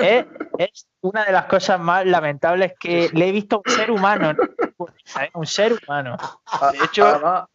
¿Eh? 0.01 0.25
Es 0.57 0.87
una 1.01 1.25
de 1.25 1.31
las 1.31 1.45
cosas 1.45 1.79
más 1.79 2.05
lamentables 2.05 2.73
que 2.79 3.09
le 3.13 3.27
he 3.27 3.31
visto 3.31 3.57
a 3.57 3.61
un 3.63 3.75
ser 3.75 3.91
humano. 3.91 4.33
¿no? 4.33 4.87
Un 5.35 5.45
ser 5.45 5.73
humano. 5.73 6.17
De 6.71 6.85
hecho, 6.85 7.05
Además, 7.05 7.45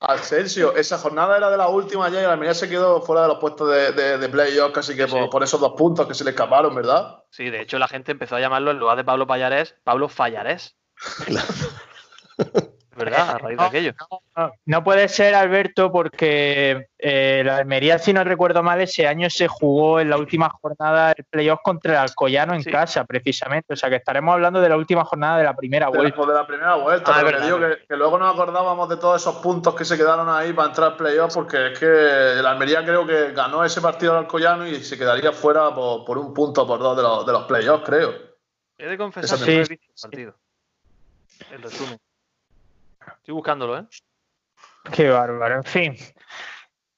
Asensio, 0.00 0.76
esa 0.76 0.98
jornada 0.98 1.36
era 1.36 1.50
de 1.50 1.56
la 1.56 1.68
última 1.68 2.08
ya 2.08 2.20
y 2.20 2.24
la 2.24 2.32
Almería 2.32 2.54
se 2.54 2.68
quedó 2.68 3.00
fuera 3.00 3.22
de 3.22 3.28
los 3.28 3.38
puestos 3.38 3.70
de, 3.70 3.92
de, 3.92 4.18
de 4.18 4.28
playoff 4.28 4.72
casi 4.72 4.94
que 4.94 5.06
por, 5.06 5.24
sí. 5.24 5.28
por, 5.30 5.42
esos 5.42 5.60
dos 5.60 5.72
puntos 5.72 6.06
que 6.06 6.14
se 6.14 6.24
le 6.24 6.30
escaparon, 6.30 6.74
¿verdad? 6.74 7.23
Sí, 7.34 7.50
de 7.50 7.62
hecho 7.62 7.80
la 7.80 7.88
gente 7.88 8.12
empezó 8.12 8.36
a 8.36 8.40
llamarlo 8.40 8.70
en 8.70 8.78
lugar 8.78 8.96
de 8.96 9.02
Pablo 9.02 9.26
Payarés, 9.26 9.74
Pablo 9.82 10.08
Fallarés. 10.08 10.78
¿Verdad? 12.96 13.30
A 13.30 13.38
raíz 13.38 13.58
de 13.58 13.64
aquello. 13.64 13.92
No, 13.98 14.22
no, 14.36 14.52
no 14.64 14.84
puede 14.84 15.08
ser, 15.08 15.34
Alberto, 15.34 15.90
porque 15.90 16.88
eh, 16.98 17.42
la 17.44 17.58
Almería, 17.58 17.98
si 17.98 18.12
no 18.12 18.24
recuerdo 18.24 18.62
mal, 18.62 18.80
ese 18.80 19.06
año 19.06 19.28
se 19.30 19.48
jugó 19.48 20.00
en 20.00 20.10
la 20.10 20.16
última 20.16 20.48
jornada 20.48 21.14
del 21.14 21.24
playoff 21.28 21.60
contra 21.62 21.92
el 21.92 21.98
Alcoyano 21.98 22.54
en 22.54 22.62
sí. 22.62 22.70
casa, 22.70 23.04
precisamente. 23.04 23.74
O 23.74 23.76
sea 23.76 23.90
que 23.90 23.96
estaremos 23.96 24.32
hablando 24.32 24.60
de 24.60 24.68
la 24.68 24.76
última 24.76 25.04
jornada 25.04 25.38
de 25.38 25.44
la 25.44 25.54
primera 25.54 25.90
de 25.90 25.98
vuelta. 25.98 26.20
La, 26.20 26.26
de 26.26 26.34
la 26.34 26.46
primera 26.46 26.74
vuelta, 26.76 27.12
ah, 27.14 27.22
pero 27.24 27.40
digo 27.40 27.58
que, 27.58 27.86
que, 27.88 27.96
luego 27.96 28.18
nos 28.18 28.34
acordábamos 28.34 28.88
de 28.88 28.96
todos 28.96 29.20
esos 29.20 29.36
puntos 29.36 29.74
que 29.74 29.84
se 29.84 29.96
quedaron 29.96 30.28
ahí 30.28 30.52
para 30.52 30.68
entrar 30.68 30.92
al 30.92 30.96
playoff, 30.96 31.34
porque 31.34 31.72
es 31.72 31.78
que 31.78 32.42
la 32.42 32.52
Almería 32.52 32.84
creo 32.84 33.06
que 33.06 33.32
ganó 33.32 33.64
ese 33.64 33.80
partido 33.80 34.12
al 34.12 34.24
Alcoyano 34.24 34.66
y 34.66 34.82
se 34.82 34.96
quedaría 34.96 35.32
fuera 35.32 35.74
por, 35.74 36.04
por 36.04 36.18
un 36.18 36.32
punto 36.32 36.62
o 36.62 36.66
por 36.66 36.78
dos 36.80 36.96
de 36.96 37.02
los, 37.02 37.26
de 37.26 37.32
los 37.32 37.44
playoffs, 37.44 37.84
creo. 37.84 38.12
He 38.78 38.86
de 38.86 38.98
confesar 38.98 39.38
que 39.38 39.44
no 39.44 39.52
he 39.52 39.58
visto 39.58 39.74
el 39.74 40.00
partido. 40.02 40.34
El 41.50 41.62
resumen. 41.62 41.98
Estoy 43.16 43.34
buscándolo, 43.34 43.78
¿eh? 43.78 43.84
Qué 44.92 45.08
bárbaro, 45.08 45.56
en 45.56 45.64
fin. 45.64 45.96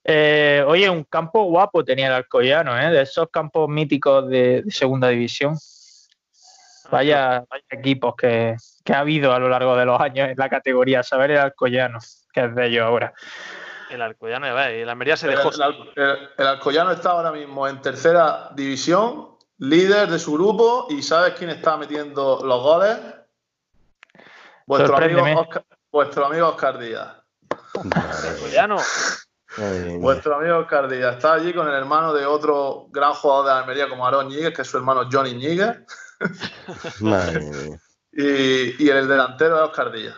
Eh, 0.04 0.64
oye, 0.66 0.88
un 0.88 1.04
campo 1.04 1.44
guapo 1.44 1.84
tenía 1.84 2.06
el 2.08 2.12
Alcoyano, 2.14 2.78
¿eh? 2.78 2.90
De 2.90 3.02
esos 3.02 3.28
campos 3.30 3.68
míticos 3.68 4.28
de, 4.28 4.62
de 4.62 4.70
segunda 4.70 5.08
división. 5.08 5.56
Vaya, 6.90 7.44
vaya 7.50 7.64
equipos 7.70 8.14
que, 8.14 8.56
que 8.84 8.92
ha 8.92 9.00
habido 9.00 9.32
a 9.32 9.38
lo 9.40 9.48
largo 9.48 9.76
de 9.76 9.84
los 9.84 10.00
años 10.00 10.28
en 10.28 10.36
la 10.36 10.48
categoría. 10.48 11.02
Saber 11.02 11.32
el 11.32 11.38
Alcoyano, 11.38 11.98
que 12.32 12.44
es 12.44 12.54
de 12.54 12.66
ellos 12.66 12.84
ahora. 12.84 13.12
El 13.90 14.02
Alcoyano, 14.02 14.46
el 14.46 14.88
Almería 14.88 15.16
se 15.16 15.26
dejó. 15.28 15.50
el 15.50 15.92
el- 15.96 16.30
el 16.38 16.46
Alcoyano 16.46 16.92
está 16.92 17.10
ahora 17.10 17.32
mismo 17.32 17.66
en 17.66 17.80
tercera 17.80 18.50
división, 18.54 19.36
líder 19.58 20.08
de 20.08 20.18
su 20.20 20.32
grupo, 20.34 20.86
y 20.90 21.02
¿sabes 21.02 21.34
quién 21.34 21.50
está 21.50 21.76
metiendo 21.76 22.40
los 22.44 22.62
goles? 22.62 22.96
Vuestro 24.66 24.96
amigo. 24.96 25.40
Oscar, 25.40 25.64
vuestro 25.92 26.26
amigo 26.26 26.48
Oscar 26.48 26.78
Díaz. 26.78 27.16
Madre 27.84 28.40
mía. 29.94 29.98
Vuestro 29.98 30.36
amigo 30.36 30.58
Oscar 30.58 30.88
Díaz 30.88 31.16
está 31.16 31.34
allí 31.34 31.52
con 31.54 31.66
el 31.68 31.74
hermano 31.74 32.12
de 32.12 32.26
otro 32.26 32.86
gran 32.90 33.14
jugador 33.14 33.46
de 33.46 33.52
Almería 33.52 33.88
como 33.88 34.04
Aarón 34.04 34.28
Ñíguez, 34.28 34.54
que 34.54 34.62
es 34.62 34.68
su 34.68 34.76
hermano 34.76 35.08
Johnny 35.10 35.34
mía. 35.36 35.84
y, 38.12 38.84
y 38.84 38.88
el 38.88 39.08
delantero 39.08 39.56
es 39.56 39.62
Oscar 39.70 39.92
Díaz. 39.92 40.16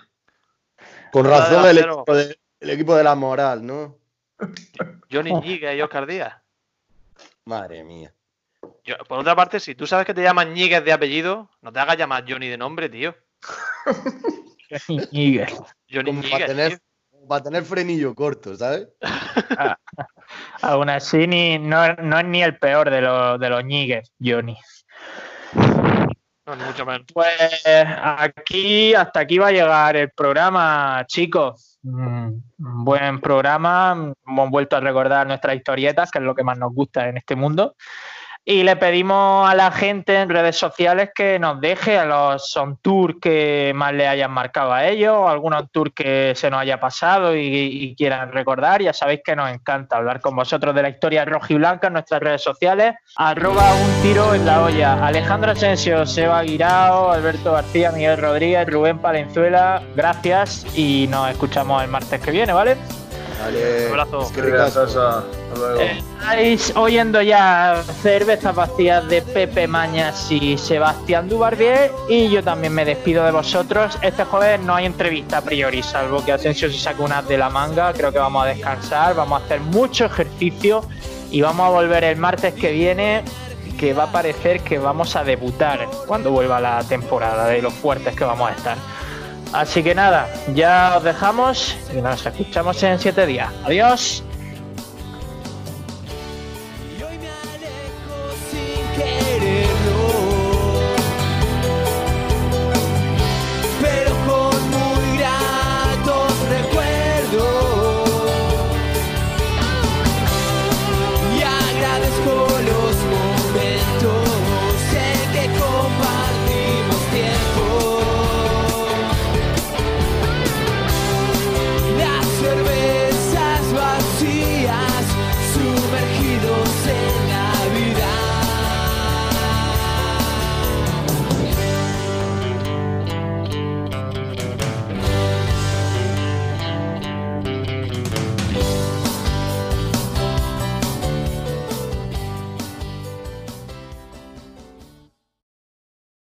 Con 1.12 1.24
razón 1.26 1.64
el 1.66 1.78
equipo, 1.78 2.14
de, 2.14 2.38
el 2.60 2.70
equipo 2.70 2.94
de 2.96 3.04
la 3.04 3.14
moral, 3.14 3.64
¿no? 3.66 3.98
Johnny 5.10 5.32
Ñíguez 5.32 5.76
y 5.76 5.82
Oscar 5.82 6.06
Díaz. 6.06 6.34
Madre 7.44 7.82
mía. 7.82 8.12
Yo- 8.84 8.96
por 9.08 9.18
otra 9.20 9.34
parte, 9.34 9.58
si 9.60 9.74
tú 9.74 9.86
sabes 9.86 10.04
que 10.06 10.14
te 10.14 10.22
llaman 10.22 10.52
Ñíguez 10.52 10.84
de 10.84 10.92
apellido, 10.92 11.50
no 11.62 11.72
te 11.72 11.78
hagas 11.80 11.96
llamar 11.96 12.24
Johnny 12.28 12.48
de 12.48 12.58
nombre, 12.58 12.88
tío. 12.88 13.14
Johnny 15.90 16.04
Como 16.04 16.22
para 16.22 16.46
tener, 16.46 16.78
para 17.28 17.42
tener 17.42 17.64
frenillo 17.64 18.14
corto, 18.14 18.56
¿sabes? 18.56 18.88
Aún 20.62 20.90
así, 20.90 21.26
ni, 21.26 21.58
no, 21.58 21.94
no 21.94 22.18
es 22.18 22.24
ni 22.24 22.42
el 22.42 22.58
peor 22.58 22.90
de 22.90 23.00
los, 23.00 23.40
de 23.40 23.48
los 23.48 23.64
ñigues, 23.64 24.12
Johnny. 24.22 24.56
No, 25.54 26.56
ni 26.56 26.64
mucho 26.64 26.86
menos. 26.86 27.06
Pues 27.12 27.62
aquí, 27.64 28.94
hasta 28.94 29.20
aquí 29.20 29.38
va 29.38 29.48
a 29.48 29.52
llegar 29.52 29.96
el 29.96 30.10
programa, 30.10 31.04
chicos. 31.06 31.78
Mm, 31.82 32.28
Un 32.58 32.84
buen 32.84 33.20
programa. 33.20 34.14
Hemos 34.26 34.50
vuelto 34.50 34.76
a 34.76 34.80
recordar 34.80 35.26
nuestras 35.26 35.56
historietas, 35.56 36.10
que 36.10 36.18
es 36.18 36.24
lo 36.24 36.34
que 36.34 36.44
más 36.44 36.56
nos 36.56 36.72
gusta 36.72 37.08
en 37.08 37.18
este 37.18 37.36
mundo. 37.36 37.74
Y 38.44 38.62
le 38.62 38.76
pedimos 38.76 39.48
a 39.48 39.54
la 39.54 39.70
gente 39.70 40.16
en 40.16 40.30
redes 40.30 40.56
sociales 40.56 41.10
que 41.14 41.38
nos 41.38 41.60
deje 41.60 41.98
a 41.98 42.06
los 42.06 42.50
son 42.50 42.78
tours 42.78 43.16
que 43.20 43.72
más 43.74 43.92
le 43.92 44.08
hayan 44.08 44.30
marcado 44.30 44.72
a 44.72 44.86
ellos, 44.86 45.12
o 45.14 45.28
algunos 45.28 45.70
tours 45.70 45.92
que 45.94 46.32
se 46.34 46.50
nos 46.50 46.60
haya 46.60 46.80
pasado 46.80 47.36
y, 47.36 47.40
y 47.42 47.94
quieran 47.94 48.32
recordar. 48.32 48.82
Ya 48.82 48.92
sabéis 48.92 49.20
que 49.24 49.36
nos 49.36 49.50
encanta 49.50 49.96
hablar 49.96 50.20
con 50.20 50.34
vosotros 50.34 50.74
de 50.74 50.82
la 50.82 50.88
historia 50.88 51.24
rojiblanca 51.24 51.88
en 51.88 51.92
nuestras 51.94 52.20
redes 52.20 52.42
sociales. 52.42 52.94
Arroba 53.16 53.74
un 53.74 54.02
tiro 54.02 54.34
en 54.34 54.46
la 54.46 54.62
olla. 54.62 55.06
Alejandro 55.06 55.52
Asensio, 55.52 56.06
Seba 56.06 56.42
Guirao, 56.42 57.10
Alberto 57.10 57.52
García, 57.52 57.92
Miguel 57.92 58.18
Rodríguez, 58.18 58.66
Rubén 58.66 58.98
Palenzuela. 58.98 59.82
Gracias 59.94 60.66
y 60.76 61.06
nos 61.08 61.30
escuchamos 61.30 61.82
el 61.82 61.90
martes 61.90 62.20
que 62.20 62.30
viene, 62.30 62.52
¿vale? 62.52 62.76
Un 63.40 63.90
abrazo. 63.90 64.22
es 64.22 64.32
que. 64.32 64.52
Hasta 64.56 64.86
luego. 65.56 65.80
Estáis 65.80 66.72
oyendo 66.76 67.22
ya 67.22 67.82
cervezas 68.02 68.54
vacías 68.54 69.08
de 69.08 69.22
Pepe 69.22 69.66
Mañas 69.66 70.30
y 70.30 70.58
Sebastián 70.58 71.28
Dubarbier 71.28 71.90
y 72.08 72.28
yo 72.28 72.42
también 72.42 72.74
me 72.74 72.84
despido 72.84 73.24
de 73.24 73.30
vosotros. 73.30 73.96
Este 74.02 74.24
jueves 74.24 74.60
no 74.60 74.74
hay 74.74 74.86
entrevista 74.86 75.38
a 75.38 75.42
priori, 75.42 75.82
salvo 75.82 76.24
que 76.24 76.32
Asensio 76.32 76.70
se 76.70 76.78
saque 76.78 77.02
unas 77.02 77.26
de 77.28 77.38
la 77.38 77.48
manga. 77.48 77.92
Creo 77.92 78.12
que 78.12 78.18
vamos 78.18 78.44
a 78.44 78.46
descansar, 78.46 79.14
vamos 79.14 79.40
a 79.40 79.44
hacer 79.44 79.60
mucho 79.60 80.04
ejercicio 80.04 80.82
y 81.30 81.40
vamos 81.40 81.66
a 81.66 81.70
volver 81.70 82.04
el 82.04 82.16
martes 82.16 82.54
que 82.54 82.72
viene 82.72 83.22
que 83.78 83.94
va 83.94 84.04
a 84.04 84.12
parecer 84.12 84.60
que 84.60 84.78
vamos 84.78 85.14
a 85.14 85.22
debutar 85.22 85.88
cuando 86.06 86.32
vuelva 86.32 86.60
la 86.60 86.82
temporada 86.82 87.46
de 87.46 87.62
los 87.62 87.72
fuertes 87.72 88.14
que 88.16 88.24
vamos 88.24 88.50
a 88.50 88.52
estar. 88.52 88.76
Así 89.52 89.82
que 89.82 89.94
nada, 89.94 90.28
ya 90.54 90.94
os 90.96 91.04
dejamos 91.04 91.76
y 91.96 92.00
nos 92.00 92.24
escuchamos 92.24 92.82
en 92.82 92.98
siete 92.98 93.26
días. 93.26 93.48
Adiós. 93.64 94.22